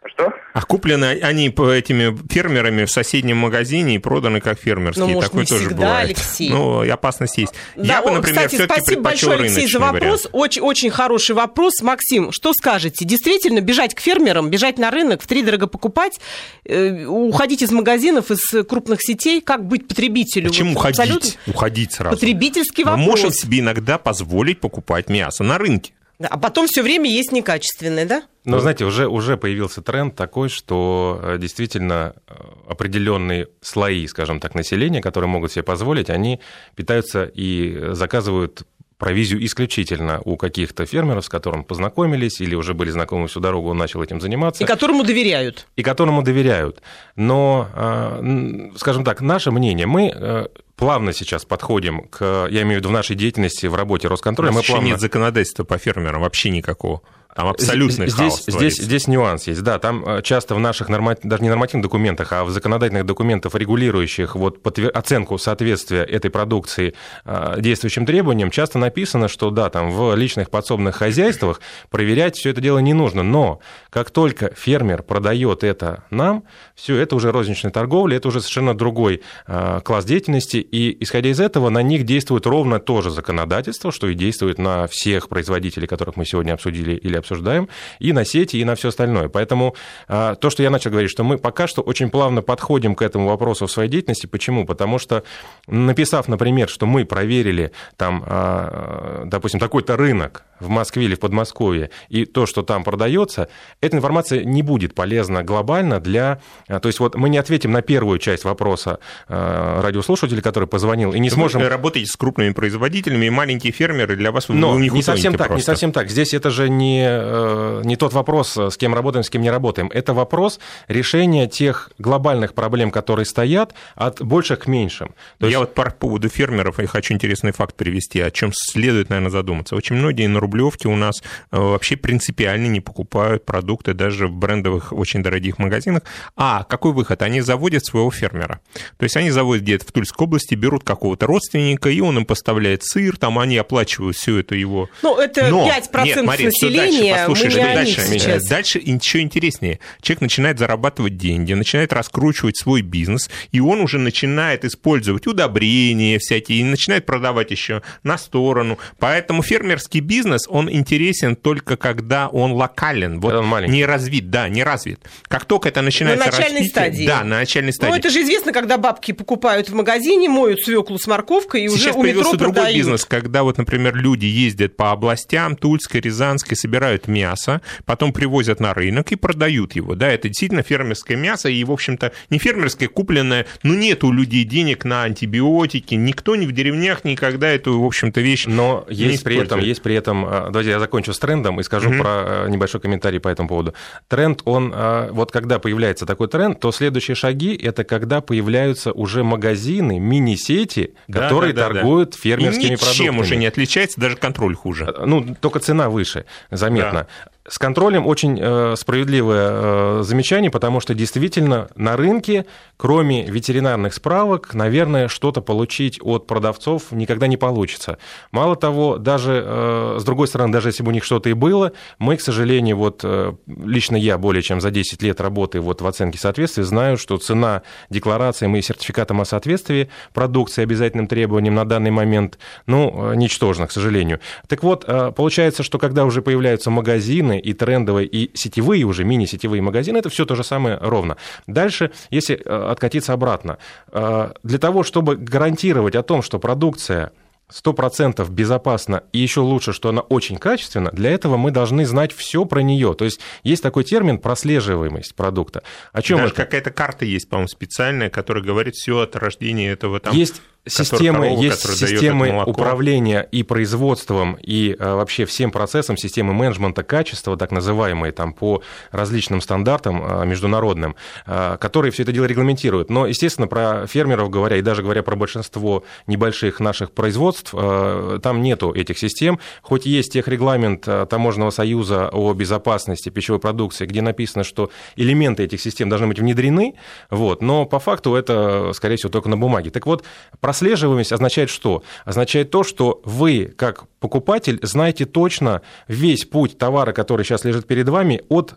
Что? 0.03 0.33
А 0.53 0.61
куплены 0.63 1.19
они 1.21 1.49
этими 1.49 2.17
фермерами 2.27 2.85
в 2.85 2.91
соседнем 2.91 3.37
магазине 3.37 3.95
и 3.95 3.97
проданы 3.99 4.41
как 4.41 4.59
фермерские. 4.59 5.05
Ну, 5.05 5.13
может, 5.13 5.29
Такое 5.29 5.43
не 5.43 5.47
тоже 5.49 5.65
всегда, 5.67 5.75
бывает. 5.85 6.05
Алексей. 6.05 6.49
Ну, 6.49 6.83
и 6.83 6.89
опасность 6.89 7.37
есть. 7.37 7.53
Да, 7.75 7.83
Я 7.83 8.01
бы, 8.01 8.09
о, 8.09 8.13
например, 8.13 8.37
кстати, 8.47 8.55
все-таки 8.55 8.81
спасибо 8.81 9.01
большое, 9.03 9.37
Алексей, 9.37 9.67
за 9.67 9.79
вопрос. 9.79 10.01
вариант. 10.01 10.29
Очень, 10.31 10.61
очень 10.63 10.89
хороший 10.89 11.35
вопрос. 11.35 11.81
Максим, 11.81 12.31
что 12.31 12.51
скажете? 12.53 13.05
Действительно, 13.05 13.61
бежать 13.61 13.93
к 13.93 13.99
фермерам, 13.99 14.49
бежать 14.49 14.79
на 14.79 14.89
рынок, 14.89 15.21
втридорого 15.21 15.67
покупать, 15.67 16.19
э, 16.65 17.05
уходить 17.05 17.61
из 17.61 17.71
магазинов, 17.71 18.31
из 18.31 18.41
крупных 18.65 19.03
сетей, 19.03 19.39
как 19.39 19.67
быть 19.67 19.87
потребителю? 19.87 20.49
Почему 20.49 20.71
Вот 20.73 20.79
уходить? 20.79 20.99
абсолютно 20.99 21.29
Уходить 21.45 21.91
сразу. 21.93 22.15
Потребительский 22.17 22.83
Мы 22.85 22.89
вопрос. 22.91 23.05
можем 23.07 23.31
себе 23.31 23.59
иногда 23.59 23.99
позволить 23.99 24.59
покупать 24.59 25.09
мясо 25.09 25.43
на 25.43 25.59
рынке. 25.59 25.93
А 26.29 26.38
потом 26.38 26.67
все 26.67 26.84
время 26.84 27.10
есть 27.10 27.31
некачественное, 27.31 28.05
да? 28.05 28.23
Но, 28.43 28.60
знаете, 28.60 28.86
уже, 28.86 29.07
уже 29.07 29.38
появился 29.38 29.81
тренд 29.81 30.15
такой, 30.15 30.49
что 30.49 31.19
э, 31.21 31.38
действительно 31.38 32.15
э, 32.27 32.34
определенные 32.67 33.47
слои, 33.62 34.07
скажем 34.07 34.39
так, 34.39 34.55
населения, 34.55 35.01
которые 35.01 35.29
могут 35.29 35.51
себе 35.51 35.63
позволить, 35.63 36.10
они 36.10 36.39
питаются 36.75 37.23
и 37.23 37.93
заказывают 37.93 38.63
провизию 39.01 39.43
исключительно 39.43 40.21
у 40.23 40.37
каких-то 40.37 40.85
фермеров, 40.85 41.25
с 41.25 41.29
которыми 41.29 41.63
познакомились 41.63 42.39
или 42.39 42.53
уже 42.53 42.75
были 42.75 42.91
знакомы 42.91 43.27
всю 43.27 43.39
дорогу, 43.39 43.69
он 43.69 43.77
начал 43.77 44.03
этим 44.03 44.21
заниматься. 44.21 44.63
И 44.63 44.67
которому 44.67 45.03
доверяют. 45.03 45.65
И 45.75 45.81
которому 45.81 46.21
доверяют. 46.21 46.83
Но, 47.15 47.67
э, 47.73 48.69
скажем 48.77 49.03
так, 49.03 49.21
наше 49.21 49.49
мнение, 49.49 49.87
мы 49.87 50.49
плавно 50.75 51.13
сейчас 51.13 51.45
подходим 51.45 52.07
к, 52.09 52.47
я 52.49 52.61
имею 52.61 52.77
в 52.77 52.79
виду 52.81 52.89
в 52.89 52.91
нашей 52.91 53.15
деятельности, 53.15 53.65
в 53.65 53.75
работе 53.75 54.07
Росконтроля. 54.07 54.51
У 54.51 54.55
нас 54.55 54.63
мы 54.63 54.73
плавно... 54.73 54.87
нет 54.87 54.99
законодательства 54.99 55.63
по 55.63 55.77
фермерам, 55.79 56.21
вообще 56.21 56.51
никакого. 56.51 57.01
Там 57.36 57.48
абсолютный 57.48 58.08
здесь, 58.08 58.15
хаос 58.15 58.44
здесь, 58.48 58.77
здесь 58.77 59.08
нюанс 59.08 59.48
есть, 59.48 59.62
да, 59.63 59.79
там 59.79 60.04
э, 60.06 60.21
часто 60.21 60.54
в 60.54 60.60
наших 60.60 60.90
норма... 60.90 61.15
даже 61.23 61.42
не 61.42 61.50
нормативных 61.50 61.84
документах, 61.84 62.34
а 62.34 62.44
в 62.44 62.52
законодательных 62.52 63.06
документах, 63.06 63.56
регулирующих 63.56 64.36
вот 64.36 64.62
подтвер... 64.62 64.92
оценку 64.94 65.38
соответствия 65.38 66.04
этой 66.04 66.29
продукции 66.29 66.94
э, 67.23 67.56
действующим 67.60 68.06
требованиям, 68.06 68.52
часто 68.52 68.79
написано, 68.79 69.29
что 69.29 69.50
да, 69.50 69.69
там 69.69 69.92
в 69.92 70.13
личных 70.15 70.50
подсобных 70.50 70.96
хозяйствах 70.96 71.62
проверять 71.90 72.36
все 72.36 72.50
это 72.50 72.60
дело 72.60 72.79
не 72.79 72.94
нужно, 72.94 73.23
но 73.23 73.60
как 73.90 74.12
только 74.12 74.54
фермер 74.54 75.02
продает 75.04 75.63
это 75.63 76.04
нам, 76.10 76.44
все 76.75 76.98
это 76.98 77.15
уже 77.15 77.32
розничная 77.32 77.71
торговля, 77.71 78.17
это 78.17 78.27
уже 78.27 78.42
совершенно 78.42 78.75
другой 78.75 79.21
э, 79.48 79.79
класс 79.86 80.04
деятельности, 80.04 80.58
и 80.58 81.02
исходя 81.02 81.29
из 81.29 81.40
этого 81.40 81.69
на 81.69 81.82
них 81.82 82.04
действует 82.04 82.46
ровно 82.46 82.79
то 82.79 83.02
же 83.02 83.10
законодательство, 83.10 83.92
что 83.94 84.08
и 84.08 84.15
действует 84.15 84.58
на 84.58 84.88
всех 84.88 85.29
производителей, 85.29 85.88
которых 85.88 86.17
мы 86.17 86.25
сегодня 86.25 86.54
обсудили 86.54 86.94
или 86.96 87.21
обсуждаем, 87.22 87.69
и 88.00 88.13
на 88.13 88.26
сети, 88.26 88.58
и 88.58 88.65
на 88.65 88.76
все 88.76 88.90
остальное. 88.90 89.30
Поэтому 89.30 89.76
а, 90.08 90.36
то, 90.36 90.50
что 90.50 90.63
я 90.63 90.69
начал 90.69 90.92
говорить, 90.92 91.10
что 91.10 91.24
мы 91.24 91.38
пока 91.38 91.67
что 91.67 91.82
очень 91.82 92.10
плавно 92.10 92.42
подходим 92.42 92.96
к 92.96 93.02
этому 93.02 93.28
вопросу 93.28 93.67
в 93.67 93.72
своей 93.72 93.90
деятельности. 93.90 94.28
Почему? 94.28 94.65
Потому 94.65 95.00
что, 95.00 95.24
написав, 95.67 96.28
например, 96.28 96.69
что 96.69 96.86
мы 96.86 97.06
проверили 97.06 97.72
там, 97.98 98.24
а, 98.28 99.24
допустим, 99.26 99.60
такой-то 99.60 99.98
рынок 99.98 100.44
в 100.60 100.69
Москве 100.69 101.06
или 101.06 101.15
в 101.15 101.19
Подмосковье, 101.19 101.90
и 102.10 102.26
то, 102.26 102.46
что 102.46 102.62
там 102.62 102.84
продается, 102.84 103.48
эта 103.82 103.98
информация 103.98 104.44
не 104.44 104.62
будет 104.62 104.94
полезна 104.94 105.44
глобально 105.44 106.00
для... 106.00 106.42
А, 106.67 106.80
то 106.80 106.88
есть 106.88 107.00
вот 107.00 107.15
мы 107.15 107.30
не 107.30 107.38
ответим 107.38 107.72
на 107.72 107.82
первую 107.82 108.19
часть 108.19 108.44
вопроса 108.44 109.00
радиослушателя, 109.28 110.42
который 110.42 110.67
позвонил, 110.67 111.13
и 111.13 111.19
не 111.19 111.30
сможем... 111.30 111.62
Вы 111.62 111.69
работаете 111.69 112.12
с 112.12 112.15
крупными 112.15 112.52
производителями, 112.52 113.28
и 113.28 113.30
маленькие 113.30 113.72
фермеры 113.72 114.15
для 114.15 114.32
вас... 114.32 114.50
Но 114.50 114.78
не 114.80 115.02
совсем 115.02 115.34
так, 115.34 115.48
просто. 115.48 115.56
не 115.56 115.65
совсем 115.65 115.92
так. 115.92 116.10
Здесь 116.10 116.34
это 116.34 116.50
же 116.50 116.69
не 116.69 117.10
Э, 117.19 117.81
не 117.83 117.95
тот 117.95 118.13
вопрос, 118.13 118.57
с 118.57 118.77
кем 118.77 118.93
работаем, 118.93 119.23
с 119.23 119.29
кем 119.29 119.41
не 119.41 119.49
работаем. 119.49 119.89
Это 119.93 120.13
вопрос 120.13 120.59
решения 120.87 121.47
тех 121.47 121.91
глобальных 121.97 122.53
проблем, 122.53 122.91
которые 122.91 123.25
стоят, 123.25 123.73
от 123.95 124.21
больших 124.21 124.59
к 124.59 124.67
меньшим. 124.67 125.13
То 125.39 125.47
Я 125.47 125.47
есть... 125.47 125.59
вот 125.59 125.73
по 125.73 125.89
поводу 125.91 126.29
фермеров 126.29 126.79
я 126.79 126.87
хочу 126.87 127.13
интересный 127.13 127.51
факт 127.51 127.75
привести, 127.75 128.19
о 128.21 128.31
чем 128.31 128.51
следует, 128.53 129.09
наверное, 129.09 129.31
задуматься. 129.31 129.75
Очень 129.75 129.95
многие 129.95 130.27
на 130.27 130.39
Рублевке 130.39 130.87
у 130.87 130.95
нас 130.95 131.21
э, 131.51 131.57
вообще 131.57 131.95
принципиально 131.95 132.67
не 132.67 132.81
покупают 132.81 133.45
продукты 133.45 133.93
даже 133.93 134.27
в 134.27 134.31
брендовых 134.31 134.93
очень 134.93 135.23
дорогих 135.23 135.57
магазинах. 135.59 136.03
А 136.35 136.63
какой 136.63 136.93
выход? 136.93 137.21
Они 137.21 137.41
заводят 137.41 137.85
своего 137.85 138.12
фермера. 138.12 138.59
То 138.97 139.03
есть 139.03 139.17
они 139.17 139.31
заводят 139.31 139.63
где-то 139.63 139.85
в 139.85 139.91
Тульской 139.91 140.25
области, 140.25 140.55
берут 140.55 140.83
какого-то 140.83 141.27
родственника, 141.27 141.89
и 141.89 141.99
он 142.01 142.17
им 142.17 142.25
поставляет 142.25 142.83
сыр, 142.83 143.17
там 143.17 143.39
они 143.39 143.57
оплачивают 143.57 144.15
всю 144.17 144.37
эту 144.37 144.55
его... 144.55 144.89
Ну, 145.01 145.17
это 145.17 145.47
Но, 145.49 145.67
5% 145.67 146.03
нет, 146.03 146.23
Мария, 146.23 146.47
населения 146.47 147.00
дальше, 147.10 147.25
послушай, 147.27 147.49
что 147.49 147.62
дальше? 147.62 148.02
Сейчас. 148.02 148.47
Дальше 148.47 148.79
еще 148.79 149.19
интереснее. 149.21 149.79
Человек 150.02 150.21
начинает 150.21 150.60
зарабатывать 150.60 151.17
деньги, 151.17 151.54
начинает 151.54 151.93
раскручивать 151.93 152.58
свой 152.58 152.81
бизнес, 152.81 153.29
и 153.52 153.60
он 153.60 153.81
уже 153.81 153.97
начинает 153.97 154.65
использовать 154.65 155.27
удобрения 155.27 156.19
всякие, 156.19 156.60
и 156.60 156.63
начинает 156.63 157.06
продавать 157.06 157.52
еще 157.52 157.81
на 158.04 158.17
сторону. 158.17 158.77
Поэтому 158.99 159.43
фермерский 159.43 159.99
бизнес, 159.99 160.47
он 160.47 160.71
интересен 160.71 161.35
только 161.35 161.77
когда 161.77 162.27
он 162.27 162.52
локален, 162.54 163.19
вот 163.19 163.33
он 163.33 163.65
не 163.65 163.85
развит, 163.85 164.29
да, 164.29 164.49
не 164.49 164.63
развит. 164.63 164.99
Как 165.27 165.45
только 165.45 165.69
это 165.69 165.81
начинается 165.81 166.25
На 166.25 166.31
начальной 166.31 166.60
развитие, 166.60 166.69
стадии. 166.69 167.08
Да, 167.08 167.23
на 167.23 167.39
начальной 167.39 167.73
стадии. 167.73 167.91
Ну, 167.91 167.97
это 167.97 168.10
же 168.10 168.21
известно, 168.21 168.52
когда 168.52 168.77
бабки 168.77 169.12
покупают 169.12 169.69
в 169.69 169.73
магазине, 169.73 170.29
моют 170.29 170.62
свеклу 170.62 170.97
с 170.97 171.08
морковкой 171.08 171.63
и 171.65 171.69
Сейчас 171.69 171.95
уже 171.95 171.99
у 171.99 172.04
метро 172.04 172.33
другой 172.33 172.54
продают. 172.54 172.75
бизнес, 172.75 173.06
когда 173.06 173.43
вот, 173.43 173.58
например, 173.58 173.95
люди 173.95 174.25
ездят 174.25 174.75
по 174.75 174.91
областям 174.91 175.56
Тульской, 175.56 176.02
Рязанской, 176.02 176.58
собирают 176.58 176.90
собирают 176.92 177.08
мясо, 177.08 177.62
потом 177.85 178.13
привозят 178.13 178.60
на 178.60 178.73
рынок 178.73 179.12
и 179.12 179.15
продают 179.15 179.75
его. 179.75 179.96
Да, 179.96 180.10
это 180.10 180.27
действительно 180.27 180.63
фермерское 180.63 181.17
мясо, 181.17 181.50
и, 181.50 181.63
в 181.63 181.71
общем-то, 181.71 182.12
не 182.29 182.37
фермерское, 182.37 182.89
купленное, 182.89 183.46
но 183.63 183.75
нет 183.75 184.04
у 184.04 184.12
людей 184.12 184.44
денег 184.44 184.85
на 184.85 185.04
антибиотики, 185.04 185.96
никто 185.96 186.35
ни 186.35 186.46
в 186.46 186.52
деревнях 186.52 187.04
никогда 187.04 187.48
эту, 187.48 187.79
в 187.79 187.85
общем-то, 187.85 188.21
вещь 188.21 188.46
Но 188.48 188.85
есть 188.89 189.23
при 189.23 189.37
этом, 189.37 189.60
есть 189.60 189.81
при 189.81 189.96
этом, 189.96 190.25
а, 190.25 190.50
давайте 190.50 190.71
я 190.71 190.79
закончу 190.79 191.13
с 191.13 191.19
трендом 191.19 191.60
и 191.60 191.63
скажу 191.63 191.92
mm-hmm. 191.92 192.02
про 192.02 192.10
а, 192.10 192.48
небольшой 192.48 192.81
комментарий 192.81 193.19
по 193.19 193.29
этому 193.29 193.48
поводу. 193.48 193.73
Тренд, 194.08 194.42
он, 194.46 194.73
а, 194.75 195.10
вот 195.12 195.31
когда 195.31 195.60
появляется 195.60 196.06
такой 196.06 196.27
тренд, 196.27 196.60
то 196.60 196.71
следующие 196.71 197.15
шаги, 197.15 197.56
это 197.56 197.83
когда 197.83 198.21
появляются 198.21 198.92
уже 198.92 199.23
магазины, 199.23 200.00
мини-сети, 200.00 200.94
да, 201.08 201.21
которые 201.21 201.54
да, 201.54 201.67
да, 201.67 201.73
торгуют 201.73 202.12
да. 202.12 202.17
фермерскими 202.17 202.73
и 202.73 202.75
продуктами. 202.75 203.06
Чем 203.06 203.19
уже 203.19 203.35
не 203.35 203.46
отличается, 203.46 204.00
даже 204.00 204.15
контроль 204.15 204.56
хуже. 204.56 204.94
Ну, 205.06 205.35
только 205.39 205.60
цена 205.60 205.89
выше, 205.89 206.25
заметно 206.50 206.81
заметно. 206.82 207.08
Да. 207.25 207.40
С 207.52 207.60
контролем 207.60 208.08
очень 208.08 208.39
э, 208.41 208.75
справедливое 208.77 209.49
э, 209.52 210.04
замечание, 210.04 210.49
потому 210.49 210.79
что 210.79 210.93
действительно 210.93 211.67
на 211.75 211.97
рынке, 211.97 212.45
кроме 212.77 213.25
ветеринарных 213.25 213.93
справок, 213.93 214.54
наверное, 214.54 215.10
что-то 215.10 215.41
получить 215.41 215.99
от 216.02 216.27
продавцов 216.27 216.93
никогда 216.93 217.27
не 217.27 217.35
получится. 217.35 217.97
Мало 218.31 218.56
того, 218.56 218.97
даже 218.97 219.43
э, 219.45 219.97
с 219.99 220.04
другой 220.06 220.29
стороны, 220.29 220.54
даже 220.54 220.69
если 220.69 220.81
бы 220.81 220.91
у 220.91 220.93
них 220.93 221.04
что-то 221.04 221.27
и 221.27 221.33
было, 221.33 221.73
мы, 221.99 222.15
к 222.15 222.21
сожалению, 222.21 222.77
вот 222.77 223.04
лично 223.47 223.97
я 223.97 224.17
более 224.17 224.43
чем 224.43 224.62
за 224.62 224.71
10 224.71 225.04
лет 225.04 225.19
работы 225.19 225.60
вот 225.60 225.81
в 225.81 225.87
оценке 225.87 226.17
соответствия 226.17 226.63
знаю, 226.63 226.97
что 226.97 227.17
цена 227.17 227.63
декларациям 227.89 228.56
и 228.56 228.62
сертификатам 228.62 229.19
о 229.19 229.25
соответствии 229.25 229.89
продукции 230.13 230.63
обязательным 230.63 231.08
требованиям 231.08 231.56
на 231.56 231.65
данный 231.65 231.91
момент, 231.91 232.39
ну, 232.65 233.13
ничтожна, 233.13 233.67
к 233.67 233.73
сожалению. 233.73 234.21
Так 234.47 234.63
вот, 234.63 234.85
получается, 235.15 235.63
что 235.63 235.79
когда 235.79 236.06
уже 236.06 236.21
появляются 236.21 236.69
магазины 236.69 237.40
и 237.42 237.54
трендовые, 237.54 238.08
и 238.08 238.31
сетевые 238.35 238.83
уже, 238.83 239.04
мини-сетевые 239.04 239.62
магазины, 239.62 239.98
это 239.98 240.10
все 240.10 240.25
то 240.25 240.35
же 240.35 240.44
самое 240.44 240.77
ровно. 240.81 241.17
Дальше, 241.48 241.92
если 242.10 242.35
э, 242.35 242.71
откатиться 242.71 243.13
обратно, 243.13 243.58
э, 243.92 244.31
для 244.44 244.58
того, 244.60 244.83
чтобы 244.83 245.15
гарантировать 245.15 245.96
о 245.96 246.04
том, 246.04 246.21
что 246.21 246.39
продукция 246.39 247.12
100% 247.52 248.29
безопасна 248.29 249.04
и 249.12 249.19
еще 249.19 249.42
лучше, 249.42 249.73
что 249.73 249.89
она 249.89 250.02
очень 250.02 250.37
качественна, 250.37 250.92
для 250.92 251.12
этого 251.12 251.37
мы 251.37 251.52
должны 251.52 251.85
знать 251.85 252.13
все 252.13 252.46
про 252.46 252.62
нее. 252.62 252.94
То 252.94 253.06
есть 253.06 253.19
есть 253.44 253.62
такой 253.62 253.83
термин 253.83 254.17
прослеживаемость 254.17 255.15
продукта. 255.15 255.63
О 255.92 256.02
чем 256.02 256.19
Даже 256.19 256.33
какая-то 256.33 256.71
карта 256.71 257.06
есть, 257.06 257.29
по-моему, 257.29 257.50
специальная, 257.50 258.10
которая 258.10 258.44
говорит 258.44 258.75
все 258.75 259.00
от 259.00 259.15
рождения 259.15 259.69
этого 259.69 260.00
там. 260.00 260.15
Есть 260.15 260.42
системы, 260.67 261.29
корову, 261.29 261.41
есть 261.41 261.62
системы 261.62 262.43
управления 262.45 263.27
и 263.31 263.43
производством, 263.43 264.37
и 264.41 264.75
а, 264.79 264.95
вообще 264.95 265.25
всем 265.25 265.51
процессом, 265.51 265.97
системы 265.97 266.33
менеджмента 266.33 266.83
качества, 266.83 267.35
так 267.35 267.51
называемые, 267.51 268.12
там, 268.12 268.33
по 268.33 268.62
различным 268.91 269.41
стандартам 269.41 270.01
а, 270.03 270.23
международным, 270.23 270.95
а, 271.25 271.57
которые 271.57 271.91
все 271.91 272.03
это 272.03 272.12
дело 272.12 272.25
регламентируют. 272.25 272.89
Но, 272.89 273.07
естественно, 273.07 273.47
про 273.47 273.87
фермеров 273.87 274.29
говоря, 274.29 274.57
и 274.57 274.62
даже 274.62 274.83
говоря 274.83 275.01
про 275.01 275.15
большинство 275.15 275.83
небольших 276.05 276.59
наших 276.59 276.91
производств, 276.91 277.51
там 277.51 278.41
нету 278.41 278.71
этих 278.71 278.97
систем, 278.97 279.39
хоть 279.62 279.85
есть 279.85 280.13
техрегламент 280.13 280.81
Таможенного 281.09 281.49
союза 281.49 282.09
о 282.12 282.33
безопасности 282.33 283.09
пищевой 283.09 283.39
продукции, 283.39 283.85
где 283.85 284.01
написано, 284.01 284.43
что 284.43 284.69
элементы 284.95 285.43
этих 285.43 285.62
систем 285.62 285.89
должны 285.89 286.07
быть 286.07 286.19
внедрены, 286.19 286.75
вот, 287.09 287.41
но 287.41 287.65
по 287.65 287.79
факту 287.79 288.15
это, 288.15 288.71
скорее 288.73 288.97
всего, 288.97 289.09
только 289.09 289.29
на 289.29 289.37
бумаге. 289.37 289.71
Так 289.71 289.85
вот, 289.85 290.03
прослеживаемость 290.52 291.13
означает 291.13 291.49
что? 291.49 291.81
Означает 292.04 292.52
то, 292.52 292.63
что 292.63 293.02
вы, 293.06 293.45
как 293.45 293.87
покупатель, 293.99 294.60
знаете 294.63 295.06
точно 295.06 295.62
весь 295.87 296.25
путь 296.25 296.58
товара, 296.58 296.91
который 296.91 297.23
сейчас 297.23 297.45
лежит 297.45 297.67
перед 297.67 297.87
вами, 297.87 298.21
от 298.27 298.56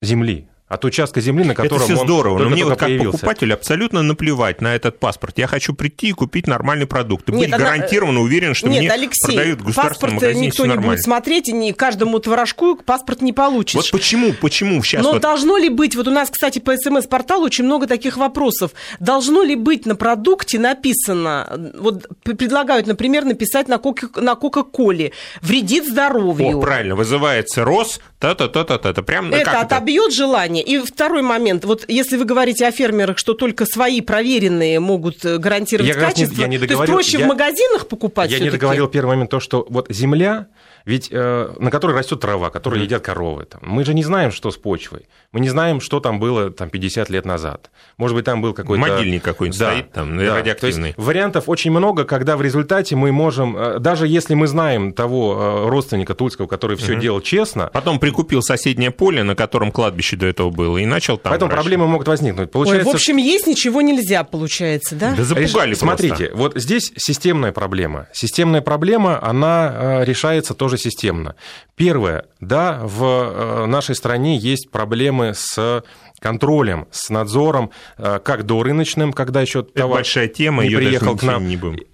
земли, 0.00 0.48
от 0.72 0.84
участка 0.84 1.20
земли, 1.20 1.44
на 1.44 1.54
котором 1.54 1.82
Это 1.82 1.84
все 1.92 2.00
он 2.00 2.06
здорово, 2.06 2.32
но 2.34 2.38
только, 2.44 2.50
мне 2.52 2.62
только 2.62 2.70
вот 2.72 2.78
как 2.78 2.88
появился. 2.88 3.12
покупателю 3.18 3.54
абсолютно 3.54 4.02
наплевать 4.02 4.60
на 4.60 4.74
этот 4.74 4.98
паспорт. 4.98 5.38
Я 5.38 5.46
хочу 5.46 5.74
прийти 5.74 6.08
и 6.08 6.12
купить 6.12 6.46
нормальный 6.46 6.86
продукт. 6.86 7.28
И 7.28 7.32
Нет, 7.32 7.50
быть 7.50 7.52
она- 7.54 7.64
гарантированно 7.64 8.20
уверен, 8.20 8.54
что 8.54 8.68
Нет, 8.68 8.78
мне 8.80 8.90
Алексей, 8.90 9.34
продают 9.36 9.60
в 9.60 9.64
государственном 9.64 9.92
паспорт 9.92 10.12
магазине 10.14 10.46
никто 10.46 10.66
не 10.66 10.76
будет 10.76 11.02
смотреть, 11.02 11.48
и 11.48 11.52
не 11.52 11.72
каждому 11.72 12.18
творожку 12.18 12.76
паспорт 12.76 13.20
не 13.22 13.32
получишь. 13.32 13.74
Вот 13.74 13.90
почему, 13.90 14.32
почему 14.32 14.82
сейчас 14.82 15.02
Но 15.02 15.12
вот 15.12 15.22
должно 15.22 15.56
ли 15.58 15.68
быть, 15.68 15.94
вот 15.96 16.08
у 16.08 16.10
нас, 16.10 16.30
кстати, 16.30 16.58
по 16.58 16.76
СМС-порталу 16.76 17.44
очень 17.44 17.64
много 17.64 17.86
таких 17.86 18.16
вопросов. 18.16 18.72
Должно 19.00 19.42
ли 19.42 19.54
быть 19.56 19.86
на 19.86 19.94
продукте 19.96 20.58
написано, 20.58 21.72
вот 21.78 22.06
предлагают, 22.22 22.86
например, 22.86 23.24
написать 23.24 23.68
на, 23.68 23.78
кока- 23.78 24.08
на 24.20 24.34
Кока-Коле, 24.34 25.12
вредит 25.42 25.86
здоровью. 25.86 26.58
О, 26.58 26.60
правильно, 26.60 26.94
вызывается 26.96 27.64
рост, 27.64 28.00
та-та-та-та-та. 28.18 28.90
Это 28.90 29.02
прям 29.02 29.32
Это 29.32 29.44
как 29.50 29.64
отобьет 29.64 30.12
желание. 30.12 30.61
И 30.62 30.78
второй 30.78 31.22
момент. 31.22 31.64
Вот 31.64 31.84
если 31.88 32.16
вы 32.16 32.24
говорите 32.24 32.66
о 32.66 32.70
фермерах, 32.70 33.18
что 33.18 33.34
только 33.34 33.66
свои 33.66 34.00
проверенные 34.00 34.80
могут 34.80 35.24
э, 35.24 35.38
гарантировать 35.38 35.88
Я 35.88 35.94
раз 36.00 36.16
не- 36.16 36.24
качество, 36.24 36.40
я 36.42 36.48
не 36.48 36.58
то 36.58 36.62
есть 36.62 36.68
договорил. 36.70 36.94
проще 36.94 37.18
Я- 37.18 37.24
в 37.24 37.28
магазинах 37.28 37.86
покупать 37.88 38.30
Я 38.30 38.38
не 38.38 38.50
договорил 38.50 38.88
первый 38.88 39.10
момент, 39.10 39.30
то, 39.30 39.40
что 39.40 39.66
вот 39.68 39.86
земля, 39.90 40.46
ведь 40.84 41.08
э, 41.10 41.54
на 41.58 41.70
которой 41.70 41.96
растет 41.96 42.20
трава, 42.20 42.50
которую 42.50 42.82
едят 42.82 43.02
коровы. 43.02 43.44
Там. 43.44 43.60
Мы 43.62 43.84
же 43.84 43.94
не 43.94 44.02
знаем, 44.04 44.32
что 44.32 44.50
с 44.50 44.56
почвой. 44.56 45.06
Мы 45.32 45.40
не 45.40 45.48
знаем, 45.48 45.80
что 45.80 45.98
там 45.98 46.20
было 46.20 46.50
там, 46.50 46.68
50 46.68 47.08
лет 47.08 47.24
назад. 47.24 47.70
Может 47.96 48.14
быть, 48.14 48.26
там 48.26 48.42
был 48.42 48.52
какой-то... 48.52 48.80
Могильник 48.86 49.22
какой-нибудь 49.22 49.56
стоит 49.56 49.90
там, 49.90 50.18
радиоактивный. 50.18 50.58
То 50.58 50.86
есть 50.86 50.98
вариантов 50.98 51.48
очень 51.48 51.70
много, 51.70 52.04
когда 52.04 52.36
в 52.36 52.42
результате 52.42 52.96
мы 52.96 53.12
можем, 53.12 53.56
э, 53.56 53.78
даже 53.78 54.06
если 54.06 54.34
мы 54.34 54.46
знаем 54.46 54.92
того 54.92 55.64
э, 55.64 55.68
родственника 55.70 56.14
Тульского, 56.14 56.46
который 56.46 56.76
все 56.76 56.96
делал 56.96 57.22
честно, 57.22 57.70
Потом 57.72 57.98
прикупил 57.98 58.42
соседнее 58.42 58.90
поле, 58.90 59.22
на 59.22 59.34
котором 59.34 59.72
кладбище 59.72 60.16
до 60.16 60.26
этого 60.26 60.50
было, 60.50 60.76
и 60.76 60.84
начал 60.84 61.16
там 61.16 61.30
поэтому 61.30 61.48
выращивать. 61.48 61.64
проблемы 61.64 61.90
могут 61.90 62.08
возникнуть. 62.08 62.48
Ой, 62.48 62.52
Получается, 62.52 62.90
в 62.90 62.94
общем, 62.94 63.16
есть 63.16 63.46
ничего 63.46 63.80
нельзя, 63.80 64.24
получается, 64.24 64.96
да? 64.96 65.14
Да 65.16 65.24
запугали 65.24 65.72
Смотрите, 65.74 66.30
вот 66.34 66.52
здесь 66.56 66.92
системная 66.96 67.52
проблема. 67.52 68.08
Системная 68.12 68.60
проблема, 68.60 69.18
она 69.22 69.72
э, 69.74 70.04
решается 70.04 70.52
тоже 70.52 70.76
системно. 70.76 71.36
Первое, 71.74 72.26
да, 72.40 72.80
в 72.82 73.66
нашей 73.66 73.94
стране 73.94 74.36
есть 74.36 74.70
проблемы 74.70 75.21
с 75.32 75.82
контролем, 76.20 76.86
с 76.90 77.10
надзором, 77.10 77.70
э, 77.98 78.20
как 78.22 78.44
до 78.44 78.62
рыночным, 78.62 79.12
когда 79.12 79.40
еще 79.40 79.60
Это 79.60 79.72
товар 79.72 79.98
большая 79.98 80.28
тема, 80.28 80.62
не 80.62 80.70
ее 80.70 80.78
приехал 80.78 81.16
к 81.16 81.22
нам. 81.22 81.48
не 81.48 81.56
будем. 81.56 81.84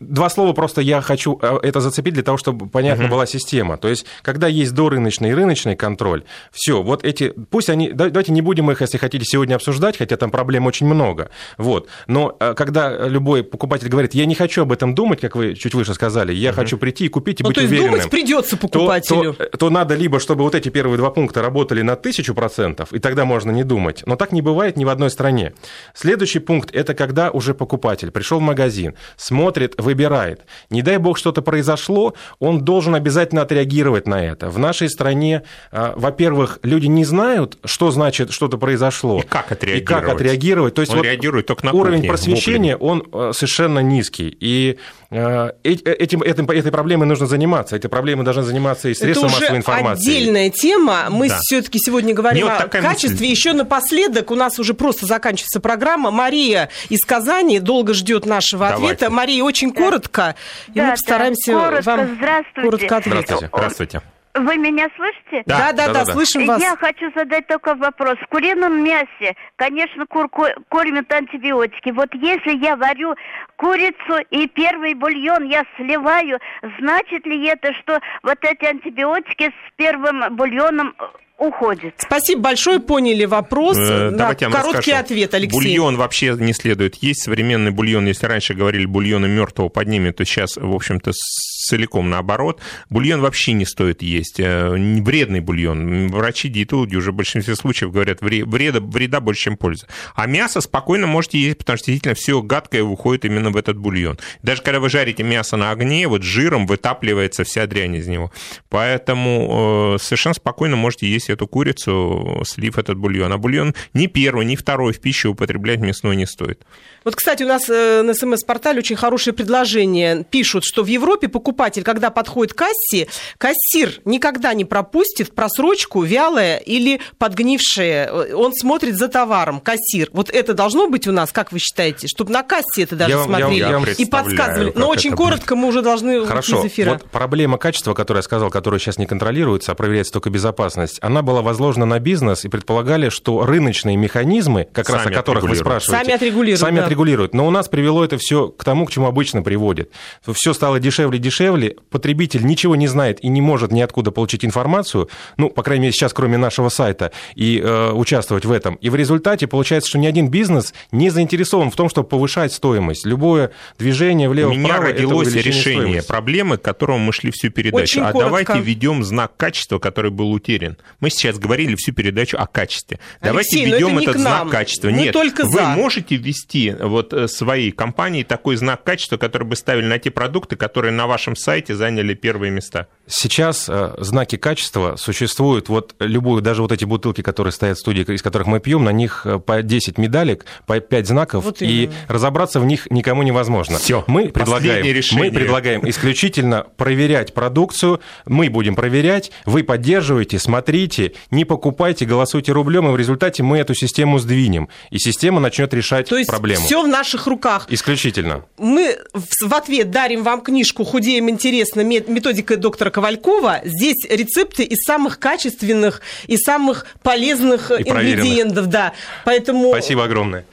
Два 0.00 0.28
слова 0.28 0.52
просто 0.54 0.80
я 0.80 1.00
хочу 1.00 1.38
э, 1.40 1.58
это 1.62 1.80
зацепить 1.80 2.14
для 2.14 2.22
того, 2.24 2.36
чтобы 2.36 2.68
понятна 2.68 3.06
была 3.06 3.26
система. 3.26 3.76
То 3.76 3.88
есть, 3.88 4.06
когда 4.22 4.48
есть 4.48 4.74
дорыночный 4.74 5.30
и 5.30 5.34
рыночный 5.34 5.76
контроль, 5.76 6.24
все, 6.50 6.82
вот 6.82 7.04
эти, 7.04 7.32
пусть 7.50 7.70
они, 7.70 7.92
да- 7.92 8.08
давайте 8.10 8.32
не 8.32 8.42
будем 8.42 8.70
их, 8.72 8.80
если 8.80 8.98
хотите, 8.98 9.24
сегодня 9.24 9.54
обсуждать, 9.54 9.96
хотя 9.96 10.16
там 10.16 10.30
проблем 10.32 10.66
очень 10.66 10.86
много. 10.86 11.30
Вот. 11.58 11.88
Но 12.08 12.36
э, 12.40 12.54
когда 12.54 13.06
любой 13.06 13.44
покупатель 13.44 13.88
говорит, 13.88 14.14
я 14.14 14.26
не 14.26 14.34
хочу 14.34 14.62
об 14.62 14.72
этом 14.72 14.94
думать, 14.96 15.20
как 15.20 15.36
вы 15.36 15.54
чуть 15.54 15.74
выше 15.74 15.94
сказали, 15.94 16.32
я 16.32 16.52
хочу 16.52 16.76
прийти 16.76 17.04
и 17.06 17.08
купить 17.08 17.40
и 17.40 17.44
Ну, 17.44 17.50
быть 17.50 17.54
то 17.54 17.60
есть 17.60 17.72
уверенным. 17.72 17.92
думать 17.94 18.10
придется 18.10 18.56
то, 18.56 18.68
покупателю. 18.68 19.34
то, 19.34 19.44
то 19.58 19.70
надо 19.70 19.94
либо, 19.94 20.18
чтобы 20.18 20.42
вот 20.42 20.56
эти 20.56 20.70
первые 20.70 20.96
два 20.98 21.10
пункта 21.10 21.40
работали 21.40 21.82
на 21.82 21.94
тысячу 21.94 22.34
процентов, 22.34 22.92
и 22.92 22.98
тогда 22.98 23.24
можно 23.24 23.52
не 23.52 23.62
думать. 23.62 24.02
Но 24.06 24.16
так 24.16 24.32
не 24.32 24.42
бывает 24.42 24.76
ни 24.76 24.84
в 24.84 24.88
одной 24.88 25.10
стране. 25.10 25.52
Следующий 25.94 26.40
пункт– 26.40 26.70
это 26.74 26.94
когда 26.94 27.30
уже 27.30 27.54
покупатель 27.54 28.10
пришел 28.10 28.38
в 28.40 28.42
магазин, 28.42 28.94
смотрит, 29.16 29.67
выбирает. 29.78 30.42
Не 30.70 30.82
дай 30.82 30.96
бог 30.98 31.18
что-то 31.18 31.42
произошло, 31.42 32.14
он 32.38 32.64
должен 32.64 32.94
обязательно 32.94 33.42
отреагировать 33.42 34.06
на 34.06 34.24
это. 34.24 34.48
В 34.48 34.58
нашей 34.58 34.88
стране, 34.88 35.42
а, 35.72 35.92
во-первых, 35.96 36.58
люди 36.62 36.86
не 36.86 37.04
знают, 37.04 37.58
что 37.64 37.90
значит 37.90 38.32
что-то 38.32 38.56
произошло. 38.58 39.20
И 39.20 39.26
как 39.26 39.50
И 39.50 39.54
отреагировать. 39.54 40.04
как 40.04 40.14
отреагировать. 40.14 40.74
То 40.74 40.82
есть 40.82 40.92
Он 40.92 40.98
вот 40.98 41.04
реагирует 41.04 41.46
только 41.46 41.66
на 41.66 41.72
уровень 41.72 41.98
кухне, 41.98 42.08
просвещения, 42.08 42.76
он 42.76 43.02
э, 43.12 43.32
совершенно 43.34 43.80
низкий. 43.80 44.28
И 44.40 44.78
э, 45.10 45.50
э- 45.64 45.70
этим, 45.72 46.22
этим, 46.22 46.48
этой 46.50 46.70
проблемой 46.70 47.06
нужно 47.08 47.26
заниматься. 47.26 47.74
Этой 47.76 47.88
проблемой 47.88 48.24
должны 48.24 48.42
заниматься 48.44 48.88
и 48.88 48.92
Это 48.92 49.00
средства 49.00 49.26
уже 49.26 49.36
массовой 49.40 49.58
информации. 49.58 50.10
отдельная 50.16 50.50
тема. 50.50 51.06
Мы 51.10 51.28
Да. 51.28 51.38
все-таки 51.40 51.78
сегодня 51.80 52.14
говорим 52.14 52.44
Мне 52.44 52.52
вот 52.52 52.60
о 52.60 52.64
такая 52.64 52.82
качестве. 52.82 53.10
мысль. 53.10 53.26
Еще 53.26 53.52
напоследок, 53.52 54.30
у 54.30 54.34
нас 54.34 54.58
уже 54.58 54.74
просто 54.74 55.06
заканчивается 55.06 55.60
программа. 55.60 56.10
Мария 56.10 56.68
из 56.88 57.00
Казани 57.04 57.58
долго 57.58 57.94
ждет 57.94 58.26
нашего 58.26 58.68
Давайте. 58.68 58.84
ответа. 58.94 59.10
Мария, 59.10 59.42
очень 59.42 59.57
коротко, 59.66 60.34
и 60.68 60.72
Да, 60.72 60.82
мы 60.82 60.86
да. 60.86 60.90
постараемся 60.92 61.52
Коротко, 61.52 61.90
вам 61.90 62.14
здравствуйте. 62.16 62.62
коротко 62.62 62.96
ответить. 62.96 63.26
Здравствуйте. 63.26 63.48
Здравствуйте. 63.56 64.00
Вы 64.34 64.56
меня 64.56 64.86
слышите? 64.94 65.42
Да, 65.46 65.58
да, 65.58 65.72
да, 65.72 65.86
Да-да-да. 65.86 66.12
слышим 66.12 66.46
вас. 66.46 66.60
Я 66.60 66.76
хочу 66.76 67.10
задать 67.16 67.46
такой 67.48 67.74
вопрос. 67.74 68.16
В 68.20 68.26
курином 68.28 68.84
мясе, 68.84 69.34
конечно, 69.56 70.06
кур 70.06 70.28
ко- 70.28 70.54
кормят 70.68 71.10
антибиотики. 71.12 71.90
Вот 71.90 72.14
если 72.14 72.56
я 72.64 72.76
варю 72.76 73.16
курицу 73.58 74.24
и 74.30 74.46
первый 74.46 74.94
бульон 74.94 75.44
я 75.50 75.64
сливаю, 75.76 76.38
значит 76.80 77.26
ли 77.26 77.46
это, 77.48 77.72
что 77.82 77.98
вот 78.22 78.38
эти 78.42 78.64
антибиотики 78.64 79.48
с 79.50 79.72
первым 79.76 80.34
бульоном 80.36 80.94
э, 80.98 81.02
уходят? 81.38 81.94
Спасибо 81.98 82.42
большое, 82.42 82.78
поняли 82.80 83.24
вопрос. 83.24 83.76
Э, 83.76 84.10
Да, 84.10 84.16
Давайте 84.16 84.46
короткий 84.48 84.76
расскажу. 84.92 84.96
ответ, 85.00 85.34
Алексей. 85.34 85.56
Бульон 85.76 85.96
вообще 85.96 86.34
не 86.38 86.52
следует 86.54 86.94
есть. 87.02 87.22
Современный 87.24 87.70
бульон, 87.72 88.06
если 88.06 88.26
раньше 88.26 88.54
говорили 88.54 88.86
бульоны 88.86 89.26
мертвого 89.28 89.68
поднимет, 89.68 90.16
то 90.16 90.24
сейчас, 90.24 90.56
в 90.56 90.74
общем-то, 90.74 91.10
целиком 91.12 92.08
наоборот. 92.08 92.62
Бульон 92.88 93.20
вообще 93.20 93.52
не 93.52 93.66
стоит 93.66 94.00
есть. 94.02 94.40
Э, 94.40 94.70
Вредный 94.70 95.40
бульон. 95.40 96.08
Врачи, 96.08 96.48
диетологи 96.48 96.96
уже 96.96 97.12
в 97.12 97.16
большинстве 97.16 97.54
случаев 97.56 97.92
говорят, 97.92 98.20
вре- 98.22 98.44
вреда, 98.44 98.80
вреда 98.80 99.20
больше, 99.20 99.42
чем 99.44 99.56
пользы. 99.56 99.86
А 100.14 100.26
мясо 100.26 100.60
спокойно 100.60 101.06
можете 101.06 101.38
есть, 101.38 101.58
потому 101.58 101.76
что 101.76 101.86
действительно 101.86 102.14
все 102.14 102.40
гадкое 102.42 102.82
уходит 102.82 103.24
именно 103.26 103.47
в 103.52 103.56
этот 103.56 103.76
бульон. 103.78 104.18
Даже 104.42 104.62
когда 104.62 104.80
вы 104.80 104.88
жарите 104.88 105.22
мясо 105.22 105.56
на 105.56 105.70
огне, 105.70 106.06
вот 106.08 106.22
жиром 106.22 106.66
вытапливается 106.66 107.44
вся 107.44 107.66
дрянь 107.66 107.96
из 107.96 108.06
него. 108.06 108.30
Поэтому 108.68 109.94
э, 109.96 110.02
совершенно 110.02 110.34
спокойно 110.34 110.76
можете 110.76 111.06
есть 111.06 111.30
эту 111.30 111.46
курицу, 111.46 112.42
слив 112.44 112.78
этот 112.78 112.98
бульон. 112.98 113.32
А 113.32 113.38
бульон 113.38 113.74
ни 113.94 114.06
первый, 114.06 114.44
ни 114.44 114.56
второй 114.56 114.92
в 114.92 115.00
пищу 115.00 115.30
употреблять 115.30 115.80
мясной 115.80 116.16
не 116.16 116.26
стоит. 116.26 116.62
Вот, 117.04 117.16
кстати, 117.16 117.42
у 117.42 117.46
нас 117.46 117.68
э, 117.68 118.02
на 118.02 118.14
СМС-портале 118.14 118.80
очень 118.80 118.96
хорошее 118.96 119.34
предложение. 119.34 120.24
Пишут, 120.28 120.64
что 120.64 120.82
в 120.82 120.86
Европе 120.86 121.28
покупатель, 121.28 121.82
когда 121.82 122.10
подходит 122.10 122.54
к 122.54 122.58
кассе, 122.58 123.08
кассир 123.38 124.00
никогда 124.04 124.54
не 124.54 124.64
пропустит 124.64 125.34
просрочку 125.34 126.02
вялая 126.02 126.58
или 126.58 127.00
подгнившая. 127.18 128.12
Он 128.34 128.52
смотрит 128.52 128.96
за 128.96 129.08
товаром, 129.08 129.60
кассир. 129.60 130.08
Вот 130.12 130.30
это 130.30 130.54
должно 130.54 130.88
быть 130.88 131.06
у 131.06 131.12
нас, 131.12 131.32
как 131.32 131.52
вы 131.52 131.58
считаете? 131.58 132.08
Чтобы 132.08 132.32
на 132.32 132.42
кассе 132.42 132.82
это 132.82 132.96
даже 132.96 133.10
Я 133.10 133.18
вам- 133.18 133.30
смотрели 133.46 133.60
я 133.60 133.78
вам 133.78 133.84
и 133.84 134.04
подсказывали. 134.04 134.72
Но 134.74 134.88
очень 134.88 135.12
коротко 135.12 135.56
мы 135.56 135.68
уже 135.68 135.82
должны 135.82 136.26
Хорошо, 136.26 136.60
из 136.60 136.66
эфира. 136.66 136.92
вот 136.92 137.04
проблема 137.04 137.58
качества, 137.58 137.94
которую 137.94 138.18
я 138.18 138.22
сказал, 138.22 138.50
которая 138.50 138.80
сейчас 138.80 138.98
не 138.98 139.06
контролируется, 139.06 139.72
а 139.72 139.74
проверяется 139.74 140.12
только 140.12 140.30
безопасность, 140.30 140.98
она 141.02 141.22
была 141.22 141.42
возложена 141.42 141.86
на 141.86 141.98
бизнес 141.98 142.44
и 142.44 142.48
предполагали, 142.48 143.08
что 143.08 143.44
рыночные 143.44 143.96
механизмы, 143.96 144.66
как 144.72 144.88
раз 144.88 145.00
о 145.00 145.04
Сами 145.04 145.14
которых 145.14 145.44
вы 145.44 145.56
спрашиваете, 145.56 146.04
Сами 146.04 146.14
отрегулируют, 146.14 146.60
сами 146.60 146.76
да. 146.76 146.84
отрегулируют. 146.84 147.34
Но 147.34 147.46
у 147.46 147.50
нас 147.50 147.68
привело 147.68 148.04
это 148.04 148.18
все 148.18 148.48
к 148.48 148.64
тому, 148.64 148.86
к 148.86 148.90
чему 148.90 149.06
обычно 149.06 149.42
приводит. 149.42 149.90
Все 150.32 150.52
стало 150.52 150.80
дешевле 150.80 151.18
и 151.18 151.20
дешевле, 151.20 151.76
потребитель 151.90 152.44
ничего 152.44 152.76
не 152.76 152.86
знает 152.86 153.22
и 153.22 153.28
не 153.28 153.40
может 153.40 153.72
ниоткуда 153.72 154.10
получить 154.10 154.44
информацию, 154.44 155.08
ну, 155.36 155.50
по 155.50 155.62
крайней 155.62 155.82
мере, 155.82 155.92
сейчас, 155.92 156.12
кроме 156.12 156.36
нашего 156.38 156.68
сайта, 156.68 157.12
и 157.34 157.60
э, 157.62 157.92
участвовать 157.92 158.44
в 158.44 158.52
этом. 158.52 158.76
И 158.76 158.90
в 158.90 158.94
результате 158.94 159.46
получается, 159.46 159.88
что 159.90 159.98
ни 159.98 160.06
один 160.06 160.28
бизнес 160.28 160.74
не 160.92 161.10
заинтересован 161.10 161.70
в 161.70 161.76
том, 161.76 161.88
чтобы 161.88 162.08
повышать 162.08 162.52
стоимость. 162.52 163.06
Любое 163.28 163.50
движение 163.78 164.28
У 164.28 164.32
влево-вправо 164.32 164.58
меня 164.58 164.74
это 164.90 165.02
родилось 165.02 165.34
решение 165.34 165.60
стоимости. 165.82 166.08
проблемы, 166.08 166.58
к 166.58 166.62
которому 166.62 166.98
мы 166.98 167.12
шли 167.12 167.30
всю 167.30 167.50
передачу. 167.50 167.82
Очень 167.82 168.02
а 168.02 168.12
коротко. 168.12 168.24
давайте 168.28 168.60
введем 168.60 169.04
знак 169.04 169.36
качества, 169.36 169.78
который 169.78 170.10
был 170.10 170.32
утерян. 170.32 170.76
Мы 171.00 171.10
сейчас 171.10 171.38
говорили 171.38 171.74
всю 171.76 171.92
передачу 171.92 172.36
о 172.38 172.46
качестве. 172.46 172.98
Алексей, 173.20 173.30
давайте 173.30 173.56
но 173.58 173.76
введем 173.76 173.88
это 173.88 173.98
не 173.98 174.04
этот 174.04 174.14
к 174.14 174.18
нам. 174.18 174.48
знак 174.48 174.50
качества. 174.50 174.88
Мы 174.88 174.92
Нет, 174.98 175.12
только 175.12 175.44
вы 175.44 175.52
за. 175.52 175.66
можете 175.68 176.16
ввести 176.16 176.74
вот 176.78 177.12
э, 177.12 177.28
своей 177.28 177.70
компании 177.70 178.22
такой 178.22 178.56
знак 178.56 178.82
качества, 178.84 179.16
который 179.16 179.44
бы 179.44 179.56
ставили 179.56 179.86
на 179.86 179.98
те 179.98 180.10
продукты, 180.10 180.56
которые 180.56 180.92
на 180.92 181.06
вашем 181.06 181.36
сайте 181.36 181.74
заняли 181.74 182.14
первые 182.14 182.50
места. 182.50 182.88
Сейчас 183.06 183.68
э, 183.68 183.94
знаки 183.98 184.36
качества 184.36 184.96
существуют, 184.96 185.68
вот 185.68 185.94
любую, 185.98 186.42
даже 186.42 186.62
вот 186.62 186.72
эти 186.72 186.84
бутылки, 186.84 187.22
которые 187.22 187.52
стоят 187.52 187.76
в 187.76 187.80
студии, 187.80 188.02
из 188.02 188.22
которых 188.22 188.46
мы 188.46 188.60
пьем, 188.60 188.84
на 188.84 188.92
них 188.92 189.22
э, 189.24 189.38
по 189.38 189.62
10 189.62 189.98
медалек, 189.98 190.44
по 190.66 190.78
5 190.80 191.06
знаков, 191.06 191.44
Вот 191.44 191.62
и 191.62 191.90
разобраться 192.08 192.60
в 192.60 192.64
них 192.64 192.90
никому 192.90 193.17
невозможно. 193.22 193.78
Всё, 193.78 194.04
мы 194.06 194.28
предлагаем, 194.28 194.84
решение. 194.84 195.24
мы 195.30 195.30
предлагаем 195.34 195.88
исключительно 195.88 196.66
проверять 196.76 197.34
продукцию, 197.34 198.00
мы 198.26 198.48
будем 198.50 198.74
проверять, 198.74 199.30
вы 199.44 199.62
поддерживаете, 199.64 200.38
смотрите, 200.38 201.12
не 201.30 201.44
покупайте, 201.44 202.04
голосуйте 202.04 202.52
рублем, 202.52 202.88
и 202.88 202.92
в 202.92 202.96
результате 202.96 203.42
мы 203.42 203.58
эту 203.58 203.74
систему 203.74 204.18
сдвинем, 204.18 204.68
и 204.90 204.98
система 204.98 205.40
начнет 205.40 205.72
решать 205.74 206.08
То 206.08 206.16
есть 206.16 206.30
проблему. 206.30 206.64
все 206.64 206.82
в 206.82 206.88
наших 206.88 207.26
руках. 207.26 207.66
Исключительно. 207.68 208.44
Мы 208.58 208.98
в 209.14 209.54
ответ 209.54 209.90
дарим 209.90 210.22
вам 210.22 210.40
книжку 210.40 210.84
«Худеем 210.84 211.28
интересно. 211.30 211.82
мет- 211.82 212.08
Методика 212.08 212.56
доктора 212.56 212.90
Ковалькова. 212.90 213.60
Здесь 213.64 214.06
рецепты 214.08 214.64
из 214.64 214.78
самых 214.84 215.18
качественных 215.18 216.00
и 216.26 216.36
самых 216.36 216.86
полезных 217.02 217.70
и 217.70 217.82
ингредиентов. 217.88 218.66
Да. 218.66 218.92
Поэтому... 219.24 219.68
Спасибо 219.70 220.04
огромное. 220.04 220.44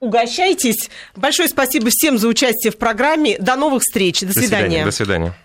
Угощайтесь. 0.00 0.88
Большое 1.14 1.48
спасибо 1.48 1.88
всем 1.90 2.18
за 2.18 2.28
участие 2.28 2.72
в 2.72 2.78
программе. 2.78 3.36
До 3.38 3.56
новых 3.56 3.82
встреч. 3.82 4.20
До, 4.20 4.28
До 4.28 4.32
свидания. 4.32 4.84
До 4.84 4.90
свидания. 4.90 5.34